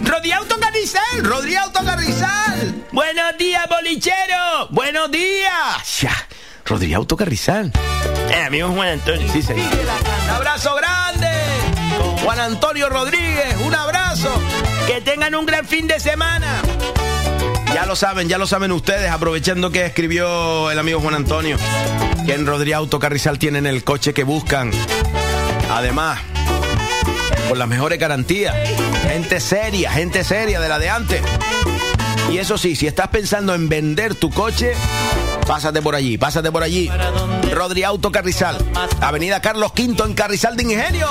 ¡Rodri 0.06 0.32
Autocarrizal! 0.32 1.22
¡Rodri 1.22 1.58
Autocarrizal! 1.58 2.86
¡Buenos 2.94 3.38
días, 3.38 3.68
bolichero! 3.68 4.68
¡Buenos 4.70 5.12
días! 5.12 6.00
Ya, 6.00 6.16
Rodríguez 6.66 6.96
Autocarrizal. 6.96 7.74
Eh, 8.30 8.42
amigo 8.48 8.70
Juan 8.70 8.88
Antonio. 8.88 9.30
Sí, 9.34 9.42
señor. 9.42 9.68
Un 10.24 10.30
abrazo 10.30 10.74
grande. 10.76 11.28
Juan 12.24 12.40
Antonio 12.40 12.88
Rodríguez, 12.88 13.58
un 13.66 13.76
abrazo. 13.76 14.32
Que 14.92 15.00
tengan 15.00 15.34
un 15.36 15.46
gran 15.46 15.66
fin 15.66 15.88
de 15.88 16.02
semana. 16.02 16.62
Ya 17.74 17.86
lo 17.86 17.96
saben, 17.96 18.28
ya 18.28 18.38
lo 18.38 18.46
saben 18.46 18.74
ustedes, 18.74 19.10
aprovechando 19.10 19.72
que 19.72 19.86
escribió 19.86 20.70
el 20.70 20.78
amigo 20.78 21.00
Juan 21.00 21.16
Antonio, 21.16 21.56
que 22.26 22.34
en 22.34 22.46
Rodríguez 22.46 22.76
Autocarrizal 22.76 23.40
tienen 23.40 23.66
el 23.66 23.86
coche 23.86 24.14
que 24.14 24.26
buscan. 24.26 24.70
Además, 25.70 26.20
con 27.48 27.58
las 27.58 27.70
mejores 27.70 28.00
garantías. 28.00 28.54
Gente 29.08 29.40
seria, 29.40 29.94
gente 29.94 30.26
seria 30.26 30.60
de 30.60 30.68
la 30.68 30.78
de 30.78 30.90
antes. 30.90 31.22
Y 32.30 32.40
eso 32.40 32.58
sí, 32.58 32.76
si 32.76 32.86
estás 32.86 33.08
pensando 33.08 33.56
en 33.56 33.70
vender 33.70 34.16
tu 34.16 34.30
coche, 34.30 34.74
pásate 35.48 35.82
por 35.82 35.96
allí, 35.96 36.18
pásate 36.18 36.52
por 36.52 36.64
allí. 36.64 36.92
Rodri 37.54 37.84
Auto 37.84 38.12
Carrizal, 38.12 38.58
Avenida 39.00 39.40
Carlos 39.40 39.72
V 39.74 40.04
en 40.04 40.14
Carrizal 40.16 40.58
de 40.58 40.64
Ingenio. 40.64 41.08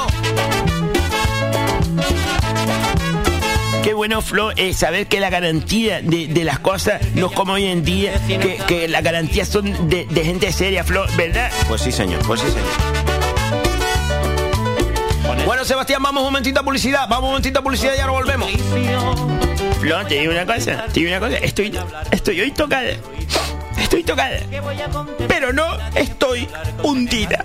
Qué 3.82 3.94
bueno, 3.94 4.20
Flo, 4.20 4.50
saber 4.74 5.06
que 5.06 5.20
la 5.20 5.30
garantía 5.30 6.02
de, 6.02 6.26
de 6.26 6.44
las 6.44 6.58
cosas 6.58 7.00
no 7.14 7.26
es 7.26 7.32
como 7.32 7.54
hoy 7.54 7.64
en 7.66 7.82
día, 7.84 8.20
que, 8.26 8.58
que 8.66 8.88
las 8.88 9.02
garantías 9.02 9.48
son 9.48 9.88
de, 9.88 10.04
de 10.04 10.24
gente 10.24 10.52
seria, 10.52 10.84
Flo, 10.84 11.06
¿verdad? 11.16 11.50
Pues 11.66 11.80
sí, 11.82 11.90
señor, 11.90 12.20
pues 12.26 12.40
sí, 12.40 12.46
señor. 12.48 12.66
Bueno, 15.46 15.64
Sebastián, 15.64 16.02
vamos 16.02 16.20
un 16.22 16.26
momentito 16.28 16.60
a 16.60 16.62
publicidad, 16.62 17.08
vamos 17.08 17.24
un 17.24 17.30
momentito 17.30 17.60
a 17.60 17.62
publicidad 17.62 17.94
y 17.96 18.00
ahora 18.00 18.12
volvemos. 18.12 18.50
Flo, 19.80 20.06
te 20.06 20.20
digo 20.20 20.32
una 20.32 20.44
cosa, 20.44 20.84
te 20.92 21.00
digo 21.00 21.10
una 21.16 21.20
cosa, 21.20 21.38
estoy, 21.38 21.78
estoy 22.10 22.40
hoy 22.40 22.50
tocada, 22.50 22.90
estoy 23.80 24.04
tocada, 24.04 24.40
pero 25.26 25.52
no 25.54 25.64
estoy 25.94 26.46
hundida. 26.82 27.44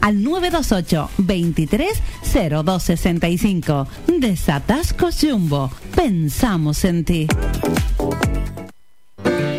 al 0.00 0.22
928 0.22 1.10
23 1.18 2.02
0265. 2.50 3.88
Desatascos 4.06 5.18
Jumbo. 5.20 5.70
Pensamos 5.94 6.84
en 6.84 7.04
ti. 7.04 7.28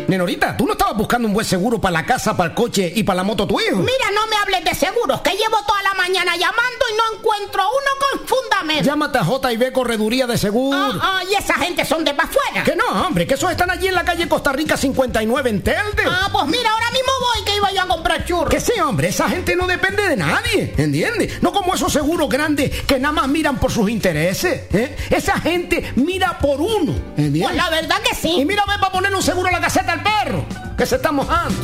Nenorita, 0.08 0.56
¿tú 0.56 0.66
no 0.66 0.72
estabas 0.72 0.96
buscando 0.96 1.26
un 1.26 1.34
buen 1.34 1.46
seguro 1.46 1.80
para 1.80 1.92
la 1.92 2.06
casa, 2.06 2.36
para 2.36 2.50
el 2.50 2.54
coche 2.54 2.92
y 2.94 3.02
para 3.02 3.18
la 3.18 3.22
moto 3.24 3.46
tu 3.46 3.60
hijo? 3.60 3.76
Mira, 3.78 4.10
no 4.14 4.26
me 4.28 4.36
hables 4.36 4.64
de 4.64 4.74
seguros, 4.74 5.20
que 5.20 5.30
llevo 5.30 5.56
toda 5.66 5.82
la 5.82 5.94
mañana 5.94 6.36
llamando 6.36 6.84
y 6.92 6.96
no 6.96 7.18
encuentro 7.18 7.62
uno 7.62 7.90
con 7.98 8.26
fundamento. 8.26 8.84
Llámate 8.84 9.18
a 9.18 9.24
J&B 9.24 9.72
Correduría 9.72 10.26
de 10.26 10.38
Seguro. 10.38 10.78
Ah, 10.78 10.98
ah, 11.00 11.20
y 11.30 11.34
esa 11.34 11.54
gente 11.54 11.84
son 11.84 12.04
de 12.04 12.14
pa' 12.14 12.24
afuera. 12.24 12.64
Que 12.64 12.76
no, 12.76 12.84
hombre, 13.06 13.26
que 13.26 13.34
esos 13.34 13.50
están 13.50 13.70
allí 13.70 13.88
en 13.88 13.94
la 13.94 14.04
calle 14.04 14.28
Costa 14.28 14.52
Rica 14.52 14.76
59 14.76 15.50
en 15.50 15.62
Telde. 15.62 16.04
Ah, 16.06 16.28
pues 16.32 16.46
mira, 16.46 16.70
ahora 16.70 16.90
mismo 16.92 17.10
voy 17.20 17.44
que 17.44 17.56
iba 17.56 17.72
yo 17.72 17.82
a 17.82 17.88
comprar 17.88 18.24
churros. 18.24 18.50
Que 18.50 18.60
sí, 18.60 18.78
hombre, 18.80 19.08
esa 19.08 19.28
gente 19.28 19.56
no 19.56 19.66
depende 19.66 20.08
de 20.08 20.16
nadie, 20.16 20.74
¿entiendes? 20.76 21.42
No 21.42 21.52
como 21.52 21.74
esos 21.74 21.92
seguros 21.92 22.28
grandes 22.28 22.82
que 22.82 22.98
nada 22.98 23.12
más 23.12 23.28
miran 23.28 23.58
por 23.58 23.72
sus 23.72 23.90
intereses, 23.90 24.62
¿eh? 24.72 24.96
Esa 25.10 25.40
gente 25.40 25.92
mira 25.96 26.38
por 26.38 26.60
uno, 26.60 26.92
¿entiendes? 27.16 27.42
Pues 27.44 27.56
la 27.56 27.70
verdad 27.70 27.96
que 28.08 28.14
sí. 28.14 28.40
Y 28.40 28.44
mira, 28.44 28.64
ve 28.68 28.74
para 28.78 28.92
poner 28.92 29.14
un 29.14 29.22
seguro 29.22 29.48
a 29.48 29.52
la 29.52 29.60
caseta 29.60 29.95
perro, 30.02 30.44
que 30.76 30.86
se 30.86 30.96
está 30.96 31.12
mojando. 31.12 31.54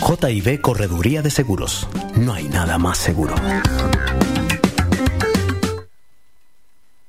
J&B 0.00 0.60
Correduría 0.60 1.22
de 1.22 1.30
Seguros. 1.30 1.86
No 2.14 2.32
hay 2.32 2.48
nada 2.48 2.78
más 2.78 2.98
seguro. 2.98 3.34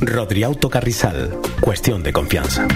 Rodriauto 0.00 0.68
Carrizal, 0.68 1.38
cuestión 1.60 2.02
de 2.02 2.12
confianza. 2.12 2.66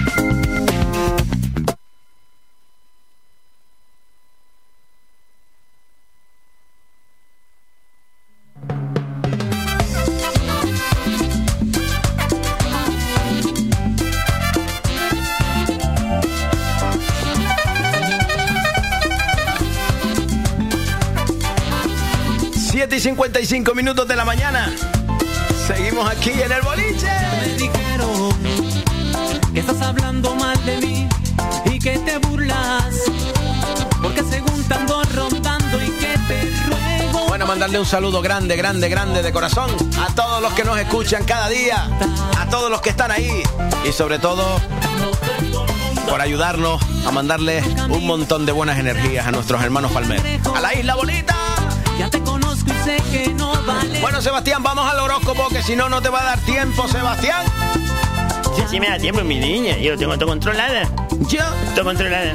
Siete 22.55 22.97
y 22.97 23.01
cincuenta 23.01 23.41
y 23.41 23.47
cinco 23.47 23.75
minutos 23.75 24.09
de 24.09 24.17
la 24.17 24.25
mañana. 24.25 24.73
Seguimos 25.77 26.11
aquí 26.11 26.31
en 26.31 26.51
el 26.51 26.63
boliche. 26.63 27.07
Me 27.41 27.55
dijeron 27.55 28.33
que 29.55 29.61
estás 29.61 29.81
hablando 29.83 30.35
mal 30.35 30.65
de 30.67 30.77
mí 30.79 31.09
y 31.65 31.79
que 31.79 31.97
te 31.99 32.19
burlas. 32.19 32.97
Porque 34.03 34.25
según 34.25 34.65
te 34.65 34.75
ando 34.75 35.01
rondando 35.15 35.81
y 35.81 35.91
que 35.91 36.19
te 36.27 36.53
ruego. 36.67 37.29
Bueno, 37.29 37.47
mandarle 37.47 37.79
un 37.79 37.87
saludo 37.87 38.21
grande, 38.21 38.57
grande, 38.57 38.89
grande 38.89 39.23
de 39.23 39.33
corazón 39.33 39.71
a 40.01 40.13
todos 40.13 40.43
los 40.43 40.53
que 40.55 40.65
nos 40.65 40.77
escuchan 40.77 41.25
cada 41.25 41.49
día, 41.49 41.89
a 42.37 42.47
todos 42.47 42.69
los 42.69 42.81
que 42.81 42.91
están 42.91 43.13
ahí 43.13 43.41
y 43.89 43.93
sobre 43.93 44.19
todo 44.19 44.61
por 46.09 46.21
ayudarnos 46.21 46.83
a 47.07 47.13
mandarle 47.13 47.63
un 47.89 48.09
montón 48.09 48.45
de 48.45 48.51
buenas 48.51 48.77
energías 48.77 49.25
a 49.25 49.31
nuestros 49.31 49.63
hermanos 49.63 49.93
Palmer. 49.93 50.21
A 50.53 50.61
la 50.61 50.75
isla 50.75 50.97
bonita. 50.97 51.50
Sé 52.85 52.97
que 53.11 53.29
no 53.35 53.53
vale. 53.65 54.01
Bueno, 54.01 54.21
Sebastián, 54.23 54.63
vamos 54.63 54.91
al 54.91 54.99
horóscopo, 54.99 55.49
que 55.49 55.63
si 55.63 55.77
no, 55.77 55.89
no 55.89 56.01
te 56.01 56.09
va 56.09 56.21
a 56.21 56.25
dar 56.25 56.41
tiempo, 56.41 56.89
Sebastián. 56.89 57.45
Sí, 58.57 58.63
sí 58.71 58.81
me 58.81 58.89
da 58.89 58.99
tiempo, 58.99 59.23
mi 59.23 59.39
niña. 59.39 59.77
Yo 59.79 59.97
tengo 59.97 60.17
todo 60.17 60.29
controlada. 60.29 60.89
¿Yo? 61.29 61.43
Todo 61.75 61.85
controlada. 61.85 62.33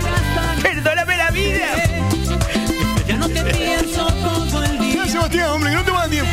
Perdóname 0.62 1.18
la 1.18 1.32
vida. 1.32 1.68
Ya 3.08 3.18
no 3.18 3.28
te 3.28 3.44
pienso 3.44 4.06
todo 4.06 4.64
el 4.64 4.80
día. 4.80 5.06
Sebastián, 5.08 5.50
hombre, 5.50 5.74
no 5.74 5.84
te 5.84 5.92
va 5.92 5.98
a 5.98 6.02
dar 6.02 6.10
tiempo. 6.10 6.32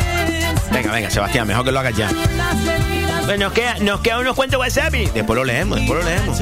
Venga, 0.72 0.92
venga, 0.92 1.10
Sebastián, 1.10 1.46
mejor 1.46 1.64
que 1.64 1.72
lo 1.72 1.80
hagas 1.80 1.96
ya. 1.96 2.08
Pues 3.24 3.38
nos 3.38 3.52
queda, 3.52 3.76
nos 3.80 4.00
queda 4.00 4.18
unos 4.18 4.34
cuantos 4.34 4.58
WhatsApp. 4.58 4.92
Después 4.92 5.36
lo 5.36 5.44
leemos, 5.44 5.78
después 5.78 6.04
lo 6.04 6.10
leemos. 6.10 6.40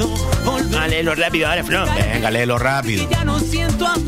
A 0.79 0.87
leerlo 0.87 1.15
rápido 1.15 1.47
ahora, 1.47 1.63
Flo. 1.63 1.85
Venga, 1.93 2.31
léelo 2.31 2.57
rápido. 2.57 3.07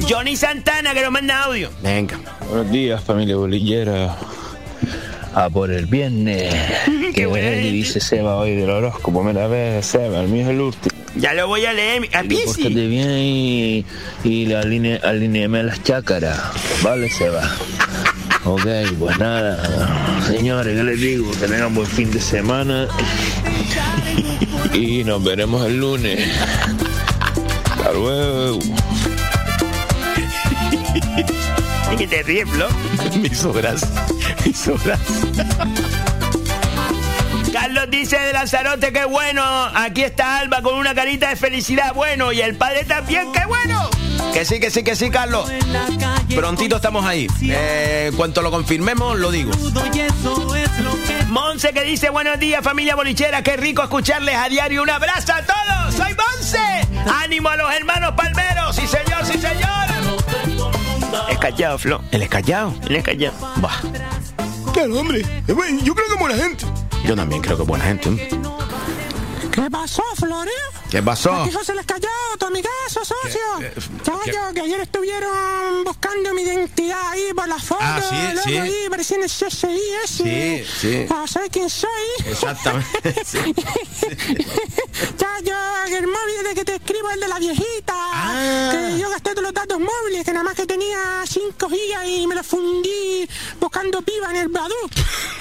Johnny 0.09 0.36
Santana 0.36 0.93
que 0.93 1.01
nos 1.01 1.11
manda 1.11 1.43
audio. 1.43 1.70
Venga. 1.82 2.18
Buenos 2.54 2.72
días, 2.72 3.04
familia 3.04 3.36
bolillera. 3.36 4.16
A 5.34 5.49
por 5.49 5.72
el 5.72 5.88
viernes. 5.88 6.54
que 7.16 7.26
bueno. 7.26 7.49
dice 7.49 7.99
Seba 7.99 8.36
hoy 8.36 8.56
del 8.56 8.70
horóscopo. 8.70 9.24
Me 9.24 9.34
la 9.34 9.47
ves, 9.47 9.84
Seba, 9.88 10.22
el 10.22 10.28
mío 10.28 10.43
es 10.43 10.49
el 10.49 10.62
último. 10.62 10.95
Ya 11.16 11.34
lo 11.34 11.47
voy 11.47 11.66
a 11.66 11.74
leer. 11.74 12.08
A 12.14 12.22
pórtate 12.22 12.70
bien 12.70 13.10
y, 13.10 13.86
y 14.24 14.45
la 14.45 14.60
aline, 14.60 14.99
alineame 15.04 15.64
las 15.64 15.82
chácaras. 15.82 16.39
Vale, 16.84 17.10
Seba. 17.10 17.41
Ok, 18.45 18.68
pues 18.99 19.18
nada. 19.18 20.22
Señores, 20.28 20.78
¿qué 20.78 20.84
les 20.84 21.01
digo? 21.01 21.32
Que 21.32 21.47
tengan 21.47 21.74
buen 21.74 21.88
fin 21.88 22.12
de 22.12 22.22
semana. 22.22 22.88
Y 24.74 25.04
nos 25.04 25.24
veremos 25.24 25.66
el 25.66 25.78
lunes. 25.78 26.20
Hasta 27.66 27.93
luego. 27.93 28.60
¿Y 31.94 31.96
que 31.96 32.08
te 32.08 32.24
ríes, 32.24 32.50
Flo? 32.50 32.68
Gracia. 33.54 33.88
Me 34.41 34.48
hizo 34.48 34.76
gracia. 34.80 35.46
Carlos 37.52 37.86
dice 37.91 38.18
de 38.18 38.34
Lanzarote, 38.34 38.91
qué 38.91 39.06
bueno. 39.06 39.44
Aquí 39.76 40.02
está 40.02 40.39
Alba 40.39 40.64
con 40.64 40.74
una 40.74 40.96
carita 40.96 41.30
de 41.30 41.36
felicidad. 41.36 41.94
Bueno, 41.94 42.32
y 42.32 42.41
el 42.41 42.56
padre 42.56 42.84
también, 42.86 43.32
qué 43.32 43.46
bueno. 43.46 43.91
Que 44.34 44.44
sí, 44.44 44.60
que 44.60 44.72
sí, 44.72 44.84
que 44.84 44.96
sí, 44.96 45.12
Carlos. 45.12 45.48
Prontito 46.34 46.78
estamos 46.78 47.06
ahí. 47.06 47.28
Eh, 47.44 48.12
cuanto 48.18 48.41
lo 48.41 48.50
confirmemos, 48.50 49.20
lo 49.20 49.30
digo. 49.30 49.52
Monse 51.28 51.74
que 51.74 51.84
dice 51.84 52.10
buenos 52.10 52.39
días 52.39 52.64
familia 52.64 52.96
bolichera, 52.96 53.44
qué 53.44 53.56
rico 53.56 53.84
escucharles 53.84 54.36
a 54.36 54.50
diario. 54.50 54.82
Un 54.82 54.89
abrazo 54.89 55.34
a 55.34 55.44
todos, 55.44 55.94
soy 55.94 56.16
Monse. 56.16 56.88
Ánimo 57.24 57.50
a 57.50 57.56
los 57.56 57.72
hermanos 57.72 58.14
palmeros, 58.16 58.76
sí 58.76 58.88
señor, 58.88 59.26
sí 59.26 59.38
señor. 59.38 59.72
Es 61.30 61.38
callado, 61.38 61.78
Flo. 61.78 62.01
¿El 62.11 62.22
es 62.24 62.30
callado? 62.30 62.74
Él 62.88 62.95
es 62.97 63.03
callado. 63.03 63.36
Bah, 63.57 63.82
Claro, 64.74 64.99
hombre. 64.99 65.24
Bueno, 65.53 65.80
Yo 65.84 65.93
creo 65.93 66.07
que 66.07 66.14
es 66.14 66.20
buena 66.20 66.36
gente. 66.36 66.66
yo 67.05 67.16
también 67.16 67.41
creo 67.41 67.55
que 67.57 67.64
es 67.64 67.68
buena 67.68 67.86
gente. 67.86 68.09
¿eh? 68.09 68.30
¿Qué 69.51 69.70
pasó, 69.70 70.03
Florio? 70.16 70.51
¿Qué 70.94 71.02
pasó? 71.02 71.34
Aquí 71.34 71.52
José 71.52 71.74
les 71.74 71.88
cayó, 71.88 72.08
tu 72.38 72.46
amigazo, 72.46 73.04
socio. 73.04 73.39
¿Qué- 73.58 73.72
qué- 73.74 74.04
Chayo, 74.04 74.54
que 74.54 74.62
ayer 74.62 74.80
estuvieron 74.82 75.84
buscando 75.84 76.36
mi 76.36 76.44
identidad 76.44 77.10
ahí 77.10 77.34
por 77.36 77.48
la 77.48 77.58
foto. 77.58 77.82
Ah, 77.82 78.00
sí, 78.00 78.16
luego 78.16 78.41
sí. 78.44 78.58
ahí 78.58 78.76
parecía 78.91 79.18
en 79.18 79.24
el 79.24 79.30
CSI 79.32 79.82
ese. 80.04 80.24
Sí, 80.24 80.64
sí. 80.82 81.06
Para 81.10 81.26
saber 81.26 81.50
quién 81.50 81.68
soy. 81.68 81.89
Exactamente. 82.28 83.16
sí. 83.26 83.39
Chayo, 85.18 85.56
el 85.88 86.06
móvil 86.06 86.44
de 86.48 86.54
que 86.54 86.64
te 86.64 86.76
escribo 86.76 87.10
es 87.10 87.16
el 87.16 87.22
de 87.22 87.28
la 87.28 87.39
viejita. 87.39 87.94
Ah. 87.96 88.70
Que 88.72 89.00
yo 89.00 89.10
gasté 89.10 89.32
todos 89.32 89.44
los 89.46 89.54
datos 89.54 89.80
móviles, 89.80 90.24
que 90.24 90.32
nada 90.32 90.44
más 90.44 90.54
que 90.54 90.68
tenía 90.68 91.24
5 91.28 91.70
gigas 91.70 92.06
y 92.06 92.28
me 92.28 92.36
los 92.36 92.46
fundí 92.46 93.28
buscando 93.60 94.00
piba 94.04 94.30
en 94.30 94.36
el 94.36 94.50
Badu. 94.50 94.76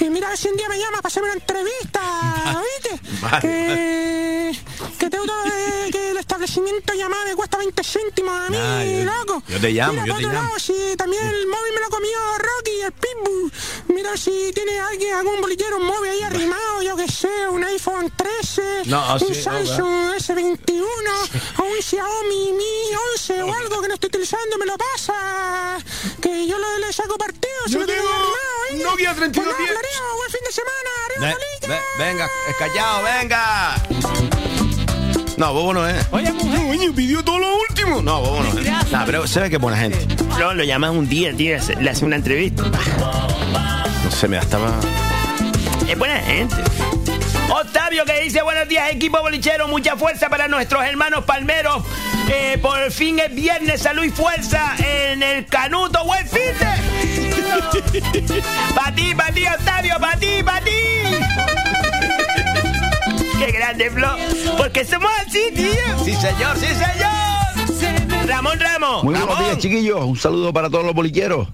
Y 0.01 0.05
mira 0.09 0.29
a 0.29 0.31
ver 0.31 0.39
si 0.39 0.49
un 0.49 0.57
día 0.57 0.69
me 0.71 0.79
llama 0.79 0.97
para 1.03 1.09
hacer 1.09 1.23
una 1.23 1.35
entrevista, 1.35 2.01
¿oíste? 2.59 3.01
Vale, 3.21 3.41
que, 3.43 4.57
que 4.99 5.11
tengo 5.11 5.25
todo, 5.27 5.41
eh, 5.47 5.88
que 5.93 6.11
el 6.11 6.16
establecimiento 6.18 6.95
llamado 6.95 7.24
me 7.24 7.34
cuesta 7.34 7.59
20 7.59 7.82
céntimos 7.84 8.34
a 8.34 8.49
mí, 8.51 8.57
Ah, 8.59 8.84
yo- 8.84 9.05
loco. 9.05 9.43
yo 9.49 9.61
te 9.61 9.70
llamo, 9.70 9.93
Mira, 9.93 10.07
yo 10.07 10.14
te 10.16 10.22
llamo. 10.22 10.34
lado, 10.34 10.59
si 10.59 10.97
también 10.97 11.26
el 11.26 11.47
móvil 11.47 11.72
me 11.74 11.80
lo 11.80 11.88
comió 11.90 12.18
Rocky, 12.38 12.80
el 12.82 12.93
Pitbull. 12.93 13.53
Mira 13.88 14.16
si 14.16 14.51
tiene 14.55 14.78
alguien, 14.80 15.14
algún 15.14 15.40
bolillero 15.40 15.76
un 15.78 15.86
móvil 15.86 16.11
ahí 16.11 16.22
arrimado, 16.22 16.82
yo 16.82 16.97
que 16.97 17.09
sé, 17.09 17.49
un 17.49 17.62
iPhone 17.64 18.12
13, 18.16 18.82
No, 18.86 19.12
un 19.14 19.18
sí, 19.20 19.26
no, 19.28 19.34
Samsung 19.34 20.14
S21, 20.16 20.82
o 21.59 21.62
un 21.62 21.82
Xiaomi 21.82 22.53
Mi 22.53 22.95
11 23.14 23.43
o 23.43 23.55
algo 23.55 23.80
que 23.82 23.88
no 23.88 23.95
estoy 23.95 24.09
utilizando, 24.09 24.59
me 24.59 24.66
lo 24.66 24.76
pasa. 24.78 25.78
Que 26.20 26.47
yo 26.47 26.59
lo, 26.59 26.78
le 26.78 26.93
saco 26.93 27.16
partido, 27.16 27.53
si 27.66 27.72
Yo 27.72 27.80
lo 27.80 27.86
tengo 27.86 28.09
arrimado, 28.09 28.97
Pues 28.97 29.16
3210. 29.16 29.47
nada, 29.47 29.80
Florio, 29.80 30.16
buen 30.16 30.30
fin 30.30 30.40
de 30.45 30.53
semana, 30.53 30.90
arriba 31.07 31.38
Ve- 31.62 31.68
ve- 31.68 32.05
venga, 32.05 32.30
es 32.49 32.57
callado, 32.57 33.03
venga. 33.03 34.52
No, 35.37 35.53
bobo 35.53 35.74
no 35.74 35.89
es. 35.89 36.07
Oye, 36.11 36.33
mujer. 36.33 36.61
Coño, 36.66 36.93
pidió 36.95 37.24
todo 37.24 37.39
lo 37.39 37.49
último. 37.68 38.03
No, 38.03 38.20
bobo 38.20 38.43
no 38.43 38.59
es. 38.59 38.91
Nah, 38.93 39.05
pero 39.07 39.26
se 39.26 39.41
ve 39.41 39.51
que 39.51 39.57
es 39.57 39.62
buena 39.62 39.78
gente. 39.78 39.99
Flo 40.35 40.55
lo 40.55 40.64
llamas 40.64 40.91
un 40.91 41.09
día, 41.09 41.35
tío, 41.35 41.57
le 41.80 41.91
hace 41.91 42.05
una 42.05 42.16
entrevista. 42.16 42.64
No 42.64 44.11
sé, 44.11 44.28
me 44.28 44.39
estaba. 44.39 44.70
Es 45.89 45.99
buena 45.99 46.18
gente. 46.20 46.57
Octavio 47.51 48.05
que 48.05 48.20
dice 48.20 48.41
buenos 48.43 48.66
días 48.66 48.91
equipo 48.91 49.20
bolichero, 49.20 49.68
mucha 49.68 49.97
fuerza 49.97 50.28
para 50.30 50.49
nuestros 50.49 50.85
hermanos 50.85 51.24
palmeros. 51.24 51.85
Eh, 52.30 52.59
por 52.62 52.91
fin 52.91 53.18
es 53.18 53.35
viernes, 53.35 53.83
salud 53.83 54.05
y 54.05 54.11
fuerza 54.11 54.74
en 54.78 55.22
el 55.22 55.45
canuto, 55.47 56.03
buen 56.05 56.26
fin 56.26 56.41
de... 56.59 56.93
Pa' 58.74 58.95
ti, 58.95 59.14
pa' 59.14 59.33
ti, 59.33 59.45
Octavio, 59.47 59.97
pa' 60.01 60.16
ti, 60.16 60.43
pa' 60.43 60.61
ti. 60.61 61.52
Qué 63.45 63.51
grande, 63.51 63.90
Flo. 63.90 64.09
Porque 64.57 64.84
somos 64.84 65.11
así, 65.26 65.40
tío. 65.55 66.05
Sí, 66.05 66.14
señor, 66.14 66.57
sí, 66.57 66.66
señor. 66.66 68.28
Ramón 68.28 68.61
Ramos. 68.61 69.03
Muy 69.03 69.14
buenos 69.14 69.38
días, 69.40 69.59
chiquillos. 69.59 70.05
Un 70.05 70.16
saludo 70.16 70.53
para 70.53 70.70
todos 70.70 70.84
los 70.84 70.95
bolicheros. 70.95 71.49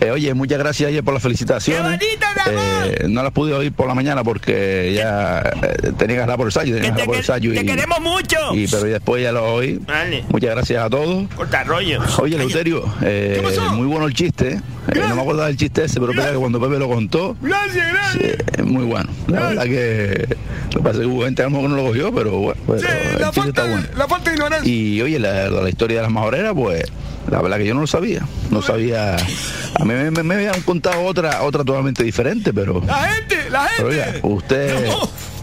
Eh, 0.00 0.10
oye, 0.10 0.32
muchas 0.34 0.58
gracias 0.58 0.88
ayer 0.88 1.02
por 1.02 1.14
las 1.14 1.22
felicitaciones. 1.22 2.00
Eh, 2.46 3.06
no 3.08 3.22
las 3.22 3.32
pude 3.32 3.52
oír 3.54 3.72
por 3.72 3.88
la 3.88 3.94
mañana 3.94 4.22
porque 4.22 4.92
ya 4.94 5.40
eh, 5.62 5.92
tenía 5.98 6.16
que 6.16 6.22
hablar 6.22 6.36
por 6.36 6.46
el 6.46 6.48
ensayo, 6.48 6.74
tenía 6.76 6.94
que 6.94 7.04
por 7.04 7.14
el 7.14 7.20
ensayo. 7.20 7.52
Te 7.54 7.60
y- 7.62 7.66
queremos 7.66 8.00
mucho. 8.00 8.36
y, 8.54 8.66
pero 8.68 8.84
después 8.84 9.22
ya 9.22 9.32
lo 9.32 9.54
oí. 9.54 9.78
Vale. 9.86 10.24
Muchas 10.28 10.50
gracias 10.50 10.84
a 10.84 10.90
todos. 10.90 11.28
Corta 11.34 11.64
rollo. 11.64 12.00
Oye, 12.18 12.38
Leuterio, 12.38 12.84
eh, 13.02 13.42
muy 13.72 13.86
bueno 13.86 14.06
el 14.06 14.14
chiste. 14.14 14.60
No 14.94 15.14
me 15.14 15.22
acordaba 15.22 15.46
del 15.48 15.56
chiste 15.56 15.84
ese, 15.84 16.00
pero 16.00 16.12
que 16.12 16.20
cuando 16.38 16.60
Pepe 16.60 16.78
lo 16.78 16.88
contó, 16.88 17.36
Gracias, 17.40 17.86
gracias. 17.92 18.36
muy 18.66 18.84
bueno. 18.84 19.08
La 19.28 19.40
verdad 19.48 19.64
que 19.64 20.26
lo 20.72 20.78
que 20.78 20.82
pasa 20.82 20.90
es 20.96 20.98
que 21.00 21.06
hubo 21.06 21.24
gente 21.24 21.42
a 21.42 21.44
lo 21.46 21.50
mejor 21.50 21.64
que 21.66 21.70
no 21.70 21.76
lo 21.82 21.88
cogió, 21.88 22.14
pero 22.14 22.30
bueno, 22.38 22.60
pero 22.66 22.78
el 22.78 22.82
La 22.84 22.90
chiste 22.90 23.20
está 23.20 23.32
falta, 23.42 23.62
bueno. 23.64 23.86
la 23.96 24.08
falta 24.08 24.30
de 24.30 24.36
ignorancia. 24.36 24.72
Y 24.72 25.02
oye, 25.02 25.18
la, 25.18 25.48
la 25.50 25.68
historia 25.68 25.96
de 25.98 26.02
las 26.04 26.10
majoreras, 26.12 26.52
pues 26.54 26.84
la 27.30 27.40
verdad 27.42 27.58
que 27.58 27.66
yo 27.66 27.74
no 27.74 27.80
lo 27.80 27.86
sabía. 27.86 28.26
No 28.50 28.60
sabía. 28.62 29.16
A 29.16 29.84
mí 29.84 29.94
me, 29.94 30.10
me- 30.10 30.22
me 30.22 30.34
habían 30.34 30.60
contado 30.62 31.02
otra 31.02 31.42
otra 31.42 31.64
totalmente 31.64 32.02
diferente, 32.04 32.52
pero. 32.52 32.82
La 32.86 33.08
gente, 33.08 33.48
la 33.50 33.60
gente. 33.68 33.74
Pero 33.76 33.88
oiga, 33.88 34.14
usted, 34.22 34.86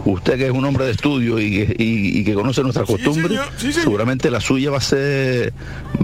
usted 0.05 0.37
que 0.37 0.45
es 0.47 0.51
un 0.51 0.65
hombre 0.65 0.85
de 0.85 0.91
estudio 0.91 1.39
y 1.39 1.49
que, 1.51 1.75
y- 1.83 2.19
y 2.19 2.23
que 2.25 2.33
conoce 2.33 2.61
nuestras 2.61 2.85
costumbres, 2.85 3.39
sí, 3.57 3.71
seguramente 3.71 4.29
la 4.29 4.41
suya 4.41 4.69
va 4.71 4.77
a 4.77 4.81
ser 4.81 5.53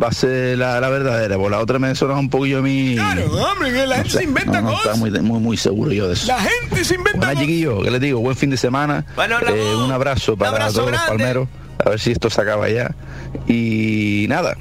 va 0.02 0.08
a 0.08 0.12
ser 0.14 0.58
la, 0.58 0.80
la 0.80 0.90
verdadera. 0.90 1.38
Por 1.38 1.52
la 1.52 1.60
otra 1.60 1.80
me 1.80 1.94
suena 1.96 2.16
un 2.16 2.30
poquillo 2.30 2.60
a 2.60 2.62
mí. 2.62 2.96
Claro, 2.96 3.26
hombre, 3.52 3.72
que 3.74 3.86
la 3.86 3.86
no 3.88 3.94
gente 3.96 4.10
sé, 4.10 4.18
se 4.20 4.24
inventa 4.24 4.62
no, 4.62 4.70
no 4.70 4.76
cosas. 4.78 4.86
está 4.94 4.98
muy, 5.00 5.12
muy, 5.22 5.40
muy 5.40 5.58
seguro 5.58 5.92
yo 5.92 6.08
de 6.08 6.14
eso. 6.14 6.28
La 6.28 6.40
gente 6.42 6.84
se 6.86 6.96
inventa 6.96 7.20
Bueno, 7.28 7.42
chiquillos, 7.42 7.84
¿qué 7.84 7.92
les 7.92 8.02
digo? 8.02 8.20
Buen 8.22 8.36
fin 8.38 8.50
de 8.50 8.58
semana. 8.58 9.06
Bueno, 9.16 9.40
Ramón, 9.40 9.58
Eh, 9.60 9.76
un 9.76 9.92
abrazo 9.92 10.38
para 10.38 10.52
abrazo 10.52 10.80
todos 10.80 10.92
los 10.92 11.02
palmeros. 11.02 11.48
A 11.86 11.90
ver 11.90 12.00
si 12.00 12.12
esto 12.12 12.30
se 12.30 12.40
acaba 12.42 12.70
ya. 12.70 12.96
Y 13.48 14.26
nada. 14.30 14.56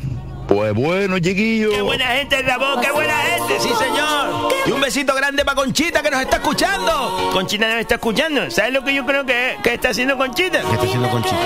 Pues 0.53 0.74
bueno, 0.74 1.18
chiquillos. 1.18 1.72
Qué 1.72 1.80
buena 1.80 2.07
gente, 2.09 2.42
Ramón, 2.42 2.78
qué 2.82 2.90
buena 2.90 3.14
gente, 3.14 3.59
sí 3.59 3.70
señor. 3.70 4.53
Y 4.66 4.70
un 4.70 4.82
besito 4.82 5.14
grande 5.14 5.46
para 5.46 5.55
Conchita 5.55 6.03
que 6.03 6.11
nos 6.11 6.20
está 6.20 6.36
escuchando. 6.36 7.30
Conchita 7.32 7.68
nos 7.68 7.80
está 7.80 7.94
escuchando. 7.94 8.50
¿Sabes 8.50 8.74
lo 8.74 8.84
que 8.84 8.92
yo 8.94 9.07
creo 9.07 9.24
que, 9.24 9.57
que 9.62 9.74
está 9.74 9.88
haciendo 9.90 10.18
Conchita? 10.18 10.61
¿Qué 10.61 10.72
está 10.72 10.82
haciendo 10.82 11.11
Conchita? 11.11 11.36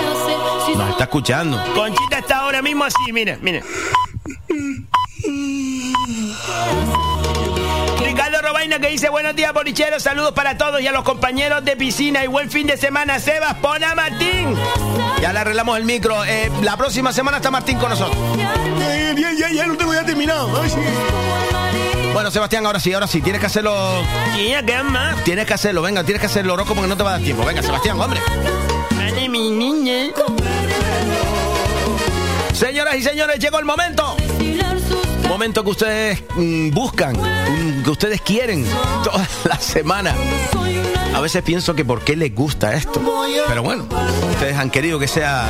Nos 0.75 0.89
está 0.89 1.03
escuchando. 1.05 1.73
Conchita 1.73 2.17
está 2.17 2.39
ahora 2.39 2.61
mismo 2.61 2.83
así, 2.83 3.13
mira, 3.13 3.37
mira. 3.41 3.61
Ricardo 8.27 8.45
Robaina 8.45 8.79
que 8.79 8.89
dice 8.89 9.07
buenos 9.07 9.37
días, 9.37 9.53
bolicheros. 9.53 10.03
Saludos 10.03 10.33
para 10.33 10.57
todos 10.57 10.81
y 10.81 10.87
a 10.87 10.91
los 10.91 11.03
compañeros 11.03 11.63
de 11.63 11.77
piscina 11.77 12.25
y 12.25 12.27
buen 12.27 12.51
fin 12.51 12.67
de 12.67 12.75
semana, 12.75 13.21
Sebas. 13.21 13.53
Pon 13.55 13.81
a 13.81 13.95
Martín. 13.95 14.53
Ya 15.21 15.31
le 15.31 15.39
arreglamos 15.39 15.77
el 15.77 15.85
micro. 15.85 16.25
Eh, 16.25 16.51
la 16.61 16.75
próxima 16.75 17.13
semana 17.13 17.37
está 17.37 17.51
Martín 17.51 17.77
con 17.77 17.89
nosotros. 17.89 18.17
Eh, 18.81 19.15
ya, 19.17 19.31
ya, 19.31 19.49
ya 19.49 19.65
lo 19.65 19.77
tengo 19.77 19.93
ya 19.93 20.03
terminado. 20.03 20.61
Ay, 20.61 20.69
sí. 20.69 20.75
Bueno, 22.11 22.29
Sebastián, 22.29 22.65
ahora 22.65 22.81
sí, 22.81 22.91
ahora 22.91 23.07
sí. 23.07 23.21
Tienes 23.21 23.39
que 23.39 23.47
hacerlo. 23.47 24.03
Ya 24.35 24.83
más. 24.83 25.23
Tienes 25.23 25.45
que 25.45 25.53
hacerlo, 25.53 25.81
venga, 25.81 26.03
tienes 26.03 26.19
que 26.19 26.27
hacerlo, 26.27 26.57
Rocco, 26.57 26.75
porque 26.75 26.89
no 26.89 26.97
te 26.97 27.03
va 27.03 27.11
a 27.11 27.13
dar 27.13 27.21
tiempo. 27.21 27.45
Venga, 27.45 27.63
Sebastián, 27.63 27.97
hombre. 27.97 28.19
Vale, 28.91 29.29
mi 29.29 29.51
niña. 29.51 30.11
Señoras 32.51 32.95
y 32.95 33.03
señores, 33.03 33.39
llegó 33.39 33.57
el 33.59 33.65
momento. 33.65 34.17
Momento 35.27 35.63
que 35.63 35.69
ustedes 35.69 36.23
mm, 36.35 36.71
buscan, 36.71 37.15
mm, 37.15 37.83
que 37.83 37.89
ustedes 37.89 38.21
quieren 38.21 38.65
toda 39.03 39.27
la 39.43 39.59
semana. 39.59 40.15
A 41.13 41.19
veces 41.19 41.43
pienso 41.43 41.75
que 41.75 41.83
por 41.83 42.03
qué 42.03 42.15
les 42.15 42.33
gusta 42.33 42.73
esto. 42.73 43.01
Pero 43.47 43.63
bueno, 43.63 43.87
ustedes 44.31 44.57
han 44.57 44.69
querido 44.69 44.99
que 44.99 45.07
sea 45.07 45.49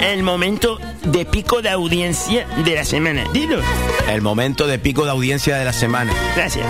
El 0.00 0.22
momento 0.22 0.78
de 1.04 1.24
pico 1.24 1.62
de 1.62 1.70
audiencia 1.70 2.46
de 2.64 2.74
la 2.74 2.84
semana. 2.84 3.24
Dilo. 3.32 3.60
el 4.08 4.22
momento 4.22 4.66
de 4.66 4.78
pico 4.78 5.04
de 5.04 5.10
audiencia 5.10 5.56
de 5.56 5.64
la 5.64 5.72
semana. 5.72 6.12
Gracias. 6.36 6.66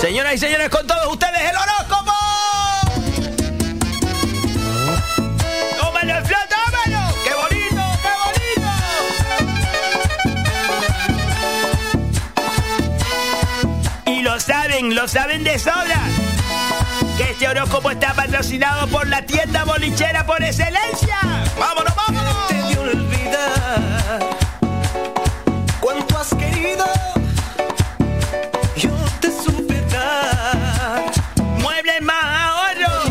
Señoras 0.00 0.34
y 0.34 0.38
señores, 0.38 0.68
con 0.68 0.86
todos 0.86 1.12
ustedes 1.12 1.40
el 1.40 1.56
horóscopo. 1.56 2.13
Lo 14.84 14.84
saben, 14.84 14.94
lo 14.94 15.08
saben 15.08 15.44
de 15.44 15.58
sobra. 15.58 16.00
Que 17.16 17.30
este 17.30 17.48
horóscopo 17.48 17.90
está 17.90 18.12
patrocinado 18.12 18.86
por 18.88 19.06
la 19.06 19.22
tienda 19.22 19.64
bolichera 19.64 20.26
por 20.26 20.42
excelencia. 20.42 21.18
¡Vámonos, 21.58 21.94
vámonos! 21.94 22.48
Te 22.48 22.78
olvidar 22.78 24.20
cuánto 25.80 26.18
has 26.18 26.34
querido. 26.34 26.84
Yo 28.76 28.90
te 29.20 29.30
supe 29.30 29.80
dar. 29.90 31.04
Muebles 31.60 32.02
más 32.02 32.24
ahorro. 32.24 33.10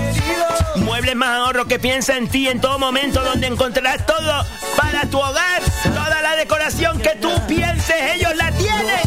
Muebles 0.77 1.15
más 1.15 1.29
ahorro 1.29 1.65
que 1.65 1.79
piensa 1.79 2.17
en 2.17 2.27
ti 2.27 2.47
en 2.49 2.59
todo 2.59 2.77
momento 2.77 3.23
donde 3.23 3.47
encontrarás 3.47 4.05
todo 4.05 4.45
para 4.75 5.05
tu 5.09 5.17
hogar. 5.19 5.61
Toda 5.83 6.21
la 6.21 6.35
decoración 6.35 6.99
que 6.99 7.15
tú 7.15 7.31
pienses, 7.47 8.15
ellos 8.15 8.35
la 8.35 8.51
tienen. 8.51 8.99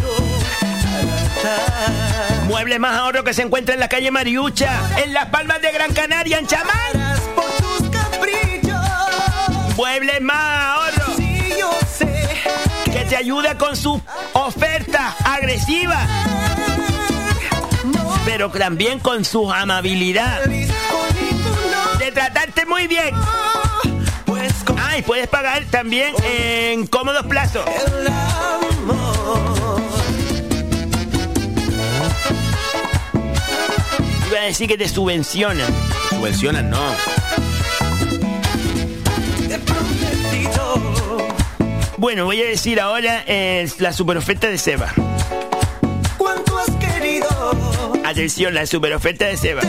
Muebles 2.57 2.80
más 2.80 2.96
ahorro 2.96 3.22
que 3.22 3.34
se 3.34 3.42
encuentra 3.42 3.74
en 3.74 3.80
la 3.80 3.88
calle 3.90 4.11
Mariucha, 4.11 4.80
en 5.04 5.12
Las 5.12 5.26
Palmas 5.26 5.61
de 5.61 5.72
Gran 5.72 5.92
Canaria, 5.92 6.38
en 6.38 6.46
Chamán. 6.46 6.74
Muebles 9.76 10.22
más 10.22 10.64
ahorro 10.64 11.16
que 12.86 13.04
te 13.11 13.14
ayuda 13.14 13.59
con 13.59 13.76
su 13.76 14.00
oferta 14.32 15.14
agresiva, 15.22 15.98
pero 18.24 18.50
también 18.50 19.00
con 19.00 19.26
su 19.26 19.52
amabilidad. 19.52 20.40
De 21.98 22.11
tratarte 22.11 22.64
muy 22.64 22.86
bien. 22.86 23.14
Pues 24.24 24.54
Ah, 24.78 24.96
y 24.96 25.02
puedes 25.02 25.28
pagar 25.28 25.66
también 25.66 26.14
en 26.24 26.86
cómodos 26.86 27.26
plazos. 27.26 27.66
Iba 34.29 34.41
a 34.41 34.45
decir 34.45 34.68
que 34.68 34.77
te 34.77 34.89
subvencionan. 34.89 35.72
Subvencionan, 36.11 36.70
no. 36.70 36.81
Bueno, 41.97 42.24
voy 42.24 42.43
a 42.43 42.47
decir 42.47 42.81
ahora 42.81 43.24
eh, 43.27 43.68
la 43.79 43.93
super 43.93 44.16
oferta 44.16 44.49
de 44.49 44.59
Seba. 44.59 44.93
cuánto 46.18 46.59
has 46.59 46.70
querido. 46.77 47.27
Atención, 48.05 48.55
la 48.55 48.66
super 48.66 48.93
oferta 48.95 49.27
de 49.27 49.37
Seba. 49.37 49.62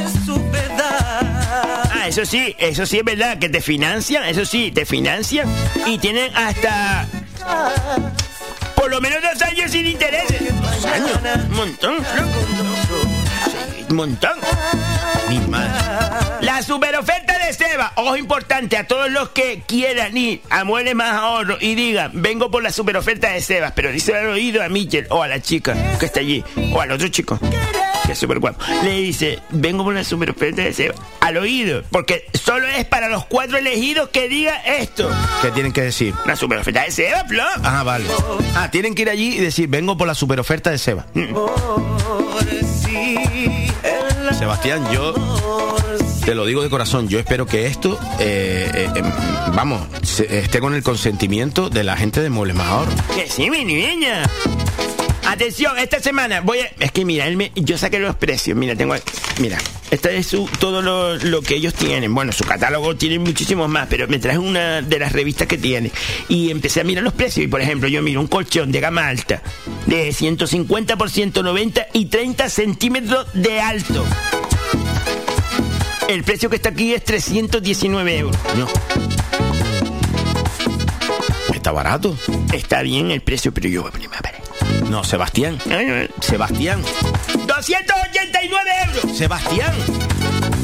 Ah, 1.91 2.08
eso 2.08 2.26
sí, 2.26 2.55
eso 2.58 2.86
sí 2.86 2.99
es 2.99 3.03
verdad, 3.03 3.39
que 3.39 3.49
te 3.49 3.62
financian, 3.62 4.24
eso 4.26 4.45
sí, 4.45 4.72
te 4.72 4.86
financian 4.86 5.47
y 5.86 5.97
tienen 5.97 6.36
hasta 6.36 7.08
por 8.76 8.89
lo 8.91 9.01
menos 9.01 9.20
dos 9.22 9.41
años 9.41 9.72
sin 9.72 9.86
intereses. 9.86 10.41
Dos 10.62 10.86
años, 10.86 11.20
un 11.49 11.55
montón, 11.55 11.97
montón. 13.95 14.39
Mi 15.29 15.39
madre. 15.39 15.71
La 16.41 16.61
super 16.61 16.95
oferta 16.95 17.38
de 17.45 17.53
Seba, 17.53 17.91
ojo 17.95 18.15
importante, 18.17 18.77
a 18.77 18.85
todos 18.85 19.09
los 19.09 19.29
que 19.29 19.63
quieran 19.65 20.15
ir 20.15 20.41
a 20.49 20.63
Muebles 20.63 20.95
Más 20.95 21.13
Ahorro 21.13 21.57
y 21.59 21.75
digan, 21.75 22.11
vengo 22.13 22.51
por 22.51 22.63
la 22.63 22.71
super 22.71 22.95
oferta 22.97 23.29
de 23.29 23.41
Seba, 23.41 23.71
pero 23.75 23.91
dice 23.91 24.15
al 24.15 24.27
oído 24.27 24.63
a 24.63 24.69
Mitchell 24.69 25.07
o 25.09 25.23
a 25.23 25.27
la 25.27 25.41
chica 25.41 25.75
que 25.99 26.05
está 26.05 26.19
allí, 26.19 26.43
o 26.73 26.79
al 26.81 26.91
otro 26.91 27.07
chico, 27.07 27.39
que 28.05 28.11
es 28.11 28.19
súper 28.19 28.39
guapo, 28.39 28.63
le 28.83 28.91
dice, 28.91 29.39
vengo 29.49 29.83
por 29.83 29.93
la 29.95 30.03
super 30.03 30.29
oferta 30.29 30.61
de 30.61 30.73
Seba, 30.73 30.95
al 31.19 31.38
oído, 31.38 31.83
porque 31.91 32.25
solo 32.33 32.67
es 32.67 32.85
para 32.85 33.09
los 33.09 33.25
cuatro 33.25 33.57
elegidos 33.57 34.09
que 34.09 34.29
diga 34.29 34.57
esto. 34.57 35.09
¿Qué 35.41 35.51
tienen 35.51 35.73
que 35.73 35.81
decir? 35.81 36.13
La 36.25 36.35
super 36.35 36.59
oferta 36.59 36.83
de 36.83 36.91
Seba, 36.91 37.25
Flo. 37.27 37.43
Ah, 37.63 37.83
vale. 37.83 38.05
Ah, 38.55 38.69
tienen 38.71 38.95
que 38.95 39.01
ir 39.03 39.09
allí 39.09 39.38
y 39.38 39.39
decir, 39.39 39.67
vengo 39.67 39.97
por 39.97 40.07
la 40.07 40.15
super 40.15 40.39
oferta 40.39 40.69
de 40.69 40.77
Seba. 40.77 41.05
Por 41.13 42.45
sí, 42.83 43.15
el 43.45 43.66
Sebastián, 44.38 44.88
yo 44.93 45.15
te 46.23 46.35
lo 46.35 46.45
digo 46.45 46.61
de 46.61 46.69
corazón, 46.69 47.07
yo 47.07 47.17
espero 47.17 47.47
que 47.47 47.65
esto, 47.65 47.99
eh, 48.19 48.69
eh, 48.71 48.89
eh, 48.95 49.01
vamos, 49.55 49.81
esté 50.29 50.59
con 50.59 50.75
el 50.75 50.83
consentimiento 50.83 51.69
de 51.69 51.83
la 51.83 51.97
gente 51.97 52.21
de 52.21 52.29
Muebles 52.29 52.59
Ahorro. 52.59 52.91
Que 53.15 53.27
sí, 53.27 53.49
mi 53.49 53.65
niña. 53.65 54.23
Atención, 55.30 55.78
esta 55.78 55.99
semana 55.99 56.39
voy 56.39 56.59
a... 56.59 56.71
Es 56.80 56.91
que 56.93 57.03
mira, 57.03 57.28
él 57.28 57.36
me- 57.36 57.51
yo 57.55 57.78
saqué 57.78 57.99
los 57.99 58.15
precios. 58.15 58.57
Mira, 58.57 58.75
tengo... 58.75 58.95
Mira, 59.39 59.57
esta 59.91 60.09
es 60.11 60.28
su, 60.28 60.49
todo 60.59 60.82
lo, 60.82 61.15
lo 61.17 61.41
que 61.41 61.55
ellos 61.55 61.73
tienen. 61.73 62.15
Bueno, 62.15 62.32
su 62.32 62.45
catálogo 62.45 62.95
tiene 62.95 63.19
muchísimos 63.19 63.67
más, 63.69 63.88
pero 63.89 64.07
me 64.07 64.19
traje 64.19 64.38
una 64.38 64.82
de 64.82 64.99
las 64.99 65.11
revistas 65.11 65.47
que 65.47 65.57
tiene. 65.57 65.91
Y 66.30 66.49
empecé 66.49 66.80
a 66.80 66.84
mirar 66.86 67.03
los 67.03 67.13
precios. 67.13 67.43
Y 67.43 67.47
por 67.49 67.59
ejemplo, 67.59 67.89
yo 67.89 68.01
miro 68.01 68.21
un 68.21 68.28
colchón 68.28 68.71
de 68.71 68.80
gama 68.80 69.07
alta 69.07 69.41
de 69.86 70.13
150 70.13 70.95
por 70.95 71.09
190 71.09 71.88
y 71.93 72.05
30 72.05 72.49
centímetros 72.49 73.28
de 73.34 73.59
alto. 73.59 74.05
El 76.07 76.23
precio 76.23 76.49
que 76.49 76.55
está 76.55 76.69
aquí 76.69 76.93
es 76.93 77.03
319 77.03 78.17
euros. 78.17 78.38
No. 78.55 78.67
Está 81.53 81.73
barato. 81.73 82.17
Está 82.53 82.82
bien 82.82 83.11
el 83.11 83.19
precio, 83.19 83.53
pero 83.53 83.67
yo 83.67 83.82
voy 83.82 83.91
No, 84.89 85.03
Sebastián. 85.03 85.57
Sebastián. 86.21 86.81
289 87.45 88.71
euros. 88.88 89.17
Sebastián. 89.17 89.73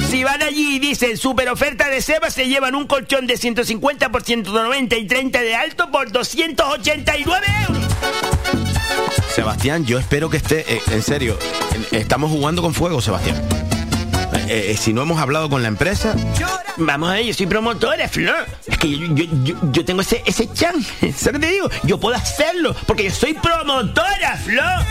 Si 0.10 0.24
van 0.24 0.42
allí 0.44 0.76
y 0.76 0.80
dicen 0.80 1.18
super 1.18 1.50
oferta 1.50 1.90
de 1.90 2.02
Seba, 2.02 2.30
se 2.30 2.48
llevan 2.48 2.76
un 2.76 2.88
colchón 2.88 3.28
de 3.28 3.36
150 3.38 4.10
por 4.10 4.24
190 4.24 4.96
y 4.96 5.08
30 5.08 5.42
de 5.42 5.56
alto 5.56 5.92
por 5.92 6.12
289 6.12 7.48
euros. 7.68 7.84
Sebastián, 9.30 9.86
yo 9.86 9.98
espero 9.98 10.30
que 10.30 10.38
esté, 10.38 10.72
eh, 10.72 10.82
en 10.92 11.02
serio, 11.02 11.38
estamos 11.92 12.32
jugando 12.32 12.62
con 12.62 12.74
fuego, 12.74 13.02
Sebastián. 13.02 13.73
Eh, 14.36 14.72
eh, 14.72 14.78
si 14.78 14.94
no 14.94 15.02
hemos 15.04 15.20
hablado 15.20 15.50
con 15.50 15.62
la 15.62 15.68
empresa, 15.68 16.16
Vamos 16.78 17.12
a 17.12 17.20
ello, 17.20 17.34
soy 17.34 17.46
promotora, 17.46 18.08
Flor. 18.10 18.48
Es 18.66 18.78
que 18.80 18.90
yo, 18.90 19.06
yo, 19.14 19.26
yo, 19.44 19.56
yo 19.72 19.86
tengo 19.86 20.02
ese, 20.02 20.24
ese 20.26 20.52
chan. 20.52 20.84
¿Sabes 21.02 21.34
qué 21.34 21.40
te 21.40 21.48
digo? 21.48 21.70
Yo 21.84 22.00
puedo 22.00 22.16
hacerlo, 22.16 22.76
porque 22.88 23.04
yo 23.06 23.12
soy 23.12 23.34
promotora, 23.34 24.38
Flor. 24.38 24.84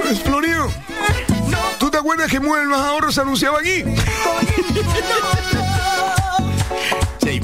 Pues, 0.00 0.20
Florio, 0.20 0.70
¿tú 1.80 1.90
te 1.90 1.98
acuerdas 1.98 2.30
que 2.30 2.38
Muebles 2.38 2.68
Más 2.68 2.80
Ahorro 2.80 3.10
se 3.10 3.22
anunciaba 3.22 3.58
aquí? 3.58 3.82
sí. 7.24 7.40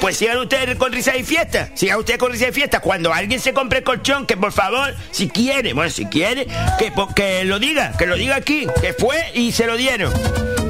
Pues 0.00 0.16
sigan 0.16 0.38
ustedes 0.38 0.76
con 0.76 0.92
risa 0.92 1.16
y 1.16 1.24
fiesta. 1.24 1.70
Sigan 1.74 1.98
ustedes 1.98 2.18
con 2.18 2.30
risa 2.30 2.48
y 2.48 2.52
fiesta. 2.52 2.80
Cuando 2.80 3.12
alguien 3.12 3.40
se 3.40 3.52
compre 3.52 3.78
el 3.78 3.84
colchón, 3.84 4.26
que 4.26 4.36
por 4.36 4.52
favor, 4.52 4.94
si 5.10 5.28
quiere, 5.28 5.72
bueno, 5.72 5.90
si 5.90 6.06
quiere, 6.06 6.46
que, 6.78 7.44
lo 7.44 7.58
diga, 7.58 7.96
que 7.96 8.06
lo 8.06 8.16
diga 8.16 8.36
aquí, 8.36 8.66
que 8.80 8.92
fue 8.92 9.18
y 9.34 9.52
se 9.52 9.66
lo 9.66 9.76
dieron. 9.76 10.12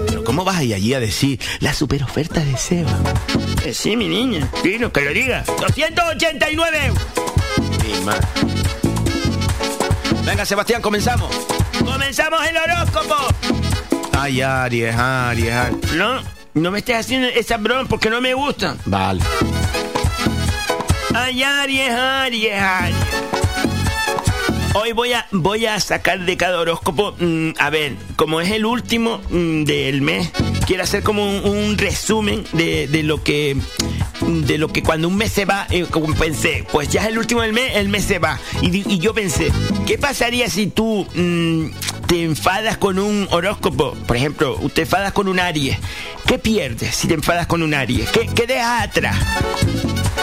Pero 0.06 0.24
¿cómo 0.24 0.44
vas 0.44 0.56
a 0.56 0.64
ir 0.64 0.74
allí 0.74 0.94
a 0.94 1.00
decir 1.00 1.38
la 1.60 1.74
super 1.74 2.02
oferta 2.02 2.40
de 2.40 2.56
Seba? 2.56 2.90
Eh, 3.64 3.74
sí, 3.74 3.96
mi 3.96 4.08
niña, 4.08 4.48
Dino, 4.62 4.90
que 4.92 5.02
lo 5.02 5.12
diga. 5.12 5.44
289 5.46 6.86
euros. 6.86 7.06
Venga, 10.24 10.44
Sebastián, 10.46 10.80
comenzamos. 10.80 11.34
Comenzamos 11.84 12.40
el 12.46 12.56
horóscopo. 12.56 13.16
Ay, 14.18 14.40
Aries, 14.40 14.94
Aries, 14.94 15.52
Aries. 15.52 15.92
No, 15.92 16.22
no 16.54 16.70
me 16.70 16.78
estés 16.78 16.96
haciendo 16.96 17.28
esa 17.28 17.56
broma 17.56 17.88
porque 17.88 18.10
no 18.10 18.20
me 18.20 18.34
gusta. 18.34 18.76
Vale. 18.84 19.22
Ay, 21.14 21.42
Aries, 21.42 21.90
Aries, 21.90 22.52
Aries. 22.54 22.96
Hoy 24.74 24.92
voy 24.92 25.12
a, 25.12 25.26
voy 25.32 25.66
a 25.66 25.80
sacar 25.80 26.24
de 26.24 26.36
cada 26.36 26.60
horóscopo, 26.60 27.14
mm, 27.18 27.50
a 27.58 27.70
ver, 27.70 27.96
como 28.16 28.40
es 28.40 28.50
el 28.50 28.64
último 28.64 29.20
mm, 29.30 29.64
del 29.64 30.02
mes, 30.02 30.30
quiero 30.66 30.82
hacer 30.82 31.02
como 31.02 31.24
un, 31.24 31.44
un 31.44 31.78
resumen 31.78 32.44
de, 32.52 32.86
de 32.86 33.02
lo 33.02 33.22
que 33.24 33.56
de 34.28 34.58
lo 34.58 34.68
que 34.68 34.82
cuando 34.82 35.08
un 35.08 35.16
mes 35.16 35.32
se 35.32 35.44
va, 35.44 35.66
eh, 35.70 35.86
pensé, 36.18 36.64
pues 36.70 36.88
ya 36.90 37.02
es 37.02 37.08
el 37.08 37.18
último 37.18 37.40
del 37.42 37.52
mes, 37.52 37.76
el 37.76 37.88
mes 37.88 38.04
se 38.04 38.18
va. 38.18 38.38
Y, 38.62 38.98
yo 38.98 39.14
pensé, 39.14 39.50
¿qué 39.86 39.96
pasaría 39.98 40.48
si 40.50 40.66
tú 40.66 41.06
mm, 41.14 41.66
te 42.06 42.24
enfadas 42.24 42.76
con 42.76 42.98
un 42.98 43.26
horóscopo? 43.30 43.94
Por 44.06 44.16
ejemplo, 44.16 44.58
te 44.74 44.82
enfadas 44.82 45.12
con 45.12 45.28
un 45.28 45.40
Aries. 45.40 45.78
¿Qué 46.26 46.38
pierdes 46.38 46.94
si 46.94 47.08
te 47.08 47.14
enfadas 47.14 47.46
con 47.46 47.62
un 47.62 47.72
Aries? 47.72 48.10
¿Qué, 48.10 48.28
qué 48.34 48.46
dejas 48.46 48.88
atrás? 48.88 49.16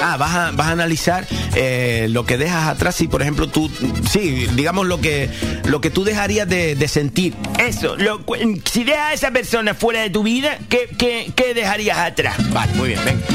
Ah, 0.03 0.17
vas 0.17 0.35
a, 0.35 0.51
vas 0.51 0.67
a 0.67 0.71
analizar 0.71 1.25
eh, 1.55 2.07
lo 2.09 2.25
que 2.25 2.37
dejas 2.37 2.67
atrás 2.67 2.99
y, 3.01 3.07
por 3.07 3.21
ejemplo, 3.21 3.47
tú, 3.47 3.71
sí, 4.09 4.45
digamos 4.53 4.85
lo 4.85 5.01
que, 5.01 5.29
lo 5.65 5.81
que 5.81 5.89
tú 5.89 6.03
dejarías 6.03 6.47
de, 6.47 6.75
de 6.75 6.87
sentir. 6.87 7.33
Eso, 7.57 7.95
lo 7.95 8.23
si 8.71 8.83
dejas 8.83 9.05
a 9.05 9.13
esa 9.13 9.31
persona 9.31 9.73
fuera 9.73 10.01
de 10.01 10.09
tu 10.11 10.21
vida, 10.21 10.59
¿qué, 10.69 10.89
qué, 10.97 11.31
qué 11.35 11.53
dejarías 11.53 11.97
atrás? 11.97 12.35
Vale, 12.51 12.73
muy 12.73 12.89
bien, 12.89 12.99
venga. 13.03 13.25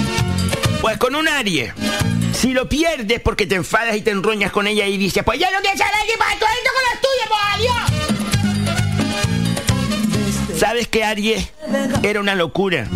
Pues 0.80 0.96
con 0.96 1.14
un 1.14 1.28
Aries. 1.28 1.72
Si 2.32 2.52
lo 2.52 2.68
pierdes 2.68 3.20
porque 3.20 3.46
te 3.46 3.54
enfadas 3.54 3.96
y 3.96 4.00
te 4.00 4.10
enroñas 4.10 4.50
con 4.50 4.66
ella 4.66 4.86
y 4.86 4.96
dices, 4.96 5.22
pues 5.24 5.38
ya 5.38 5.50
no 5.50 5.60
quieres 5.60 5.78
saber 5.78 5.94
que 6.06 6.16
para 6.16 6.32
esto 6.32 6.46
con 6.74 6.82
los 6.90 7.00
tuyos, 7.02 7.28
pues 7.28 7.40
adiós. 7.54 8.00
¿Sabes 10.58 10.88
que 10.88 11.04
Aries 11.04 11.50
era 12.02 12.20
una 12.20 12.34
locura? 12.34 12.86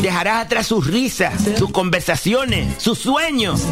Dejarás 0.00 0.46
atrás 0.46 0.66
sus 0.66 0.86
risas, 0.86 1.34
sus 1.56 1.70
conversaciones, 1.70 2.82
sus 2.82 2.98
sueños. 2.98 3.62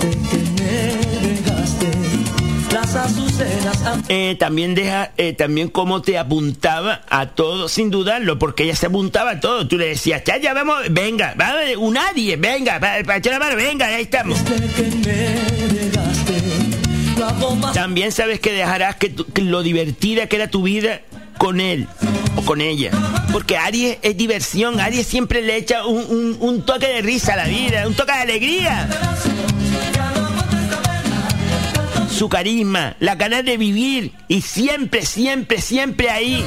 Las 2.81 2.95
azucenas 2.97 3.83
han 3.85 4.03
Eh, 4.09 4.37
también 4.39 4.75
deja, 4.75 5.13
eh, 5.19 5.35
también 5.35 5.69
cómo 5.69 6.01
te 6.01 6.17
apuntaba 6.17 7.03
a 7.11 7.27
todo, 7.27 7.69
sin 7.69 7.91
dudarlo, 7.91 8.39
porque 8.39 8.63
ella 8.65 8.75
se 8.75 8.87
apuntaba 8.87 9.33
a 9.33 9.41
todo. 9.41 9.69
Tú 9.69 9.77
le 9.77 9.89
decías, 9.89 10.23
ya, 10.25 10.39
ya 10.39 10.55
vamos, 10.55 10.77
venga, 10.91 11.35
va, 11.39 11.53
un 11.79 11.93
nadie, 11.95 12.37
venga, 12.37 12.81
para 12.81 13.05
pa 13.05 13.17
echar 13.19 13.35
la 13.35 13.39
mano, 13.39 13.57
venga, 13.57 13.87
ahí 13.87 14.03
estamos. 14.05 14.39
También 17.75 18.13
sabes 18.13 18.41
que 18.41 18.53
dejarás 18.53 18.97
que, 18.97 19.11
tu- 19.11 19.27
que 19.27 19.43
lo 19.43 19.63
divertida 19.63 20.27
que 20.27 20.37
era 20.37 20.49
tu 20.49 20.63
vida 20.63 21.03
con 21.39 21.61
él 21.61 21.87
o 22.37 22.43
con 22.43 22.61
ella. 22.63 22.91
Porque 23.33 23.57
Aries 23.59 23.99
es 24.03 24.17
diversión, 24.17 24.81
Aries 24.81 25.07
siempre 25.07 25.43
le 25.43 25.57
echa 25.57 25.87
un, 25.87 25.99
un- 26.09 26.37
un 26.41 26.63
toque 26.63 26.87
de 26.89 27.03
risa 27.03 27.35
a 27.35 27.37
la 27.37 27.45
vida, 27.45 27.87
un 27.87 27.95
toque 27.95 28.13
de 28.13 28.19
alegría. 28.19 28.89
Su 32.21 32.29
carisma, 32.29 32.97
la 33.01 33.15
ganas 33.15 33.47
de 33.47 33.57
vivir 33.57 34.13
y 34.29 34.43
siempre, 34.43 35.07
siempre, 35.07 35.63
siempre 35.63 36.11
ahí. 36.11 36.45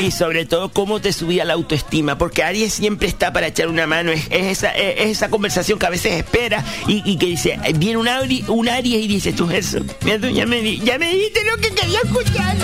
y 0.00 0.10
sobre 0.10 0.46
todo 0.46 0.70
cómo 0.72 1.00
te 1.00 1.12
subía 1.12 1.44
la 1.44 1.52
autoestima, 1.52 2.18
porque 2.18 2.42
Aries 2.42 2.74
siempre 2.74 3.06
está 3.06 3.32
para 3.32 3.46
echar 3.46 3.68
una 3.68 3.86
mano, 3.86 4.10
es, 4.10 4.26
es 4.32 4.46
esa, 4.46 4.72
es, 4.72 5.00
es 5.02 5.06
esa 5.10 5.30
conversación 5.30 5.78
que 5.78 5.86
a 5.86 5.90
veces 5.90 6.14
espera 6.14 6.64
y, 6.88 7.08
y 7.08 7.18
que 7.18 7.26
dice, 7.26 7.56
viene 7.76 7.96
un, 7.98 8.08
Aries, 8.08 8.48
un 8.48 8.68
Aries 8.68 9.04
y 9.04 9.06
dice, 9.06 9.32
tú 9.32 9.48
eso, 9.52 9.78
mira 10.02 10.18
tú, 10.18 10.26
ya 10.28 10.44
me, 10.44 10.60
di- 10.60 10.80
ya 10.80 10.98
me 10.98 11.08
dijiste 11.08 11.40
lo 11.44 11.56
que 11.58 11.70
quería 11.72 12.00
escuchar. 12.02 12.56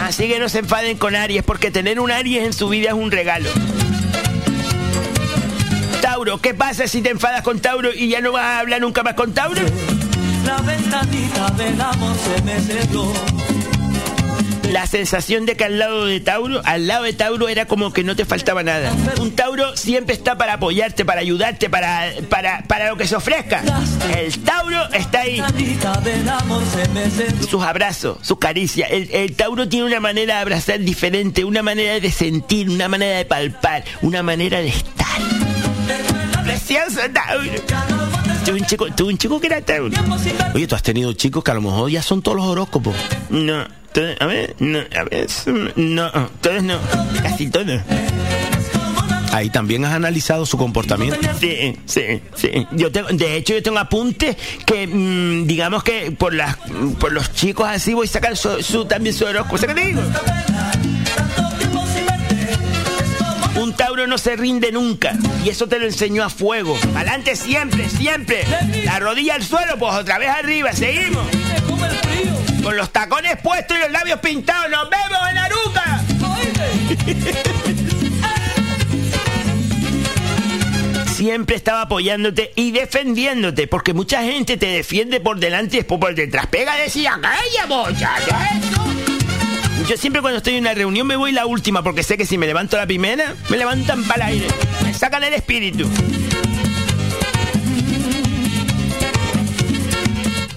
Así 0.00 0.28
que 0.28 0.38
no 0.38 0.48
se 0.48 0.60
enfaden 0.60 0.96
con 0.96 1.14
Aries, 1.14 1.42
porque 1.42 1.70
tener 1.70 2.00
un 2.00 2.10
Aries 2.10 2.44
en 2.44 2.54
su 2.54 2.70
vida 2.70 2.88
es 2.88 2.94
un 2.94 3.10
regalo. 3.10 3.50
Tauro, 6.18 6.38
¿qué 6.38 6.52
pasa 6.52 6.88
si 6.88 7.00
te 7.00 7.10
enfadas 7.10 7.42
con 7.42 7.60
Tauro 7.60 7.94
y 7.94 8.08
ya 8.08 8.20
no 8.20 8.32
vas 8.32 8.42
a 8.42 8.58
hablar 8.58 8.80
nunca 8.80 9.04
más 9.04 9.14
con 9.14 9.32
Tauro? 9.32 9.60
La 10.44 10.56
ventanita 10.62 11.48
del 11.50 11.80
amor 11.80 12.16
se 12.16 12.42
me 12.42 12.60
cerró. 12.60 13.12
La 14.72 14.88
sensación 14.88 15.46
de 15.46 15.56
que 15.56 15.62
al 15.62 15.78
lado 15.78 16.06
de 16.06 16.18
Tauro, 16.18 16.60
al 16.64 16.88
lado 16.88 17.04
de 17.04 17.12
Tauro 17.12 17.48
era 17.48 17.66
como 17.66 17.92
que 17.92 18.02
no 18.02 18.16
te 18.16 18.24
faltaba 18.24 18.64
nada. 18.64 18.92
Un 19.20 19.36
Tauro 19.36 19.76
siempre 19.76 20.12
está 20.12 20.36
para 20.36 20.54
apoyarte, 20.54 21.04
para 21.04 21.20
ayudarte, 21.20 21.70
para, 21.70 22.10
para, 22.28 22.64
para 22.66 22.88
lo 22.88 22.96
que 22.96 23.06
se 23.06 23.14
ofrezca. 23.14 23.62
El 24.16 24.36
Tauro 24.40 24.92
está 24.94 25.20
ahí. 25.20 25.40
Sus 27.48 27.62
abrazos, 27.62 28.18
sus 28.22 28.40
caricias. 28.40 28.90
El, 28.90 29.08
el 29.12 29.36
Tauro 29.36 29.68
tiene 29.68 29.86
una 29.86 30.00
manera 30.00 30.34
de 30.34 30.40
abrazar 30.40 30.80
diferente, 30.80 31.44
una 31.44 31.62
manera 31.62 32.00
de 32.00 32.10
sentir, 32.10 32.68
una 32.68 32.88
manera 32.88 33.18
de 33.18 33.24
palpar, 33.24 33.84
una 34.02 34.24
manera 34.24 34.58
de 34.58 34.70
estar. 34.70 35.47
Precioso 36.44 37.00
Tauro. 37.12 37.50
Tuve 38.44 38.60
un 38.60 38.66
chico, 38.66 38.86
tuve 38.94 39.12
un 39.12 39.18
chico 39.18 39.40
que 39.40 39.46
era 39.48 39.60
Tauro. 39.60 39.94
Oye, 40.54 40.66
tú 40.66 40.74
has 40.74 40.82
tenido 40.82 41.12
chicos 41.12 41.44
que 41.44 41.50
a 41.50 41.54
lo 41.54 41.60
mejor 41.62 41.90
ya 41.90 42.02
son 42.02 42.22
todos 42.22 42.36
los 42.36 42.46
horóscopos. 42.46 42.94
No, 43.30 43.58
a 44.20 44.26
ver, 44.26 44.54
no, 44.60 44.78
a 44.78 45.04
ver, 45.04 45.28
no, 45.76 46.10
todos 46.40 46.62
no, 46.62 46.78
casi 47.22 47.50
todos. 47.50 47.80
Ahí 49.32 49.50
también 49.50 49.84
has 49.84 49.92
analizado 49.92 50.46
su 50.46 50.56
comportamiento. 50.56 51.18
Sí, 51.38 51.76
sí, 51.84 52.22
sí. 52.34 52.66
Yo 52.72 52.90
tengo, 52.90 53.08
de 53.10 53.36
hecho, 53.36 53.52
yo 53.54 53.62
tengo 53.62 53.78
apuntes 53.78 54.36
que, 54.64 54.86
mm, 54.86 55.46
digamos 55.46 55.82
que 55.84 56.10
por 56.12 56.32
las, 56.32 56.56
por 56.98 57.12
los 57.12 57.32
chicos 57.34 57.68
así 57.68 57.92
voy 57.92 58.06
a 58.06 58.10
sacar 58.10 58.36
su, 58.36 58.62
su- 58.62 58.86
también 58.86 59.14
su 59.14 59.26
horóscopo. 59.26 59.58
¿Sabes 59.58 59.74
qué 59.74 59.80
te 59.82 59.86
digo? 59.88 60.02
Un 63.68 63.76
Tauro 63.76 64.06
no 64.06 64.16
se 64.16 64.34
rinde 64.34 64.72
nunca. 64.72 65.12
Y 65.44 65.50
eso 65.50 65.68
te 65.68 65.78
lo 65.78 65.84
enseñó 65.84 66.24
a 66.24 66.30
fuego. 66.30 66.78
Adelante 66.96 67.36
siempre, 67.36 67.86
siempre. 67.90 68.46
La 68.84 68.98
rodilla 68.98 69.34
al 69.34 69.44
suelo, 69.44 69.76
pues 69.78 69.92
otra 69.92 70.16
vez 70.16 70.30
arriba. 70.30 70.72
Seguimos. 70.72 71.26
Con 72.62 72.78
los 72.78 72.90
tacones 72.90 73.36
puestos 73.42 73.76
y 73.76 73.80
los 73.80 73.90
labios 73.90 74.20
pintados. 74.20 74.70
¡Nos 74.70 74.88
vemos 74.88 75.18
en 75.28 75.34
la 75.34 75.50
nuca! 75.50 76.02
Siempre 81.14 81.56
estaba 81.56 81.82
apoyándote 81.82 82.52
y 82.56 82.70
defendiéndote, 82.70 83.66
porque 83.66 83.92
mucha 83.92 84.22
gente 84.22 84.56
te 84.56 84.68
defiende 84.68 85.20
por 85.20 85.38
delante 85.38 85.76
y 85.76 85.80
después 85.80 86.00
por 86.00 86.14
detrás. 86.14 86.46
Pega, 86.46 86.74
decía, 86.76 87.18
calla, 87.20 87.66
bocha, 87.66 88.14
Yo 89.86 89.96
siempre 89.96 90.20
cuando 90.20 90.38
estoy 90.38 90.54
en 90.54 90.60
una 90.64 90.74
reunión 90.74 91.06
me 91.06 91.16
voy 91.16 91.32
la 91.32 91.46
última, 91.46 91.82
porque 91.82 92.02
sé 92.02 92.16
que 92.18 92.26
si 92.26 92.36
me 92.36 92.46
levanto 92.46 92.76
la 92.76 92.86
primera, 92.86 93.34
me 93.48 93.56
levantan 93.56 94.04
para 94.04 94.26
el 94.28 94.34
aire. 94.34 94.46
Me 94.84 94.92
sacan 94.92 95.24
el 95.24 95.32
espíritu. 95.34 95.88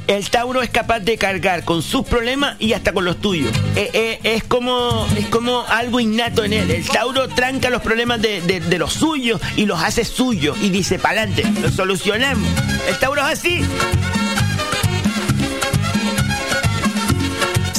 El 0.07 0.29
Tauro 0.29 0.61
es 0.61 0.69
capaz 0.69 0.99
de 0.99 1.17
cargar 1.17 1.63
con 1.63 1.81
sus 1.81 2.05
problemas 2.05 2.57
y 2.59 2.73
hasta 2.73 2.91
con 2.91 3.05
los 3.05 3.21
tuyos. 3.21 3.53
Eh, 3.77 3.89
eh, 3.93 4.19
es, 4.23 4.43
como, 4.43 5.07
es 5.17 5.27
como 5.27 5.61
algo 5.69 6.01
innato 6.01 6.43
en 6.43 6.51
él. 6.51 6.69
El 6.69 6.85
Tauro 6.85 7.29
tranca 7.29 7.69
los 7.69 7.81
problemas 7.81 8.21
de, 8.21 8.41
de- 8.41 8.59
de 8.59 8.77
los 8.77 8.91
suyos 8.91 9.39
y 9.55 9.65
los 9.65 9.81
hace 9.81 10.03
suyos 10.03 10.57
y 10.61 10.69
dice, 10.69 10.99
para 10.99 11.21
adelante, 11.21 11.61
lo 11.61 11.71
solucionamos. 11.71 12.45
El 12.89 12.97
Tauro 12.99 13.21
es 13.25 13.27
así. 13.39 13.61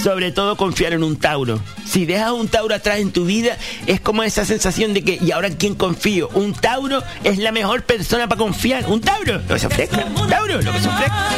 Sobre 0.03 0.33
todo 0.33 0.57
confiar 0.57 0.93
en 0.95 1.05
un 1.05 1.17
Tauro. 1.17 1.61
Si 1.87 2.07
dejas 2.07 2.33
un 2.33 2.49
Tauro 2.49 2.75
atrás 2.75 2.99
en 2.99 3.13
tu 3.13 3.25
vida, 3.25 3.57
es 3.87 4.01
como 4.01 4.23
esa 4.25 4.45
sensación 4.45 4.95
de 4.95 5.03
que, 5.05 5.19
¿y 5.21 5.31
ahora 5.31 5.47
en 5.49 5.55
quién 5.55 5.75
confío? 5.77 6.29
Un 6.35 6.55
Tauro 6.55 7.03
es 7.23 7.39
la 7.39 7.53
mejor 7.53 7.83
persona 7.85 8.27
para 8.29 8.39
confiar. 8.39 8.85
Un 8.89 9.01
Tauro, 9.01 9.35
lo 9.35 9.55
que 9.55 9.59
se 9.61 9.67
ofrezca. 9.69 10.05
Tauro, 10.29 10.61
lo 10.61 10.73
que 10.73 10.81
se 10.81 10.89
ofrezca. 10.89 11.29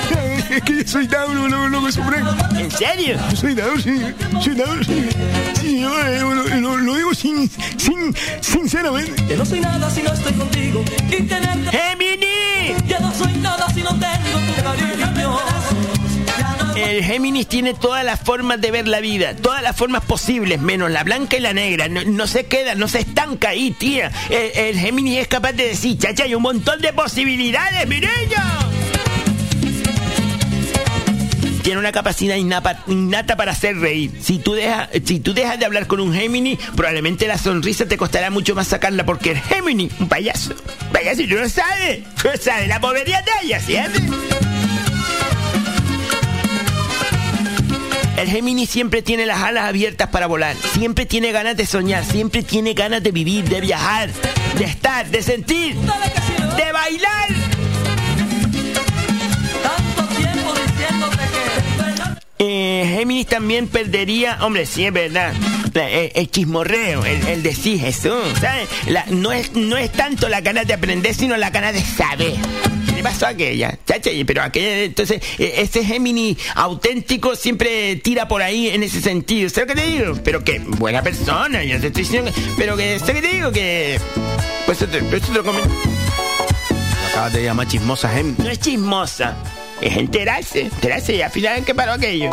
Es 0.51 0.63
que 0.63 0.77
yo 0.83 0.89
soy 0.89 1.07
Tauro, 1.09 1.47
lo, 1.49 1.69
lo 1.69 1.85
que 1.85 1.93
sufre. 1.93 2.19
¿En 2.59 2.71
serio? 2.71 3.19
Yo 3.31 3.37
soy 3.37 3.55
Tauro, 3.55 3.81
sí. 3.81 4.01
Soy 4.43 4.55
Tauro, 4.57 4.85
sí. 4.85 5.09
Sí, 5.61 5.81
yo 5.81 6.01
eh, 6.07 6.21
lo, 6.21 6.35
lo- 6.61 6.77
lo 6.79 6.95
digo 6.95 7.15
sin, 7.15 7.51
sin, 7.77 8.15
sinceramente. 8.41 9.27
Que 9.27 9.37
no 9.37 9.45
soy 9.45 9.61
nada 9.61 9.91
si 9.91 10.03
no 10.03 10.13
estoy 10.13 10.33
contigo 10.33 10.83
y 11.11 11.23
tenerte. 11.23 11.71
¡Gemini! 11.71 12.77
Ya 12.89 12.99
no 13.01 13.13
soy 13.15 13.33
nada 13.39 13.69
si 13.75 13.83
no 13.83 13.91
tengo 13.91 14.55
tu 14.57 14.63
cariño. 14.63 15.39
El 16.77 17.05
Géminis 17.05 17.47
tiene 17.47 17.75
todas 17.75 18.05
las 18.05 18.21
formas 18.21 18.61
de 18.61 18.73
ver 18.73 18.89
la 18.89 18.99
vida, 18.99 19.37
todas 19.37 19.63
las 19.63 19.77
formas 19.77 20.05
posibles, 20.05 20.61
menos 20.61 20.91
la 20.91 21.05
blanca 21.05 21.37
y 21.37 21.41
la 21.41 21.53
negra. 21.53 21.89
No, 21.89 22.27
se 22.27 22.47
queda, 22.47 22.75
no 22.75 22.89
se 22.89 23.01
estanca 23.01 23.51
ahí, 23.51 23.71
tía. 23.71 24.11
El, 24.29 24.51
el 24.57 24.79
Géminis 24.79 25.21
es 25.21 25.29
capaz 25.29 25.53
de 25.53 25.69
decir, 25.69 25.97
chacha, 25.99 26.25
hay 26.25 26.35
un 26.35 26.43
montón 26.43 26.81
de 26.81 26.93
posibilidades, 26.93 27.87
mi. 27.87 28.01
Tiene 31.63 31.79
una 31.79 31.93
capacidad 31.93 32.37
innata, 32.37 33.37
para 33.37 33.53
hacer 33.53 33.79
reír. 33.79 34.13
Si 34.21 34.39
tú, 34.39 34.53
dejas, 34.53 34.91
si 35.05 35.19
tú 35.21 35.33
dejas 35.33 35.59
de 35.59 35.65
hablar 35.65 35.87
con 35.87 35.99
un 36.01 36.13
Géminis, 36.13 36.59
probablemente 36.77 37.27
la 37.27 37.39
sonrisa 37.39 37.87
te 37.87 37.97
costará 37.97 38.29
mucho 38.29 38.55
más 38.55 38.69
sacarla 38.69 39.07
porque 39.07 39.31
el 39.31 39.41
Géminis, 39.41 39.93
un 39.99 40.09
payaso. 40.09 40.55
Payaso, 40.93 41.23
y 41.23 41.29
tú 41.29 41.37
no 41.37 41.49
sabes. 41.49 42.01
Tú 42.21 42.29
sabes 42.39 42.69
la 42.69 42.81
bobería 42.81 43.23
de 43.23 43.47
ella, 43.47 43.61
¿siempre? 43.61 44.03
El 48.17 48.29
Géminis 48.31 48.71
siempre 48.71 49.03
tiene 49.03 49.27
las 49.27 49.43
alas 49.43 49.65
abiertas 49.65 50.09
para 50.09 50.27
volar, 50.27 50.55
siempre 50.73 51.05
tiene 51.05 51.33
ganas 51.33 51.57
de 51.57 51.67
soñar, 51.67 52.05
siempre 52.05 52.43
tiene 52.43 52.73
ganas 52.75 53.03
de 53.03 53.11
vivir, 53.11 53.45
de 53.49 53.61
viajar, 53.61 54.09
de 54.59 54.65
estar, 54.65 55.07
de 55.11 55.23
sentir, 55.23 55.75
de 55.75 56.73
bailar. 56.73 57.29
Eh, 62.39 62.95
Géminis 62.97 63.27
también 63.27 63.69
perdería, 63.69 64.39
hombre, 64.43 64.67
sí 64.67 64.85
es 64.85 64.93
verdad, 64.93 65.33
la- 65.73 65.89
eh, 65.91 66.13
el, 66.17 66.31
chismorreo, 66.31 67.05
el, 67.05 67.27
el 67.29 67.43
decir 67.43 67.81
Jesús, 67.81 68.13
¿sabes? 68.41 68.69
La- 68.87 69.05
no, 69.09 69.33
es, 69.33 69.53
no 69.55 69.77
es 69.77 69.91
tanto 69.93 70.29
la 70.29 70.41
ganas 70.41 70.67
de 70.67 70.75
aprender, 70.75 71.15
sino 71.15 71.37
la 71.37 71.51
ganas 71.51 71.75
de 71.75 71.81
saber. 71.83 72.35
¿Qué 72.95 73.03
le 73.03 73.03
pasó 73.03 73.27
a 73.27 73.31
aquella? 73.31 73.77
Chacha, 73.87 74.11
y- 74.11 74.25
pero 74.25 74.43
aquella, 74.43 74.85
entonces, 74.85 75.21
eh, 75.39 75.55
ese 75.59 75.85
Géminis 75.85 76.39
auténtico 76.55 77.35
siempre 77.35 77.97
tira 77.97 78.29
por 78.29 78.41
ahí 78.43 78.69
en 78.69 78.83
ese 78.83 79.01
sentido. 79.01 79.49
¿Sabes 79.51 79.69
lo 79.71 79.75
que 79.75 79.81
te 79.81 79.87
digo? 79.89 80.15
Pero 80.23 80.45
que 80.45 80.59
buena 80.61 81.03
persona, 81.03 81.63
yo 81.65 81.81
te 81.81 81.89
estoy 81.89 82.03
diciendo, 82.05 82.33
que- 82.33 82.41
pero 82.57 82.77
que, 82.77 82.99
¿sabes 83.01 83.17
qué 83.17 83.23
te 83.29 83.35
digo? 83.35 83.51
Que, 83.53 84.01
pues 84.67 84.81
eso 84.81 84.91
te, 84.91 84.99
eso 84.99 85.27
te 85.27 85.33
lo 85.35 85.45
comento. 85.45 85.69
Lo 85.69 87.09
acabas 87.11 87.33
de 87.33 87.43
llamar 87.45 87.67
chismosa, 87.69 88.09
Géminis. 88.09 88.39
No 88.39 88.51
es 88.51 88.59
chismosa, 88.61 89.37
es 89.81 89.97
enterarse, 89.97 90.61
enterarse 90.63 91.15
y 91.17 91.23
al 91.23 91.31
final, 91.31 91.59
¿en 91.59 91.65
qué 91.65 91.75
paró 91.75 91.93
aquello? 91.93 92.31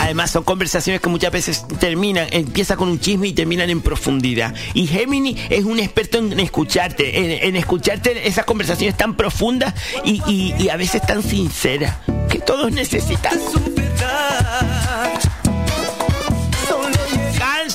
Además 0.00 0.30
son 0.30 0.44
conversaciones 0.44 1.00
que 1.02 1.08
muchas 1.08 1.30
veces 1.32 1.66
terminan, 1.80 2.26
empieza 2.30 2.76
con 2.76 2.88
un 2.88 2.98
chisme 3.00 3.28
y 3.28 3.32
terminan 3.32 3.68
en 3.70 3.80
profundidad. 3.80 4.54
Y 4.74 4.86
Gemini 4.86 5.36
es 5.50 5.64
un 5.64 5.78
experto 5.80 6.18
en 6.18 6.38
escucharte, 6.40 7.46
en, 7.46 7.56
escucharte 7.56 8.26
esas 8.26 8.44
conversaciones 8.44 8.96
tan 8.96 9.16
profundas 9.16 9.74
y, 10.04 10.22
y- 10.26 10.54
y 10.58 10.68
a 10.70 10.76
veces 10.76 11.02
tan 11.02 11.22
sinceras 11.22 11.96
que 12.30 12.38
todos 12.38 12.72
necesitamos. 12.72 13.52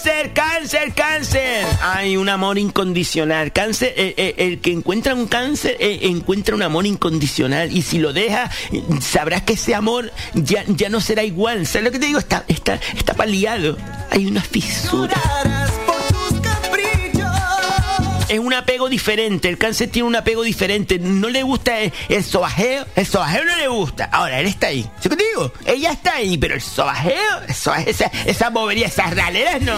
Cáncer, 0.03 0.33
cáncer, 0.33 0.93
cáncer. 0.93 1.65
Hay 1.81 2.17
un 2.17 2.27
amor 2.27 2.57
incondicional. 2.57 3.53
Cáncer, 3.53 3.93
eh, 3.95 4.13
eh, 4.17 4.35
el 4.37 4.59
que 4.59 4.73
encuentra 4.73 5.13
un 5.13 5.27
cáncer 5.27 5.77
eh, 5.79 5.99
encuentra 6.01 6.55
un 6.55 6.61
amor 6.61 6.85
incondicional. 6.85 7.71
Y 7.71 7.83
si 7.83 7.99
lo 7.99 8.11
deja, 8.11 8.51
sabrás 8.99 9.43
que 9.43 9.53
ese 9.53 9.73
amor 9.73 10.11
ya, 10.33 10.65
ya 10.67 10.89
no 10.89 10.99
será 10.99 11.23
igual. 11.23 11.65
¿Sabes 11.65 11.85
lo 11.85 11.91
que 11.91 11.99
te 11.99 12.07
digo? 12.07 12.19
Está, 12.19 12.43
está, 12.49 12.81
está 12.97 13.13
paliado. 13.13 13.77
Hay 14.11 14.25
una 14.25 14.41
fisura. 14.41 15.15
Es 18.33 18.39
un 18.39 18.51
apego 18.51 18.89
diferente. 18.89 19.47
El 19.47 19.59
cáncer 19.59 19.89
tiene 19.89 20.07
un 20.07 20.15
apego 20.15 20.41
diferente. 20.41 20.97
No 20.97 21.29
le 21.29 21.43
gusta 21.43 21.79
el, 21.81 21.93
el 22.09 22.23
sobajeo. 22.23 22.83
El 22.95 23.05
sobajeo 23.05 23.45
no 23.45 23.55
le 23.57 23.67
gusta. 23.67 24.05
Ahora, 24.05 24.39
él 24.39 24.47
está 24.47 24.67
ahí. 24.67 24.89
¿Sí 24.99 25.07
que 25.07 25.15
te 25.15 25.23
digo? 25.23 25.53
Ella 25.67 25.91
está 25.91 26.15
ahí, 26.15 26.35
pero 26.39 26.55
el 26.55 26.61
sobajeo, 26.61 27.41
esa, 27.47 28.49
bobería, 28.49 28.87
esas 28.87 29.15
raleras, 29.15 29.61
no. 29.61 29.75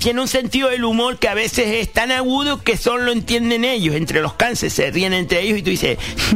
Tiene 0.00 0.20
un 0.20 0.28
sentido 0.28 0.68
del 0.68 0.84
humor 0.84 1.18
que 1.18 1.28
a 1.28 1.34
veces 1.34 1.68
es 1.68 1.90
tan 1.90 2.12
agudo 2.12 2.62
que 2.62 2.76
solo 2.76 3.04
lo 3.04 3.12
entienden 3.12 3.64
ellos. 3.64 3.94
Entre 3.96 4.20
los 4.20 4.34
cánceres 4.34 4.74
se 4.74 4.90
ríen 4.90 5.14
entre 5.14 5.40
ellos 5.40 5.60
y 5.60 5.62
tú 5.62 5.70
dices. 5.70 5.96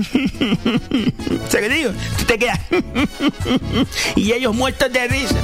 ¿Sabes 1.51 1.51
qué 1.51 1.69
te 1.69 1.75
digo? 1.75 1.93
Tú 2.17 2.25
te 2.25 2.39
quedas. 2.39 2.61
y 4.17 4.33
ellos 4.33 4.55
muertos 4.55 4.91
de 4.91 5.07
risa. 5.07 5.37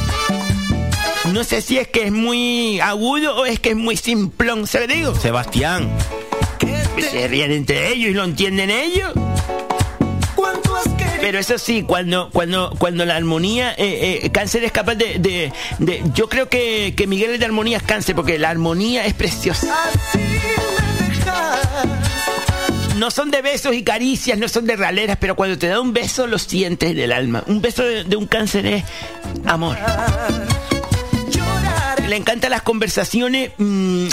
No 1.33 1.45
sé 1.45 1.63
si 1.63 1.79
es 1.79 1.89
que 1.89 2.05
es 2.07 2.13
muy 2.13 2.81
agudo 2.81 3.37
o 3.37 3.47
es 3.47 3.61
que 3.61 3.71
es 3.71 3.77
muy 3.77 3.97
simplón, 3.97 4.67
¿sabes 4.67 4.89
qué 4.89 4.95
digo? 4.95 5.15
Sebastián. 5.15 5.89
Se 7.11 7.29
ríen 7.29 7.53
entre 7.53 7.89
ellos 7.93 8.11
y 8.11 8.15
lo 8.15 8.25
entienden 8.25 8.71
ellos. 8.71 9.13
Pero 11.21 11.39
eso 11.39 11.59
sí, 11.59 11.83
cuando, 11.83 12.31
cuando, 12.31 12.75
cuando 12.79 13.05
la 13.05 13.15
armonía, 13.17 13.73
eh, 13.77 14.21
eh, 14.25 14.31
cáncer 14.31 14.65
es 14.65 14.73
capaz 14.73 14.95
de, 14.97 15.19
de- 15.19 15.53
de- 15.79 16.03
yo 16.15 16.29
creo 16.29 16.49
que, 16.49 16.95
que 16.97 17.07
Miguel 17.07 17.31
es 17.33 17.39
de 17.39 17.45
armonía 17.45 17.77
es 17.77 17.83
cáncer, 17.83 18.15
porque 18.17 18.39
la 18.39 18.49
armonía 18.51 19.05
es 19.07 19.15
preciosa. 19.15 19.67
No 22.97 23.11
son 23.11 23.31
de 23.31 23.41
besos 23.43 23.75
y 23.75 23.83
caricias, 23.83 24.39
no 24.39 24.49
son 24.49 24.67
de 24.67 24.77
raleras, 24.77 25.17
pero 25.21 25.37
cuando 25.37 25.57
te 25.59 25.69
da 25.69 25.81
un 25.81 25.93
beso 25.93 26.27
lo 26.27 26.39
sientes 26.39 26.91
en 26.91 26.99
el 26.99 27.13
alma. 27.13 27.45
Un 27.47 27.61
beso 27.61 27.83
de, 27.85 28.05
de 28.05 28.17
un 28.17 28.27
cáncer 28.27 28.67
es 28.67 28.85
amor. 29.47 29.77
Le 32.11 32.17
encantan 32.17 32.51
las 32.51 32.63
conversaciones 32.63 33.53
mm, 33.57 34.09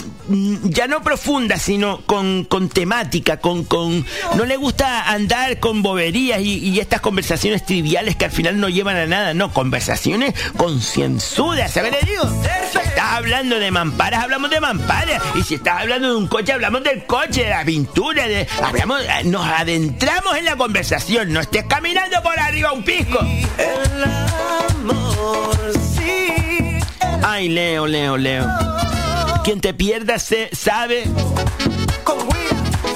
ya 0.70 0.86
no 0.86 1.02
profundas, 1.02 1.62
sino 1.62 2.02
con, 2.06 2.44
con 2.44 2.68
temática, 2.68 3.38
con, 3.38 3.64
con... 3.64 4.06
No 4.36 4.44
le 4.44 4.56
gusta 4.56 5.10
andar 5.10 5.58
con 5.58 5.82
boberías 5.82 6.40
y, 6.40 6.78
estas 6.78 7.00
conversaciones 7.00 7.66
triviales 7.66 8.14
que 8.14 8.26
al 8.26 8.30
final 8.30 8.60
no 8.60 8.68
llevan 8.68 8.94
a 8.94 9.06
nada. 9.06 9.34
No, 9.34 9.52
conversaciones 9.52 10.32
concienzudas, 10.56 11.72
¿sabes 11.72 11.96
qué 11.98 12.06
digo? 12.06 12.22
Si 12.70 12.78
estás 12.78 13.14
hablando 13.14 13.58
de 13.58 13.72
mamparas, 13.72 14.22
hablamos 14.22 14.50
de 14.50 14.60
mamparas. 14.60 15.20
Y 15.34 15.42
si 15.42 15.56
estás 15.56 15.80
hablando 15.80 16.10
de 16.10 16.16
un 16.18 16.28
coche, 16.28 16.52
hablamos 16.52 16.84
del 16.84 17.04
coche, 17.04 17.42
de 17.42 17.50
la 17.50 17.64
pintura, 17.64 18.28
de... 18.28 18.46
Hablamos, 18.62 19.02
eh, 19.02 19.24
nos 19.24 19.44
adentramos 19.44 20.36
en 20.36 20.44
la 20.44 20.54
conversación. 20.54 21.32
No 21.32 21.40
estés 21.40 21.64
caminando 21.64 22.22
por 22.22 22.38
arriba 22.38 22.72
un 22.72 22.84
pisco. 22.84 23.18
Ay, 27.22 27.48
Leo, 27.48 27.86
Leo, 27.86 28.16
Leo. 28.16 28.46
Quien 29.44 29.60
te 29.60 29.74
pierda 29.74 30.18
se 30.18 30.50
sabe 30.54 31.04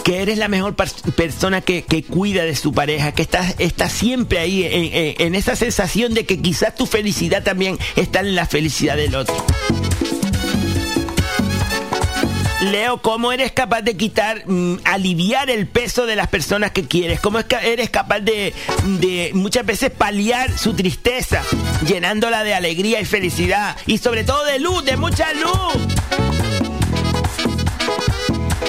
que 0.05 0.21
eres 0.21 0.37
la 0.39 0.49
mejor 0.49 0.75
persona 0.75 1.61
que, 1.61 1.85
que 1.85 2.03
cuida 2.03 2.43
de 2.45 2.57
su 2.57 2.73
pareja, 2.73 3.13
que 3.13 3.23
está 3.59 3.89
siempre 3.89 4.39
ahí 4.41 4.65
en- 4.65 5.15
en 5.27 5.35
esa 5.35 5.55
sensación 5.57 6.13
de 6.13 6.27
que 6.27 6.41
quizás 6.41 6.75
tu 6.75 6.87
felicidad 6.87 7.43
también 7.43 7.79
está 7.97 8.21
en 8.21 8.35
la 8.35 8.47
felicidad 8.47 8.97
del 8.97 9.15
otro. 9.15 9.35
Leo, 12.71 12.99
¿cómo 13.03 13.33
eres 13.33 13.51
capaz 13.53 13.83
de 13.83 13.97
quitar, 13.97 14.45
mm, 14.47 14.77
aliviar 14.85 15.51
el 15.51 15.67
peso 15.67 16.07
de 16.07 16.15
las 16.15 16.29
personas 16.29 16.71
que 16.71 16.85
quieres? 16.87 17.19
¿Cómo 17.21 17.41
eres 17.41 17.91
capaz 17.91 18.21
de, 18.21 18.55
de 19.01 19.31
muchas 19.35 19.67
veces 19.67 19.91
paliar 19.91 20.57
su 20.57 20.73
tristeza, 20.75 21.43
llenándola 21.87 22.45
de 22.45 22.55
alegría 22.55 23.01
y 23.01 23.05
felicidad? 23.05 23.77
Y 23.87 23.99
sobre 23.99 24.23
todo 24.23 24.45
de 24.45 24.61
luz, 24.61 24.85
de 24.85 24.97
mucha 24.97 25.33
luz. 25.35 25.53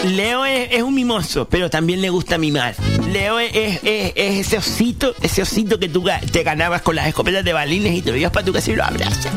Leo 0.05 0.43
es, 0.45 0.81
un 0.81 0.93
mimoso, 0.95 1.47
pero 1.47 1.69
también 1.69 2.01
le 2.01 2.09
gusta 2.09 2.37
mimar. 2.37 2.75
Leo 3.11 3.39
es, 3.39 3.55
es- 3.55 3.79
es- 3.83 4.13
es 4.15 4.47
ese 4.47 4.57
osito, 4.57 5.15
ese 5.21 5.43
osito 5.43 5.79
que 5.79 5.87
tú 5.87 6.03
te 6.31 6.43
ganabas 6.43 6.81
con 6.81 6.95
las 6.95 7.07
escopetas 7.07 7.45
de 7.45 7.53
balines 7.53 7.93
y 7.95 8.01
te 8.01 8.17
ibas 8.17 8.31
para 8.31 8.45
tu 8.45 8.51
casa 8.51 8.71
y 8.71 8.75
lo 8.75 8.83
abrazas. 8.83 9.27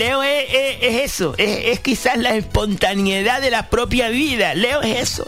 Leo 0.00 0.22
es, 0.22 0.44
es- 0.50 0.76
es 0.80 1.02
eso, 1.12 1.34
es, 1.36 1.78
quizás 1.80 2.16
la 2.16 2.34
espontaneidad 2.34 3.42
de 3.42 3.50
la 3.50 3.68
propia 3.68 4.08
vida. 4.08 4.54
Leo 4.54 4.80
es 4.80 4.98
eso. 5.10 5.26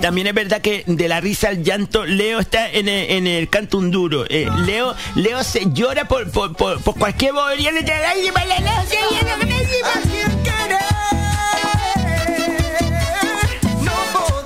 También 0.00 0.26
es 0.28 0.34
verdad 0.34 0.60
que 0.60 0.84
de 0.86 1.08
la 1.08 1.20
risa 1.20 1.48
al 1.48 1.64
llanto, 1.64 2.04
Leo 2.06 2.38
está 2.38 2.70
en 2.70 2.86
el, 3.26 3.48
canto 3.48 3.76
un 3.78 3.90
duro. 3.90 4.24
Eh, 4.28 4.48
Leo, 4.64 4.94
Leo 5.16 5.42
se 5.42 5.64
llora 5.72 6.06
por, 6.06 6.30
por, 6.30 6.54
por, 6.56 6.80
por 6.80 6.96
cualquier 6.96 7.32
bobería. 7.32 7.72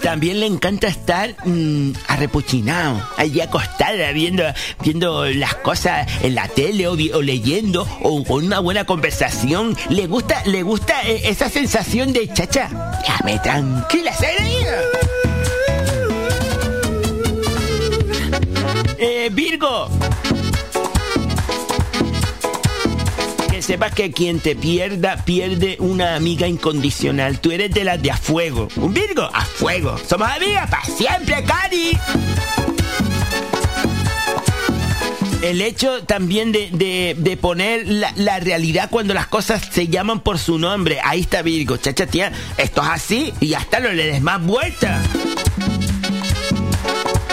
También 0.02 0.40
le 0.40 0.46
encanta 0.46 0.88
estar 0.88 1.34
mm, 1.44 1.92
arrepochinado, 2.08 3.02
allí 3.16 3.40
acostada, 3.40 4.12
viendo, 4.12 4.44
viendo 4.82 5.26
las 5.26 5.54
cosas 5.56 6.08
en 6.22 6.34
la 6.34 6.48
tele 6.48 6.88
o, 6.88 6.96
leyendo 7.22 7.86
o 8.02 8.24
con 8.24 8.46
una 8.46 8.60
buena 8.60 8.84
conversación. 8.84 9.76
Le 9.88 10.06
gusta, 10.06 10.42
le 10.46 10.62
gusta 10.62 11.02
eh, 11.02 11.22
esa 11.24 11.48
sensación 11.48 12.12
de 12.12 12.32
chacha. 12.32 12.70
Déjame 13.02 13.38
tranquila, 13.40 14.12
¿sabes? 14.14 14.66
Eh, 18.98 19.30
Virgo. 19.32 19.88
Sepas 23.70 23.94
que 23.94 24.10
quien 24.10 24.40
te 24.40 24.56
pierda, 24.56 25.24
pierde 25.24 25.76
una 25.78 26.16
amiga 26.16 26.48
incondicional. 26.48 27.38
Tú 27.38 27.52
eres 27.52 27.70
de 27.70 27.84
las 27.84 28.02
de 28.02 28.10
a 28.10 28.16
fuego. 28.16 28.66
Un 28.74 28.92
Virgo, 28.92 29.30
a 29.32 29.44
fuego. 29.44 29.96
Somos 30.08 30.28
amigas 30.28 30.68
para 30.68 30.84
siempre, 30.86 31.44
Cari. 31.44 31.96
El 35.42 35.60
hecho 35.60 36.02
también 36.02 36.50
de, 36.50 37.14
de- 37.16 37.36
poner 37.36 37.86
la, 37.86 38.40
realidad 38.40 38.88
cuando 38.90 39.14
las 39.14 39.28
cosas 39.28 39.62
se 39.70 39.86
llaman 39.86 40.18
por 40.18 40.40
su 40.40 40.58
nombre. 40.58 40.98
Ahí 41.04 41.20
está 41.20 41.42
Virgo, 41.42 41.76
chacha 41.76 42.08
tía. 42.08 42.32
Esto 42.56 42.82
es 42.82 42.88
así 42.88 43.32
y 43.38 43.54
hasta 43.54 43.78
no 43.78 43.92
le 43.92 44.04
des 44.06 44.20
más 44.20 44.44
vuelta 44.44 45.00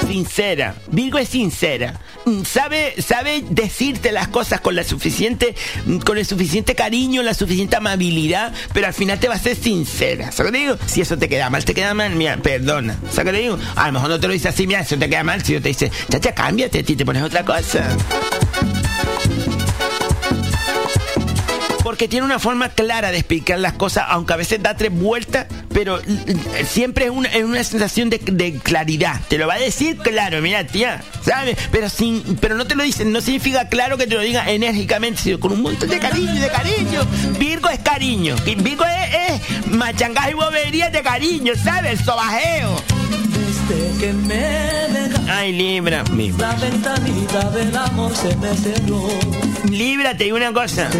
sincera. 0.07 0.75
Virgo 0.91 1.17
es 1.17 1.29
sincera. 1.29 1.99
mm, 2.25 2.43
sabe, 2.43 2.95
sabe 3.01 3.43
decirte 3.49 4.11
las 4.11 4.27
cosas 4.27 4.61
con 4.61 4.75
la 4.75 4.83
suficiente, 4.83 5.55
mm, 5.85 5.97
con 5.99 6.17
el 6.17 6.25
suficiente 6.25 6.75
cariño, 6.75 7.23
la 7.23 7.33
suficiente 7.33 7.75
amabilidad, 7.75 8.53
pero 8.73 8.87
al 8.87 8.93
final 8.93 9.19
te 9.19 9.27
va 9.27 9.35
a 9.35 9.39
ser 9.39 9.55
sincera. 9.55 10.31
¿Sabes 10.31 10.51
qué 10.51 10.57
digo? 10.59 10.77
Si 10.85 11.01
eso 11.01 11.17
te 11.17 11.29
queda 11.29 11.49
mal, 11.49 11.63
te 11.65 11.73
queda 11.73 11.93
mal, 11.93 12.15
mira, 12.15 12.37
perdona. 12.37 12.97
¿Sabes 13.11 13.33
qué 13.33 13.39
digo? 13.39 13.57
A 13.75 13.87
lo 13.87 13.93
mejor 13.93 14.09
no 14.09 14.19
te 14.19 14.27
lo 14.27 14.33
dice 14.33 14.49
así, 14.49 14.67
mira, 14.67 14.81
eso 14.81 14.97
te 14.97 15.09
queda 15.09 15.23
mal. 15.23 15.43
Si 15.43 15.53
yo 15.53 15.61
te 15.61 15.69
dice, 15.69 15.91
chacha, 16.09 16.33
cámbiate, 16.33 16.83
ti 16.83 16.95
te 16.95 17.05
pones 17.05 17.23
otra 17.23 17.43
cosa. 17.45 17.85
Porque 21.97 22.09
tiene 22.09 22.27
una 22.27 22.37
forma 22.37 22.69
clara 22.69 23.09
de 23.09 23.17
explicar 23.17 23.57
las 23.57 23.73
cosas, 23.73 24.05
aunque 24.09 24.31
a 24.31 24.35
veces 24.35 24.61
da 24.61 24.77
tres 24.77 24.91
vueltas, 24.91 25.47
pero 25.73 25.97
mm, 25.97 26.63
siempre 26.63 27.05
es 27.05 27.09
una, 27.09 27.27
es 27.29 27.43
una 27.43 27.63
sensación 27.63 28.11
de, 28.11 28.19
de 28.19 28.53
claridad. 28.59 29.19
Te 29.27 29.39
lo 29.39 29.47
va 29.47 29.55
a 29.55 29.59
decir 29.59 29.97
claro, 29.97 30.39
mira, 30.39 30.63
tía, 30.63 31.01
¿sabes? 31.25 31.57
Pero 31.71 31.89
sin, 31.89 32.21
pero 32.39 32.53
no 32.53 32.67
te 32.67 32.75
lo 32.75 32.83
dice, 32.83 33.03
no 33.03 33.19
significa 33.19 33.67
claro 33.67 33.97
que 33.97 34.05
te 34.05 34.13
lo 34.13 34.21
diga 34.21 34.47
enérgicamente, 34.47 35.23
sino 35.23 35.39
con 35.39 35.53
un 35.53 35.63
montón 35.63 35.89
de 35.89 35.97
cariño, 35.97 36.39
de 36.39 36.49
cariño. 36.49 37.01
Virgo 37.39 37.67
es 37.69 37.79
cariño. 37.79 38.35
Virgo 38.45 38.85
es, 38.85 39.41
es 39.41 39.67
machangaje 39.71 40.29
y 40.29 40.35
bobería 40.35 40.91
de 40.91 41.01
cariño, 41.01 41.53
¿sabes? 41.55 41.99
El 41.99 42.05
sobajeo. 42.05 42.75
Desde 43.67 43.99
que 43.99 44.13
me 44.13 44.35
dejaste, 44.35 45.31
Ay, 45.31 45.51
Libra. 45.51 46.03
La 46.37 46.53
ventanita 46.53 47.49
del 47.49 47.75
amor 47.75 48.15
se 48.15 48.35
me 48.35 48.55
cerró. 48.55 49.09
Libra, 49.71 50.15
te 50.15 50.25
digo 50.25 50.37
una 50.37 50.53
cosa. 50.53 50.91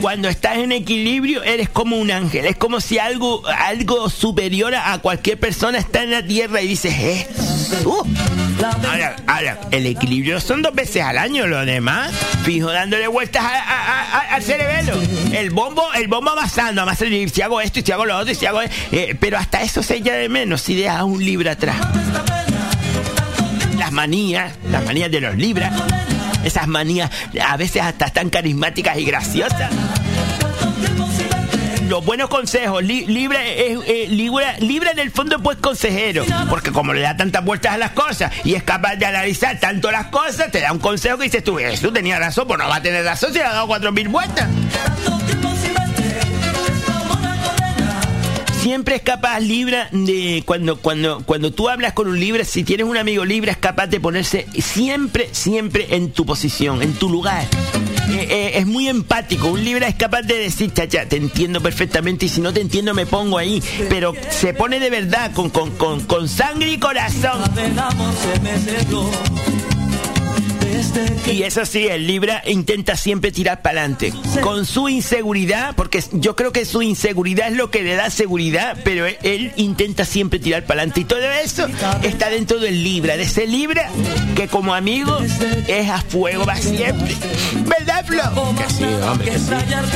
Cuando 0.00 0.28
estás 0.28 0.56
en 0.56 0.72
equilibrio, 0.72 1.42
eres 1.44 1.68
como 1.68 1.96
un 1.96 2.10
ángel. 2.10 2.46
Es 2.46 2.56
como 2.56 2.80
si 2.80 2.98
algo, 2.98 3.42
algo 3.46 4.10
superior 4.10 4.74
a 4.74 4.98
cualquier 4.98 5.38
persona 5.38 5.78
está 5.78 6.02
en 6.02 6.10
la 6.10 6.22
tierra 6.24 6.60
y 6.60 6.68
dices, 6.68 6.92
eh. 6.98 7.28
uh". 7.84 8.02
Ahora, 8.88 9.16
ahora, 9.26 9.60
el 9.70 9.86
equilibrio 9.86 10.40
son 10.40 10.62
dos 10.62 10.74
veces 10.74 11.02
al 11.02 11.18
año, 11.18 11.46
lo 11.46 11.64
demás, 11.64 12.12
fijo, 12.44 12.70
dándole 12.70 13.08
vueltas 13.08 13.44
al 14.30 14.42
cerebelo. 14.42 15.00
El 15.32 15.50
bombo, 15.50 15.84
el 15.94 16.08
bombo 16.08 16.30
amasando, 16.30 16.82
amasando, 16.82 17.14
y 17.14 17.28
si 17.28 17.42
hago 17.42 17.60
esto, 17.60 17.80
y 17.80 17.82
si 17.82 17.92
hago 17.92 18.04
lo 18.04 18.16
otro, 18.18 18.32
y 18.32 18.34
si 18.34 18.46
hago. 18.46 18.60
eh, 18.62 19.16
pero 19.18 19.38
hasta 19.38 19.62
eso 19.62 19.82
se 19.82 19.96
echa 19.96 20.14
de 20.14 20.28
menos 20.28 20.62
si 20.62 20.74
dejas 20.74 21.02
un 21.02 21.24
libra 21.24 21.52
atrás. 21.52 21.76
Las 23.78 23.90
manías, 23.92 24.52
las 24.70 24.84
manías 24.84 25.10
de 25.10 25.20
los 25.20 25.36
libras. 25.36 25.72
Esas 26.44 26.66
manías 26.68 27.10
a 27.46 27.56
veces 27.56 27.82
hasta 27.82 28.08
tan 28.10 28.30
carismáticas 28.30 28.98
y 28.98 29.04
graciosas. 29.04 29.70
Los 31.88 32.04
buenos 32.06 32.30
consejos, 32.30 32.82
Li- 32.82 33.04
Libra 33.04 33.44
es 33.44 33.78
eh, 33.86 34.06
Libra, 34.08 34.56
Libra 34.60 34.92
en 34.92 34.98
el 34.98 35.10
fondo 35.10 35.38
pues 35.42 35.58
consejero, 35.58 36.24
porque 36.48 36.70
como 36.72 36.94
le 36.94 37.02
da 37.02 37.16
tantas 37.18 37.44
vueltas 37.44 37.74
a 37.74 37.76
las 37.76 37.90
cosas 37.90 38.32
y 38.44 38.54
es 38.54 38.62
capaz 38.62 38.96
de 38.96 39.04
analizar 39.04 39.60
tanto 39.60 39.90
las 39.90 40.06
cosas, 40.06 40.50
te 40.50 40.60
da 40.62 40.72
un 40.72 40.78
consejo 40.78 41.18
que 41.18 41.24
dices 41.24 41.44
tú, 41.44 41.58
eso 41.58 41.92
tenía 41.92 42.18
razón, 42.18 42.46
pues 42.48 42.58
no 42.58 42.66
va 42.66 42.76
a 42.76 42.82
tener 42.82 43.04
razón 43.04 43.32
si 43.32 43.38
le 43.40 43.44
ha 43.44 43.52
dado 43.52 43.66
cuatro 43.66 43.92
mil 43.92 44.08
vueltas. 44.08 44.48
Siempre 48.62 48.94
es 48.94 49.02
capaz 49.02 49.40
Libra 49.40 49.88
de 49.90 50.44
cuando 50.46 50.76
cuando 50.76 51.24
cuando 51.26 51.52
tú 51.52 51.68
hablas 51.68 51.94
con 51.94 52.06
un 52.06 52.20
Libra, 52.20 52.44
si 52.44 52.62
tienes 52.62 52.86
un 52.86 52.96
amigo 52.96 53.24
Libra 53.24 53.50
es 53.50 53.58
capaz 53.58 53.88
de 53.88 53.98
ponerse 53.98 54.46
siempre 54.56 55.28
siempre 55.32 55.96
en 55.96 56.12
tu 56.12 56.24
posición, 56.24 56.80
en 56.80 56.92
tu 56.94 57.08
lugar. 57.08 57.44
Eh, 58.10 58.28
eh, 58.30 58.52
es 58.54 58.66
muy 58.68 58.88
empático. 58.88 59.48
Un 59.48 59.64
Libra 59.64 59.88
es 59.88 59.96
capaz 59.96 60.22
de 60.22 60.38
decir, 60.38 60.72
chacha, 60.72 61.06
te 61.06 61.16
entiendo 61.16 61.60
perfectamente 61.60 62.26
y 62.26 62.28
si 62.28 62.40
no 62.40 62.52
te 62.52 62.60
entiendo 62.60 62.94
me 62.94 63.04
pongo 63.04 63.36
ahí. 63.36 63.60
Pero 63.88 64.14
se 64.30 64.54
pone 64.54 64.78
de 64.78 64.90
verdad 64.90 65.32
con, 65.32 65.50
con, 65.50 65.72
con, 65.72 65.98
con 66.04 66.28
sangre 66.28 66.70
y 66.70 66.78
corazón. 66.78 67.42
Y 71.26 71.42
eso 71.44 71.64
sí, 71.64 71.86
el 71.86 72.06
Libra 72.06 72.42
intenta 72.46 72.96
siempre 72.96 73.32
tirar 73.32 73.62
para 73.62 73.80
adelante. 73.80 74.12
Con 74.42 74.66
su 74.66 74.88
inseguridad, 74.88 75.74
porque 75.74 76.02
yo 76.12 76.36
creo 76.36 76.52
que 76.52 76.64
su 76.64 76.82
inseguridad 76.82 77.48
es 77.48 77.56
lo 77.56 77.70
que 77.70 77.82
le 77.82 77.94
da 77.94 78.10
seguridad, 78.10 78.76
pero 78.84 79.06
él, 79.06 79.16
él 79.22 79.52
intenta 79.56 80.04
siempre 80.04 80.38
tirar 80.38 80.64
para 80.64 80.80
adelante. 80.80 81.00
Y 81.00 81.04
todo 81.04 81.22
eso 81.22 81.66
está 82.02 82.30
dentro 82.30 82.58
del 82.58 82.82
Libra, 82.82 83.16
de 83.16 83.24
ese 83.24 83.46
Libra 83.46 83.88
que 84.34 84.48
como 84.48 84.74
amigo 84.74 85.18
es 85.66 85.90
a 85.90 86.00
fuego, 86.02 86.44
va 86.44 86.56
siempre. 86.56 87.16
¿Verdad, 87.64 88.04
Flo? 88.06 88.54
Que 88.56 88.72
sí, 88.72 88.84
hombre, 88.84 89.30
que 89.30 89.38
sí. 89.38 89.50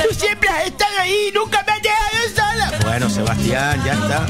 Tú 0.07 0.15
siempre 0.15 0.49
has 0.49 0.67
estado 0.67 0.97
ahí, 0.99 1.31
nunca 1.33 1.63
me 1.65 1.73
has 1.73 1.81
dejado 1.81 2.51
sola. 2.53 2.79
Bueno, 2.83 3.09
Sebastián, 3.09 3.83
ya 3.85 3.93
está. 3.93 4.25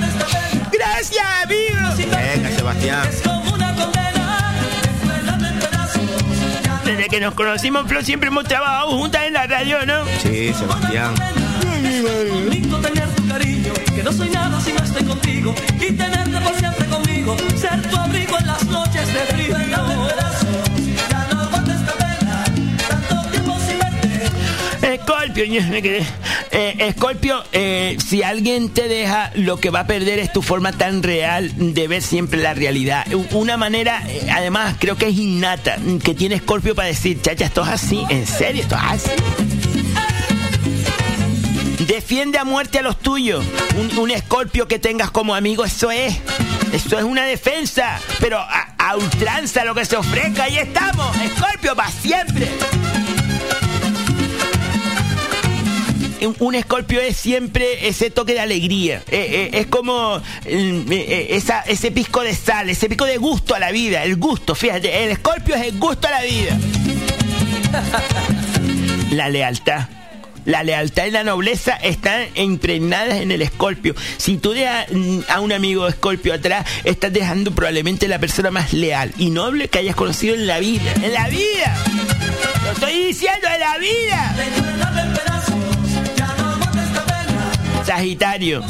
Gracias, 0.72 1.26
amigo. 1.44 2.16
Venga, 2.16 2.56
Sebastián. 2.56 3.47
Desde 6.88 7.10
que 7.10 7.20
nos 7.20 7.34
conocimos, 7.34 7.86
Flo, 7.86 8.02
siempre 8.02 8.30
hemos 8.30 8.46
trabajado 8.46 8.92
juntas 8.92 9.24
en 9.28 9.34
la 9.34 9.46
radio, 9.46 9.86
¿no? 9.86 10.06
Sí, 10.24 10.54
Sebastián. 10.54 11.14
bonito 12.46 12.78
tener 12.80 13.10
tu 13.10 13.28
cariño, 13.28 13.74
que 13.94 14.04
no 14.04 14.14
soy 14.14 14.30
nada 14.30 14.62
si 14.62 14.72
no 14.72 14.82
estoy 14.82 15.04
contigo 15.04 15.54
y 15.82 15.92
tenerte 15.92 16.40
por 16.40 16.56
siempre 16.56 16.86
conmigo, 16.86 17.36
ser 17.58 17.82
tu 17.90 17.98
abrigo 17.98 18.38
en 18.40 18.48
las 18.48 18.66
noches 18.68 19.06
de 19.14 19.20
frío. 19.20 20.27
Quedé. 25.82 26.06
Eh, 26.52 26.76
Escorpio, 26.80 27.44
eh, 27.54 27.98
si 28.06 28.24
alguien 28.24 28.70
te 28.70 28.88
deja, 28.88 29.32
lo 29.36 29.58
que 29.58 29.70
va 29.70 29.82
a 29.82 29.88
perder 29.88 30.20
es 30.20 30.34
tu 30.34 30.42
forma 30.42 30.72
tan 30.74 31.02
real 31.04 31.52
de 31.56 31.88
ver 31.88 32.02
siempre 32.02 32.42
la 32.42 32.54
realidad. 32.54 33.06
Una 33.32 33.58
manera, 33.58 34.04
eh, 34.08 34.28
además, 34.32 34.76
creo 34.80 34.98
que 34.98 35.08
es 35.08 35.18
innata, 35.18 35.78
mm, 35.78 36.00
que 36.00 36.14
tiene 36.14 36.36
Escorpio 36.36 36.76
para 36.76 36.90
decir, 36.90 37.22
chacha, 37.22 37.46
esto 37.46 37.64
es 37.64 37.70
así, 37.70 38.06
en 38.10 38.26
serio, 38.28 38.64
esto 38.64 38.76
es 38.76 38.82
así. 38.84 39.12
Defiende 41.88 42.38
a 42.38 42.44
muerte 42.44 42.80
a 42.80 42.82
los 42.82 43.00
tuyos. 43.00 43.46
Un, 43.78 43.98
un 43.98 44.12
que 44.68 44.80
tengas 44.80 45.12
como 45.12 45.36
amigo, 45.36 45.64
eso 45.64 45.90
es. 45.90 46.18
Eso 46.74 46.98
es 46.98 47.04
una 47.04 47.24
defensa. 47.24 48.00
Pero 48.20 48.40
a, 48.40 48.74
a 48.78 48.98
ultranza 48.98 49.64
lo 49.64 49.74
que 49.74 49.86
se 49.86 49.96
ofrezca, 49.96 50.44
ahí 50.44 50.58
estamos. 50.58 51.16
Escorpio 51.18 51.76
para 51.76 51.92
siempre. 51.92 52.50
Un- 56.40 56.56
escorpio 56.56 57.00
es 57.00 57.16
siempre 57.18 57.88
ese 57.88 58.10
toque 58.10 58.34
de 58.34 58.40
alegría. 58.40 59.04
Eh, 59.12 59.50
eh, 59.52 59.60
es 59.60 59.68
como 59.68 60.18
mm, 60.20 60.92
eh, 60.92 61.28
esa, 61.32 61.62
ese 61.62 61.92
pisco 61.92 62.22
de 62.22 62.34
sal, 62.34 62.70
ese 62.70 62.90
pico 62.90 63.06
de 63.06 63.18
gusto 63.18 63.54
a 63.56 63.60
la 63.60 63.72
vida. 63.72 64.04
El 64.04 64.16
gusto, 64.16 64.56
fíjate, 64.56 65.04
el 65.04 65.12
escorpio 65.12 65.56
es 65.56 65.64
el 65.68 65.78
gusto 65.78 66.08
a 66.08 66.12
la 66.12 66.22
vida. 66.24 66.58
La 69.12 69.30
lealtad. 69.30 69.88
La 70.46 70.64
lealtad 70.64 71.06
y 71.06 71.12
la 71.12 71.26
nobleza 71.26 71.74
están 71.76 72.26
impregnadas 72.36 73.16
en 73.18 73.32
el 73.32 73.42
escorpio. 73.42 73.94
Si 74.18 74.38
tú 74.38 74.54
dejas 74.54 74.86
mm, 74.92 75.20
a 75.28 75.42
un 75.42 75.52
amigo 75.52 75.88
escorpio 75.88 76.34
atrás, 76.34 76.66
estás 76.86 77.12
dejando 77.12 77.52
probablemente 77.52 78.08
la 78.08 78.18
persona 78.18 78.50
más 78.50 78.72
leal 78.74 79.12
y 79.18 79.30
noble 79.30 79.68
que 79.68 79.80
hayas 79.80 79.96
conocido 79.96 80.36
en 80.36 80.48
la 80.48 80.60
vida. 80.60 80.92
¡En 81.04 81.14
la 81.14 81.28
vida! 81.28 81.78
¡Lo 82.64 82.72
estoy 82.72 83.08
diciendo 83.08 83.48
en 83.54 83.60
la 83.60 83.78
vida! 83.78 84.36
Sagitario. 87.88 88.62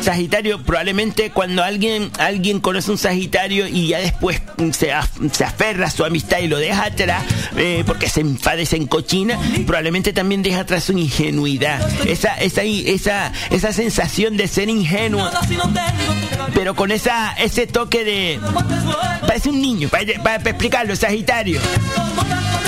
Sagitario, 0.00 0.62
probablemente 0.62 1.30
cuando 1.30 1.64
alguien, 1.64 2.12
alguien 2.20 2.60
conoce 2.60 2.92
un 2.92 2.96
Sagitario 2.98 3.66
y 3.66 3.88
ya 3.88 3.98
después 3.98 4.40
se, 4.70 4.92
se 5.32 5.44
aferra 5.44 5.88
a 5.88 5.90
su 5.90 6.04
amistad 6.04 6.38
y 6.38 6.46
lo 6.46 6.58
deja 6.58 6.84
atrás 6.84 7.24
eh, 7.56 7.82
porque 7.84 8.08
se 8.08 8.20
enfada 8.20 8.62
y 8.62 8.66
se 8.66 8.76
encochina, 8.76 9.36
probablemente 9.66 10.12
también 10.12 10.44
deja 10.44 10.60
atrás 10.60 10.84
su 10.84 10.92
ingenuidad. 10.96 11.80
Esa, 12.06 12.36
esa, 12.36 12.62
esa, 12.62 13.32
esa 13.50 13.72
sensación 13.72 14.36
de 14.36 14.46
ser 14.46 14.68
ingenuo, 14.68 15.28
pero 16.54 16.76
con 16.76 16.92
esa, 16.92 17.32
ese 17.32 17.66
toque 17.66 18.04
de. 18.04 18.40
Parece 19.26 19.48
un 19.48 19.60
niño, 19.60 19.88
para, 19.88 20.22
para 20.22 20.50
explicarlo, 20.50 20.94
Sagitario 20.94 21.60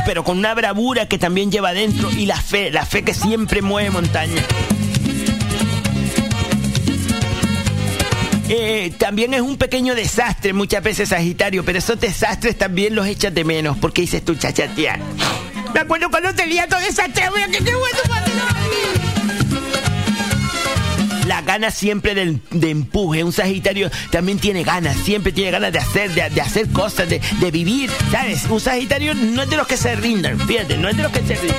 pero 0.04 0.22
con 0.22 0.38
una 0.38 0.54
bravura 0.54 1.06
que 1.06 1.18
también 1.18 1.50
lleva 1.50 1.70
adentro 1.70 2.12
y 2.12 2.26
la 2.26 2.40
fe, 2.40 2.70
la 2.70 2.86
fe 2.86 3.02
que 3.02 3.12
siempre 3.12 3.60
mueve 3.60 3.90
montaña. 3.90 4.40
Eh, 8.48 8.92
también 8.98 9.34
es 9.34 9.40
un 9.40 9.56
pequeño 9.56 9.94
desastre 9.94 10.52
muchas 10.52 10.82
veces 10.82 11.08
Sagitario, 11.08 11.64
pero 11.64 11.78
esos 11.78 11.98
desastres 12.00 12.56
también 12.56 12.94
los 12.94 13.06
echas 13.06 13.34
de 13.34 13.44
menos 13.44 13.76
porque 13.78 14.02
dices 14.02 14.24
tú 14.24 14.34
chachatea. 14.36 14.98
Me 15.74 15.80
acuerdo 15.80 16.10
cuando 16.10 16.32
tenía 16.34 16.68
todo 16.68 16.80
desastre, 16.80 17.24
mira 17.34 17.48
que 17.48 17.58
qué 17.64 17.74
bueno 17.74 17.98
la 21.26 21.42
gana 21.42 21.70
siempre 21.72 22.14
de, 22.14 22.38
de 22.50 22.70
empuje. 22.70 23.24
Un 23.24 23.32
Sagitario 23.32 23.90
también 24.10 24.38
tiene 24.38 24.62
ganas, 24.62 24.96
siempre 24.96 25.32
tiene 25.32 25.50
ganas 25.50 25.72
de 25.72 25.80
hacer, 25.80 26.12
de, 26.14 26.30
de 26.30 26.40
hacer 26.40 26.68
cosas, 26.70 27.08
de, 27.08 27.20
de 27.40 27.50
vivir, 27.50 27.90
¿sabes? 28.10 28.44
Un 28.48 28.60
Sagitario 28.60 29.14
no 29.14 29.42
es 29.42 29.50
de 29.50 29.56
los 29.56 29.66
que 29.66 29.76
se 29.76 29.96
rindan, 29.96 30.38
fíjate, 30.46 30.78
no 30.78 30.88
es 30.88 30.96
de 30.96 31.02
los 31.02 31.12
que 31.12 31.22
se 31.26 31.34
rindan. 31.34 31.58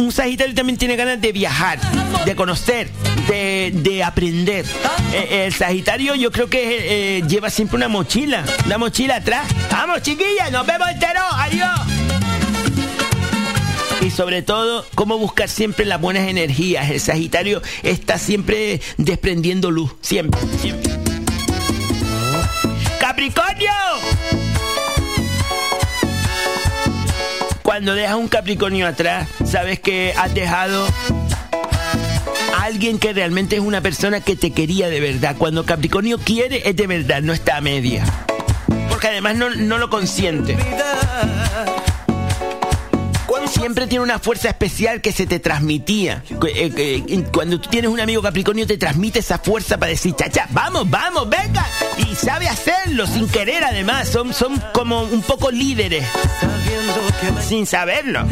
Un 0.00 0.12
Sagitario 0.12 0.54
también 0.54 0.78
tiene 0.78 0.96
ganas 0.96 1.20
de 1.20 1.30
viajar, 1.30 1.78
de 2.24 2.34
conocer, 2.34 2.88
de, 3.28 3.70
de 3.74 4.02
aprender. 4.02 4.64
Eh, 5.12 5.44
el 5.44 5.52
Sagitario 5.52 6.14
yo 6.14 6.32
creo 6.32 6.48
que 6.48 7.18
eh, 7.18 7.22
lleva 7.28 7.50
siempre 7.50 7.76
una 7.76 7.88
mochila, 7.88 8.42
una 8.64 8.78
mochila 8.78 9.16
atrás. 9.16 9.46
Vamos, 9.70 10.00
chiquillas, 10.00 10.50
nos 10.50 10.66
vemos 10.66 10.88
entero, 10.88 11.20
adiós. 11.34 11.80
Y 14.00 14.08
sobre 14.08 14.40
todo, 14.40 14.86
cómo 14.94 15.18
buscar 15.18 15.50
siempre 15.50 15.84
las 15.84 16.00
buenas 16.00 16.26
energías. 16.28 16.88
El 16.88 17.00
Sagitario 17.00 17.60
está 17.82 18.16
siempre 18.16 18.80
desprendiendo 18.96 19.70
luz, 19.70 19.92
siempre. 20.00 20.40
¡Capricornio! 22.98 23.70
Cuando 27.80 27.94
dejas 27.94 28.16
un 28.16 28.28
Capricornio 28.28 28.86
atrás, 28.86 29.26
sabes 29.42 29.80
que 29.80 30.12
has 30.14 30.34
dejado 30.34 30.86
a 32.54 32.64
alguien 32.64 32.98
que 32.98 33.14
realmente 33.14 33.56
es 33.56 33.62
una 33.62 33.80
persona 33.80 34.20
que 34.20 34.36
te 34.36 34.50
quería 34.50 34.90
de 34.90 35.00
verdad. 35.00 35.34
Cuando 35.38 35.64
Capricornio 35.64 36.18
quiere, 36.18 36.68
es 36.68 36.76
de 36.76 36.86
verdad, 36.86 37.22
no 37.22 37.32
está 37.32 37.56
a 37.56 37.62
media. 37.62 38.04
Porque 38.90 39.06
además 39.06 39.36
no, 39.36 39.48
no 39.48 39.78
lo 39.78 39.88
consiente. 39.88 40.58
Siempre 43.50 43.86
tiene 43.86 44.04
una 44.04 44.18
fuerza 44.18 44.48
especial 44.48 45.00
que 45.00 45.12
se 45.12 45.26
te 45.26 45.40
transmitía. 45.40 46.22
Eh, 46.54 47.24
Cuando 47.32 47.60
tú 47.60 47.68
tienes 47.68 47.90
un 47.90 48.00
amigo 48.00 48.22
Capricornio, 48.22 48.66
te 48.66 48.78
transmite 48.78 49.18
esa 49.18 49.38
fuerza 49.38 49.76
para 49.78 49.90
decir, 49.90 50.14
chacha, 50.14 50.46
vamos, 50.50 50.88
vamos, 50.88 51.28
venga. 51.28 51.66
Y 51.98 52.14
sabe 52.14 52.48
hacerlo 52.48 53.06
sin 53.06 53.28
querer, 53.28 53.64
además. 53.64 54.08
Son, 54.08 54.32
son 54.32 54.62
como 54.72 55.02
un 55.02 55.22
poco 55.22 55.50
líderes. 55.50 56.04
Sin 57.46 57.66
saberlo. 57.66 58.24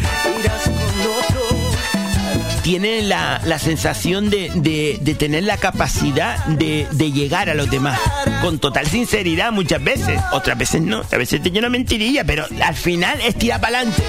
Tiene 2.62 3.02
la, 3.02 3.40
la 3.44 3.59
sensación 3.59 4.28
de, 4.30 4.51
de- 4.55 4.98
de 5.01 5.14
tener 5.14 5.44
la 5.44 5.56
capacidad 5.56 6.44
de, 6.47 6.86
de 6.93 7.12
llegar 7.12 7.48
a 7.48 7.55
los 7.55 7.70
demás. 7.70 7.98
Con 8.43 8.59
total 8.59 8.86
sinceridad 8.86 9.52
muchas 9.52 9.82
veces. 9.82 10.20
Otras 10.32 10.59
veces 10.59 10.82
no. 10.82 11.02
A 11.10 11.16
veces 11.16 11.43
te 11.43 11.51
llena 11.51 11.68
mentirilla, 11.70 12.24
pero 12.24 12.47
al 12.62 12.74
final 12.74 13.20
es 13.22 13.35
tirar 13.36 13.60
para 13.60 13.78
adelante. 13.78 14.02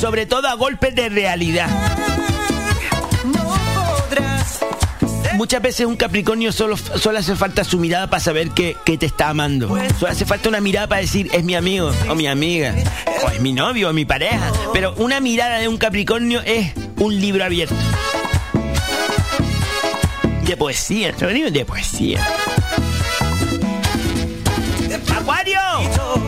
Sobre 0.00 0.26
todo 0.26 0.48
a 0.48 0.54
golpes 0.54 0.94
de 0.94 1.08
realidad. 1.08 1.68
Muchas 5.36 5.60
veces 5.60 5.86
un 5.86 5.96
Capricornio 5.96 6.50
solo, 6.50 6.78
solo 6.78 7.18
hace 7.18 7.36
falta 7.36 7.62
su 7.62 7.78
mirada 7.78 8.08
para 8.08 8.20
saber 8.20 8.50
que, 8.52 8.74
que 8.86 8.96
te 8.96 9.04
está 9.04 9.28
amando. 9.28 9.68
Solo 9.98 10.10
hace 10.10 10.24
falta 10.24 10.48
una 10.48 10.62
mirada 10.62 10.86
para 10.86 11.02
decir 11.02 11.28
es 11.30 11.44
mi 11.44 11.54
amigo 11.54 11.92
o 12.08 12.14
mi 12.14 12.26
amiga. 12.26 12.74
O 13.22 13.28
es 13.28 13.40
mi 13.40 13.52
novio 13.52 13.90
o 13.90 13.92
mi 13.92 14.06
pareja. 14.06 14.50
Pero 14.72 14.94
una 14.96 15.20
mirada 15.20 15.58
de 15.58 15.68
un 15.68 15.76
Capricornio 15.76 16.40
es 16.40 16.72
un 16.96 17.20
libro 17.20 17.44
abierto. 17.44 17.74
De 20.46 20.56
poesía, 20.56 21.12
de 21.12 21.64
poesía. 21.66 22.26
¡Acuario! 25.14 26.25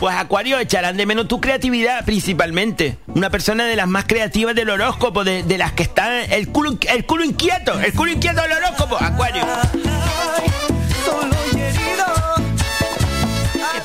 Pues 0.00 0.14
Acuario 0.14 0.58
echarán 0.58 0.96
de 0.96 1.06
menos 1.06 1.26
tu 1.26 1.40
creatividad 1.40 2.04
principalmente. 2.04 2.98
Una 3.06 3.30
persona 3.30 3.64
de 3.64 3.76
las 3.76 3.88
más 3.88 4.04
creativas 4.04 4.54
del 4.54 4.68
horóscopo, 4.68 5.24
de, 5.24 5.42
de 5.42 5.58
las 5.58 5.72
que 5.72 5.82
está 5.84 6.22
el 6.24 6.48
culo, 6.48 6.76
el 6.88 7.06
culo 7.06 7.24
inquieto, 7.24 7.80
el 7.80 7.92
culo 7.94 8.12
inquieto 8.12 8.42
del 8.42 8.52
horóscopo, 8.52 8.96
Acuario. 9.00 9.42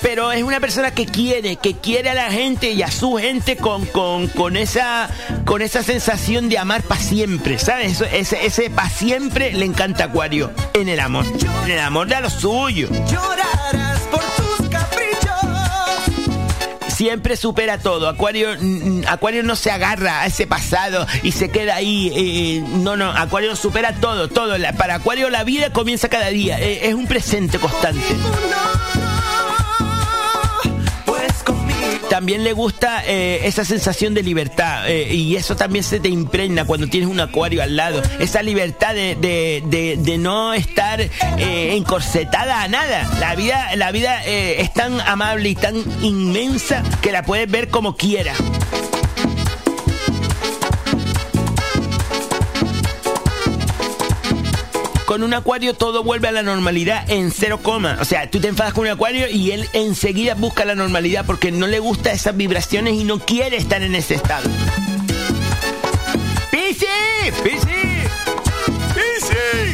Pero 0.01 0.31
es 0.33 0.43
una 0.43 0.59
persona 0.59 0.91
que 0.91 1.05
quiere, 1.05 1.55
que 1.55 1.75
quiere 1.77 2.09
a 2.09 2.13
la 2.13 2.29
gente 2.31 2.71
y 2.71 2.81
a 2.81 2.91
su 2.91 3.15
gente 3.15 3.55
con, 3.55 3.85
con, 3.85 4.27
con 4.27 4.57
esa, 4.57 5.09
con 5.45 5.61
esa 5.61 5.83
sensación 5.83 6.49
de 6.49 6.57
amar 6.57 6.81
para 6.81 6.99
siempre, 6.99 7.57
¿sabes? 7.57 7.93
Eso- 7.93 8.05
ese, 8.05 8.45
ese 8.45 8.69
para 8.69 8.89
siempre 8.89 9.53
le 9.53 9.63
encanta 9.63 10.05
Acuario 10.05 10.51
en 10.73 10.89
el 10.89 10.99
amor, 10.99 11.25
en 11.63 11.71
el 11.71 11.79
amor 11.79 12.07
de 12.07 12.15
a 12.15 12.19
lo 12.21 12.29
suyo. 12.29 12.89
Siempre 17.01 17.35
supera 17.35 17.79
todo. 17.79 18.07
Acuario, 18.07 18.49
mm, 18.59 19.05
Acuario 19.07 19.41
no 19.41 19.55
se 19.55 19.71
agarra 19.71 20.21
a 20.21 20.27
ese 20.27 20.45
pasado 20.45 21.07
y 21.23 21.31
se 21.31 21.49
queda 21.49 21.77
ahí. 21.77 22.11
eh, 22.15 22.63
no, 22.77 22.95
no. 22.95 23.09
Acuario 23.09 23.55
supera 23.55 23.95
todo, 23.95 24.27
todo. 24.27 24.55
Para 24.77 24.95
Acuario 24.95 25.31
la 25.31 25.43
vida 25.43 25.71
comienza 25.73 26.09
cada 26.09 26.29
día. 26.29 26.59
Eh, 26.59 26.89
es 26.89 26.93
un 26.93 27.07
presente 27.07 27.57
constante. 27.57 28.05
También 32.11 32.43
le 32.43 32.51
gusta 32.51 33.03
eh, 33.07 33.39
esa 33.45 33.63
sensación 33.63 34.13
de 34.13 34.21
libertad 34.21 34.89
eh, 34.89 35.13
y 35.13 35.38
eso 35.38 35.55
también 35.55 35.81
se 35.85 36.01
te 36.01 36.09
impregna 36.09 36.65
cuando 36.65 36.88
tienes 36.88 37.09
un 37.09 37.21
acuario 37.21 37.63
al 37.63 37.77
lado. 37.77 38.01
Esa 38.19 38.43
libertad 38.43 38.93
de, 38.93 39.15
de- 39.15 39.63
de- 39.97 40.17
no 40.17 40.53
estar 40.53 40.99
eh, 40.99 41.09
encorsetada 41.77 42.63
a 42.63 42.67
nada. 42.67 43.09
La 43.21 43.33
vida, 43.35 43.77
la 43.77 43.93
vida 43.93 44.25
es 44.25 44.73
tan 44.73 44.99
amable 44.99 45.47
y 45.47 45.55
tan 45.55 45.77
inmensa 46.03 46.83
que 47.01 47.13
la 47.13 47.23
puedes 47.23 47.49
ver 47.49 47.69
como 47.69 47.95
quieras. 47.95 48.38
Con 55.05 55.23
un 55.23 55.33
acuario 55.33 55.73
todo 55.73 56.03
vuelve 56.03 56.29
a 56.29 56.31
la 56.31 56.41
normalidad 56.43 57.09
en 57.09 57.31
cero 57.31 57.59
coma. 57.61 57.97
O 57.99 58.05
sea, 58.05 58.29
tú 58.29 58.39
te 58.39 58.47
enfadas 58.47 58.73
con 58.73 58.85
un 58.85 58.91
acuario 58.91 59.27
y 59.29 59.51
él 59.51 59.67
enseguida 59.73 60.35
busca 60.35 60.63
la 60.63 60.73
normalidad 60.75 61.25
porque 61.25 61.51
no 61.51 61.67
le 61.67 61.79
gusta 61.79 62.11
esas 62.11 62.37
vibraciones 62.37 62.93
y 62.93 63.03
no 63.03 63.19
quiere 63.19 63.57
estar 63.57 63.81
en 63.81 63.95
ese 63.95 64.15
estado. 64.15 64.49
¡Pisi! 66.49 66.85
¡Pisi! 67.43 68.03
¡Pisi! 68.95 69.73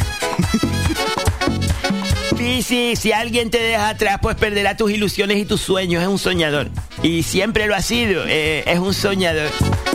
Pisi, 2.38 2.96
si 2.96 3.12
alguien 3.12 3.50
te 3.52 3.60
deja 3.60 3.90
atrás, 3.90 4.18
pues 4.22 4.36
perderá 4.36 4.76
tus 4.76 4.92
ilusiones 4.92 5.38
y 5.38 5.46
tus 5.46 5.62
sueños. 5.62 6.02
Es 6.02 6.10
un 6.10 6.20
soñador. 6.20 6.70
Y 7.04 7.22
siempre 7.24 7.68
lo 7.68 7.76
ha 7.76 7.82
sido. 7.82 8.24
eh, 8.28 8.64
es 8.66 8.80
un 8.80 8.94
soñador. 8.94 9.52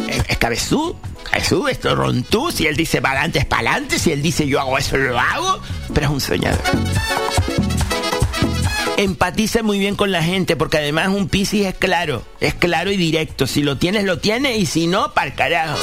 Es, 0.09 0.23
es 0.29 0.39
cabezú. 0.39 0.97
Cabezú, 1.33 1.67
es 1.69 1.83
rontú. 1.83 2.51
Si 2.53 2.67
él 2.67 2.77
dice 2.77 3.01
para 3.01 3.15
adelante, 3.21 3.39
es 3.41 3.47
para 3.47 3.71
adelante. 3.71 3.99
Si 3.99 4.13
él 4.13 4.21
dice 4.23 4.47
yo 4.47 4.61
hago 4.61 4.77
eso, 4.79 4.97
lo 4.99 5.19
hago. 5.19 5.61
Pero 5.95 6.07
es 6.07 6.13
un 6.13 6.21
soñador. 6.21 6.61
Empatiza 8.99 9.63
muy 9.63 9.79
bien 9.79 9.97
con 9.97 10.13
la 10.13 10.23
gente 10.23 10.55
porque 10.57 10.77
además 10.77 11.09
un 11.09 11.29
Piscis 11.29 11.67
es 11.67 11.75
claro, 11.75 12.23
es 12.41 12.55
claro 12.55 12.93
y 12.93 12.97
directo. 12.97 13.47
Si 13.47 13.63
lo 13.63 13.79
tienes, 13.79 14.05
lo 14.05 14.19
tienes 14.19 14.59
y 14.59 14.67
si 14.67 14.87
no, 14.87 15.13
para 15.15 15.35
carajo. 15.35 15.79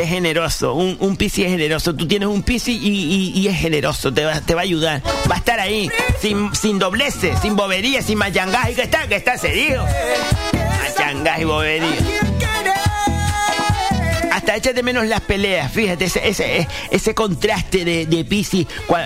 Es 0.00 0.08
generoso, 0.08 0.74
un, 0.74 0.96
un 1.00 1.16
Piscis 1.16 1.46
es 1.46 1.50
generoso. 1.50 1.94
Tú 1.94 2.06
tienes 2.06 2.28
un 2.28 2.42
Piscis 2.44 2.80
y, 2.80 2.88
y- 2.88 3.32
y 3.34 3.48
es 3.48 3.58
generoso, 3.58 4.14
te 4.14 4.24
va, 4.24 4.40
te 4.40 4.54
va 4.54 4.60
a 4.60 4.64
ayudar. 4.64 5.02
Va 5.30 5.34
a 5.34 5.38
estar 5.38 5.58
ahí, 5.58 5.90
sin, 6.22 6.54
sin 6.54 6.78
dobleces, 6.78 7.36
sin 7.42 7.56
boberías, 7.56 8.04
sin 8.06 8.16
mayangaje. 8.16 8.74
¿Qué 8.74 8.82
está? 8.82 9.08
¿Qué 9.08 9.16
está, 9.16 9.36
serio? 9.36 9.84
Mayangaje 10.96 11.42
y 11.42 11.44
bobería. 11.44 11.96
Échate 14.56 14.72
de 14.74 14.82
menos 14.82 15.06
las 15.06 15.20
peleas, 15.20 15.70
fíjate, 15.72 16.06
ese, 16.06 16.26
ese, 16.28 16.66
ese 16.90 17.14
contraste 17.14 17.84
de, 17.84 18.06
de 18.06 18.24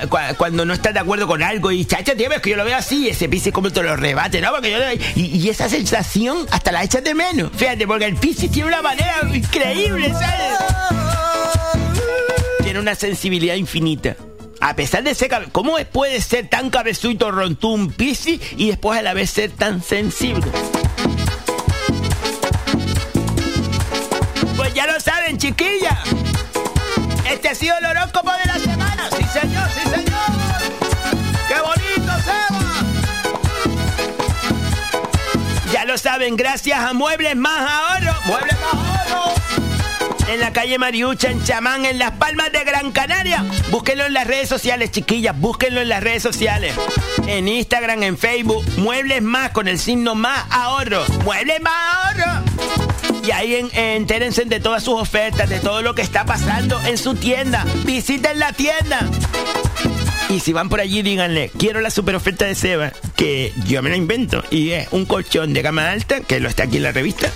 cua- 0.09 0.37
cuando 0.37 0.65
no 0.65 0.73
estás 0.75 0.95
de 0.95 1.01
acuerdo 1.01 1.27
con 1.27 1.43
algo 1.43 1.71
y 1.71 1.85
chacha, 1.85 2.15
tío, 2.15 2.31
es 2.33 2.41
que 2.41 2.51
yo 2.51 2.57
lo 2.57 2.65
veo 2.65 2.77
así, 2.77 3.09
ese 3.09 3.29
Piscis 3.29 3.53
como 3.53 3.71
te 3.71 3.83
lo 3.83 3.97
rebate, 3.97 4.41
¿no? 4.41 4.51
Porque 4.53 4.71
yo 4.71 4.79
y, 5.17 5.49
esa 5.49 5.69
sensación 5.69 6.47
hasta 6.51 6.73
la 6.73 6.83
echas 6.85 7.05
de 7.05 7.15
menos, 7.15 7.51
fíjate, 7.55 7.87
porque 7.87 8.07
el 8.07 8.17
Piscis 8.17 8.51
tiene 8.51 8.69
una 8.69 8.83
manera 8.83 9.17
increíble, 9.35 10.11
¿sabes? 10.13 10.59
Tiene 12.63 12.79
una 12.81 12.95
sensibilidad 12.95 13.55
infinita. 13.57 14.17
A 14.61 14.77
pesar 14.77 15.03
de 15.03 15.15
ser 15.15 15.31
¿cómo 15.51 15.77
puede 15.91 16.21
ser 16.21 16.49
tan 16.49 16.71
cabezuito 16.71 17.31
rontú 17.33 17.73
un 17.73 17.91
Piscis 17.93 18.41
y 18.57 18.69
después 18.69 18.99
a 18.99 19.03
la 19.03 19.13
vez 19.13 19.31
ser 19.31 19.51
tan 19.51 19.83
sensible? 19.83 20.47
Chiquilla. 25.43 25.99
Este 27.29 27.49
ha 27.49 27.55
sido 27.57 27.77
el 27.79 27.85
horóscopo 27.85 28.31
de 28.31 28.47
la 28.47 28.59
semana. 28.61 29.09
Sí, 29.11 29.25
señor, 29.41 29.69
sí, 29.71 29.81
señor. 29.91 30.21
¡Qué 31.49 31.61
bonito, 31.61 32.13
Seba! 32.23 32.61
Ya 35.73 35.85
lo 35.85 35.99
saben, 35.99 36.37
gracias 36.37 36.79
a 36.79 36.93
Muebles 36.93 37.35
Más 37.35 37.69
Ahorro. 37.69 38.15
Muebles 38.27 38.57
Más 38.61 39.11
Ahorro. 39.11 39.35
En 40.29 40.39
la 40.39 40.53
calle 40.53 40.79
Mariucha, 40.79 41.33
en 41.33 41.43
Chamán, 41.43 41.87
en 41.87 41.99
Las 41.99 42.13
Palmas 42.13 42.53
de 42.53 42.63
Gran 42.63 42.93
Canaria. 42.93 43.45
Búsquenlo 43.73 44.07
en 44.07 44.13
las 44.13 44.29
redes 44.29 44.49
sociales, 44.49 44.93
chiquillas. 44.93 45.37
Búsquenlo 45.37 45.81
en 45.81 45.89
las 45.89 46.05
redes 46.05 46.23
sociales. 46.23 46.73
En 47.27 47.49
Instagram, 47.49 48.05
en 48.05 48.17
Facebook. 48.17 48.65
Muebles 48.77 49.23
Más 49.23 49.51
con 49.51 49.67
el 49.67 49.81
signo 49.81 50.15
Más 50.15 50.45
Ahorro. 50.51 51.05
Muebles 51.25 51.61
Más 51.61 51.75
Ahorro. 51.97 53.12
Y 53.25 53.31
ahí 53.31 53.55
en, 53.55 53.71
entérense 53.77 54.45
de 54.45 54.61
todas 54.61 54.83
sus 54.83 55.01
ofertas, 55.01 55.49
de 55.49 55.61
todo 55.61 55.83
lo 55.83 55.95
que 55.95 56.03
está 56.03 56.25
pasando 56.25 56.81
en 56.83 56.99
su 56.99 57.15
tienda. 57.15 57.65
Visiten 57.85 58.39
la 58.39 58.53
tienda. 58.53 59.09
Y 60.29 60.41
si 60.41 60.53
van 60.53 60.69
por 60.69 60.81
allí, 60.81 61.03
díganle, 61.03 61.51
quiero 61.59 61.81
la 61.81 61.91
super 61.91 62.15
oferta 62.15 62.47
de 62.47 62.55
Seba, 62.55 62.93
que 63.17 63.53
yo 63.67 63.83
me 63.83 63.91
la 63.91 63.97
invento. 63.97 64.43
Y 64.51 64.71
es 64.71 64.89
un 64.91 65.05
colchón 65.05 65.53
de 65.53 65.63
gama 65.63 65.91
alta, 65.91 66.21
que 66.21 66.41
lo 66.41 66.49
está 66.49 66.65
aquí 66.65 66.79
en 66.79 66.85
la 66.85 66.93
revista. 66.93 67.31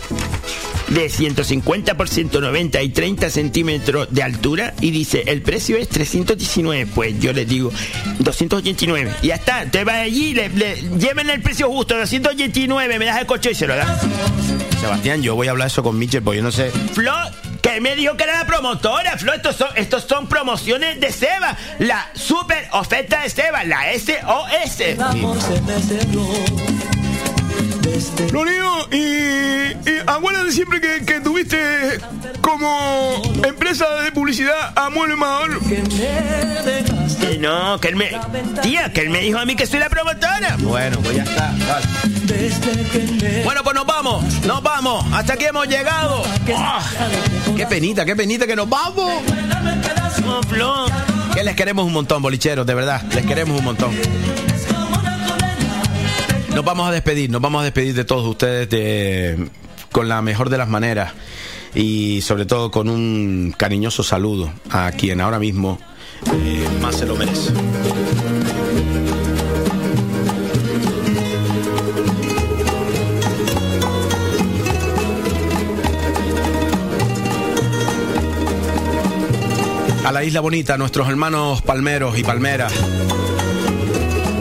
De 0.88 1.08
150 1.08 1.96
por 1.96 2.08
190 2.08 2.82
y 2.82 2.88
30 2.90 3.30
centímetros 3.30 4.08
de 4.10 4.22
altura 4.22 4.74
y 4.80 4.90
dice, 4.90 5.24
el 5.26 5.42
precio 5.42 5.76
es 5.76 5.88
319. 5.88 6.86
Pues 6.94 7.18
yo 7.20 7.32
les 7.32 7.48
digo, 7.48 7.72
289. 8.20 9.12
Y 9.22 9.28
ya 9.28 9.34
está, 9.36 9.66
te 9.70 9.84
vas 9.84 9.96
allí, 9.96 10.34
le, 10.34 10.48
le- 10.50 10.76
lleven 10.98 11.28
el 11.30 11.42
precio 11.42 11.68
justo, 11.68 11.96
289, 11.96 12.98
me 12.98 13.04
das 13.06 13.20
el 13.20 13.26
coche 13.26 13.50
y 13.50 13.54
se 13.54 13.66
lo 13.66 13.74
das. 13.76 14.00
Sebastián, 14.80 15.22
yo 15.22 15.34
voy 15.34 15.48
a 15.48 15.50
hablar 15.52 15.68
eso 15.68 15.82
con 15.82 15.98
Michel, 15.98 16.22
porque 16.22 16.38
yo 16.38 16.42
no 16.44 16.52
sé. 16.52 16.70
Flo, 16.92 17.12
que 17.62 17.80
me 17.80 17.96
dijo 17.96 18.16
que 18.16 18.24
era 18.24 18.38
la 18.38 18.46
promotora, 18.46 19.16
Flo, 19.18 19.32
estos 19.32 19.56
son, 19.56 19.68
estos 19.74 20.04
son 20.04 20.28
promociones 20.28 21.00
de 21.00 21.10
Seba, 21.10 21.56
la 21.80 22.08
super 22.14 22.68
oferta 22.72 23.22
de 23.22 23.30
Seba, 23.30 23.64
la 23.64 23.84
SOS. 23.94 24.82
Lorio, 28.32 28.88
y, 28.90 28.96
y 28.96 29.98
acuérdate 30.06 30.50
siempre 30.52 30.80
que, 30.80 31.20
tuviste 31.20 31.58
como 32.40 33.22
empresa 33.44 33.86
de 34.02 34.12
publicidad 34.12 34.72
a 34.74 34.90
Mueble 34.90 35.16
Mahor. 35.16 35.60
Que 35.60 37.38
no, 37.38 37.78
que 37.80 37.88
él 37.88 37.96
me. 37.96 38.10
Tía, 38.62 38.92
que 38.92 39.02
él 39.02 39.10
me 39.10 39.20
dijo 39.20 39.38
a 39.38 39.44
mí 39.44 39.54
que 39.54 39.66
soy 39.66 39.80
la 39.80 39.88
promotora. 39.88 40.56
Bueno, 40.58 40.98
pues 41.00 41.16
ya 41.16 41.22
está. 41.22 41.54
Bueno, 43.44 43.62
pues 43.62 43.76
nos 43.76 43.86
vamos, 43.86 44.24
nos 44.44 44.62
vamos. 44.62 45.04
Hasta 45.12 45.34
aquí 45.34 45.44
hemos 45.44 45.68
llegado. 45.68 46.22
Ah, 46.56 46.80
qué 47.56 47.66
penita, 47.66 48.04
qué 48.04 48.16
penita 48.16 48.46
que 48.46 48.56
nos 48.56 48.68
vamos. 48.68 49.22
Que 51.34 51.44
les 51.44 51.54
queremos 51.54 51.84
un 51.86 51.92
montón, 51.92 52.22
bolicheros, 52.22 52.66
de 52.66 52.74
verdad. 52.74 53.02
Les 53.14 53.24
queremos 53.26 53.58
un 53.58 53.64
montón. 53.64 53.92
Nos 56.56 56.64
vamos 56.64 56.88
a 56.88 56.90
despedir, 56.90 57.28
nos 57.28 57.42
vamos 57.42 57.60
a 57.60 57.64
despedir 57.64 57.92
de 57.92 58.06
todos 58.06 58.26
ustedes 58.26 58.70
de, 58.70 59.50
con 59.92 60.08
la 60.08 60.22
mejor 60.22 60.48
de 60.48 60.56
las 60.56 60.70
maneras 60.70 61.12
y 61.74 62.22
sobre 62.22 62.46
todo 62.46 62.70
con 62.70 62.88
un 62.88 63.54
cariñoso 63.54 64.02
saludo 64.02 64.50
a 64.70 64.90
quien 64.92 65.20
ahora 65.20 65.38
mismo 65.38 65.78
eh, 66.32 66.66
más 66.80 66.96
se 66.96 67.04
lo 67.04 67.14
merece. 67.14 67.52
A 80.06 80.10
la 80.10 80.24
isla 80.24 80.40
bonita, 80.40 80.78
nuestros 80.78 81.06
hermanos 81.06 81.60
palmeros 81.60 82.18
y 82.18 82.24
palmeras. 82.24 82.72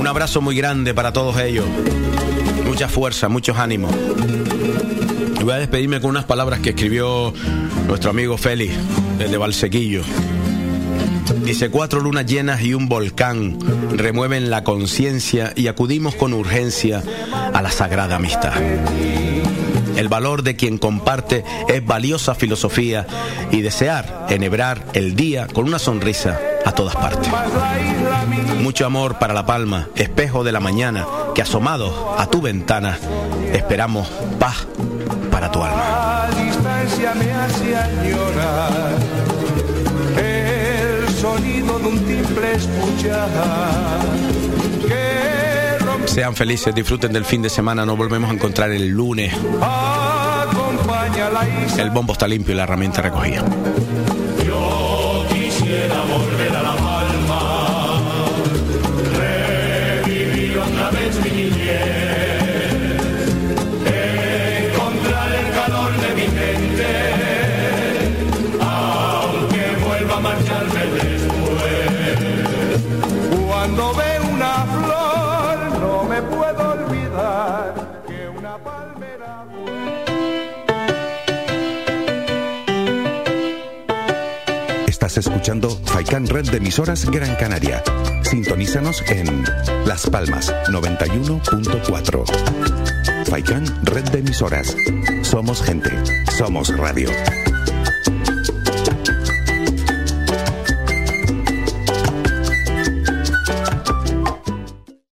Un 0.05 0.09
abrazo 0.09 0.39
muy 0.39 0.55
grande 0.55 0.93
para 0.93 1.11
todos 1.11 1.39
ellos. 1.39 1.65
Mucha 2.63 2.87
fuerza, 2.87 3.27
muchos 3.27 3.57
ánimos. 3.57 3.91
Voy 5.43 5.51
a 5.51 5.57
despedirme 5.57 5.99
con 5.99 6.11
unas 6.11 6.25
palabras 6.25 6.59
que 6.59 6.69
escribió 6.69 7.33
nuestro 7.87 8.11
amigo 8.11 8.37
Félix, 8.37 8.75
desde 9.17 9.35
Valsequillo. 9.35 10.03
Dice, 11.43 11.71
cuatro 11.71 12.01
lunas 12.01 12.27
llenas 12.27 12.61
y 12.61 12.75
un 12.75 12.87
volcán 12.87 13.57
remueven 13.97 14.51
la 14.51 14.63
conciencia 14.63 15.53
y 15.55 15.69
acudimos 15.69 16.13
con 16.13 16.33
urgencia 16.33 17.01
a 17.51 17.63
la 17.63 17.71
sagrada 17.71 18.17
amistad. 18.17 18.53
El 19.95 20.07
valor 20.07 20.43
de 20.43 20.55
quien 20.55 20.77
comparte 20.77 21.43
es 21.67 21.83
valiosa 21.83 22.35
filosofía 22.35 23.07
y 23.49 23.61
desear 23.61 24.27
enhebrar 24.29 24.85
el 24.93 25.15
día 25.15 25.47
con 25.47 25.65
una 25.65 25.79
sonrisa 25.79 26.39
a 26.65 26.71
todas 26.71 26.95
partes. 26.95 27.31
Mucho 28.61 28.85
amor 28.85 29.19
para 29.19 29.33
La 29.33 29.45
Palma, 29.45 29.87
espejo 29.95 30.43
de 30.43 30.51
la 30.51 30.59
mañana, 30.59 31.05
que 31.33 31.41
asomados 31.41 31.93
a 32.17 32.27
tu 32.27 32.41
ventana 32.41 32.97
esperamos 33.53 34.07
paz 34.39 34.67
para 35.31 35.51
tu 35.51 35.63
alma. 35.63 36.27
El 40.17 41.09
sonido 41.09 41.79
de 41.79 41.87
un 41.87 41.99
timbre 42.05 42.57
Sean 46.05 46.35
felices, 46.35 46.73
disfruten 46.73 47.11
del 47.11 47.25
fin 47.25 47.41
de 47.41 47.49
semana, 47.49 47.85
nos 47.85 47.97
volvemos 47.97 48.29
a 48.29 48.33
encontrar 48.33 48.71
el 48.71 48.89
lunes. 48.89 49.33
El 51.77 51.89
bombo 51.91 52.13
está 52.13 52.27
limpio 52.27 52.53
y 52.53 52.57
la 52.57 52.63
herramienta 52.63 53.01
recogida. 53.01 53.43
Cuando 73.65 73.95
veo 73.95 74.21
una 74.31 74.63
flor, 74.63 75.57
no 75.81 76.03
me 76.03 76.21
puedo 76.21 76.73
olvidar 76.73 78.03
que 78.05 78.29
una 78.29 78.59
palmera. 78.59 79.43
Estás 84.85 85.17
escuchando 85.17 85.71
Faikan 85.83 86.27
Red 86.27 86.51
de 86.51 86.57
emisoras 86.57 87.09
Gran 87.09 87.35
Canaria. 87.37 87.83
Sintonízanos 88.21 89.01
en 89.09 89.43
Las 89.87 90.07
Palmas 90.11 90.53
91.4. 90.67 93.25
Faikan 93.25 93.65
Red 93.83 94.09
de 94.09 94.19
emisoras. 94.19 94.77
Somos 95.23 95.63
gente. 95.63 95.89
Somos 96.37 96.69
radio. 96.77 97.09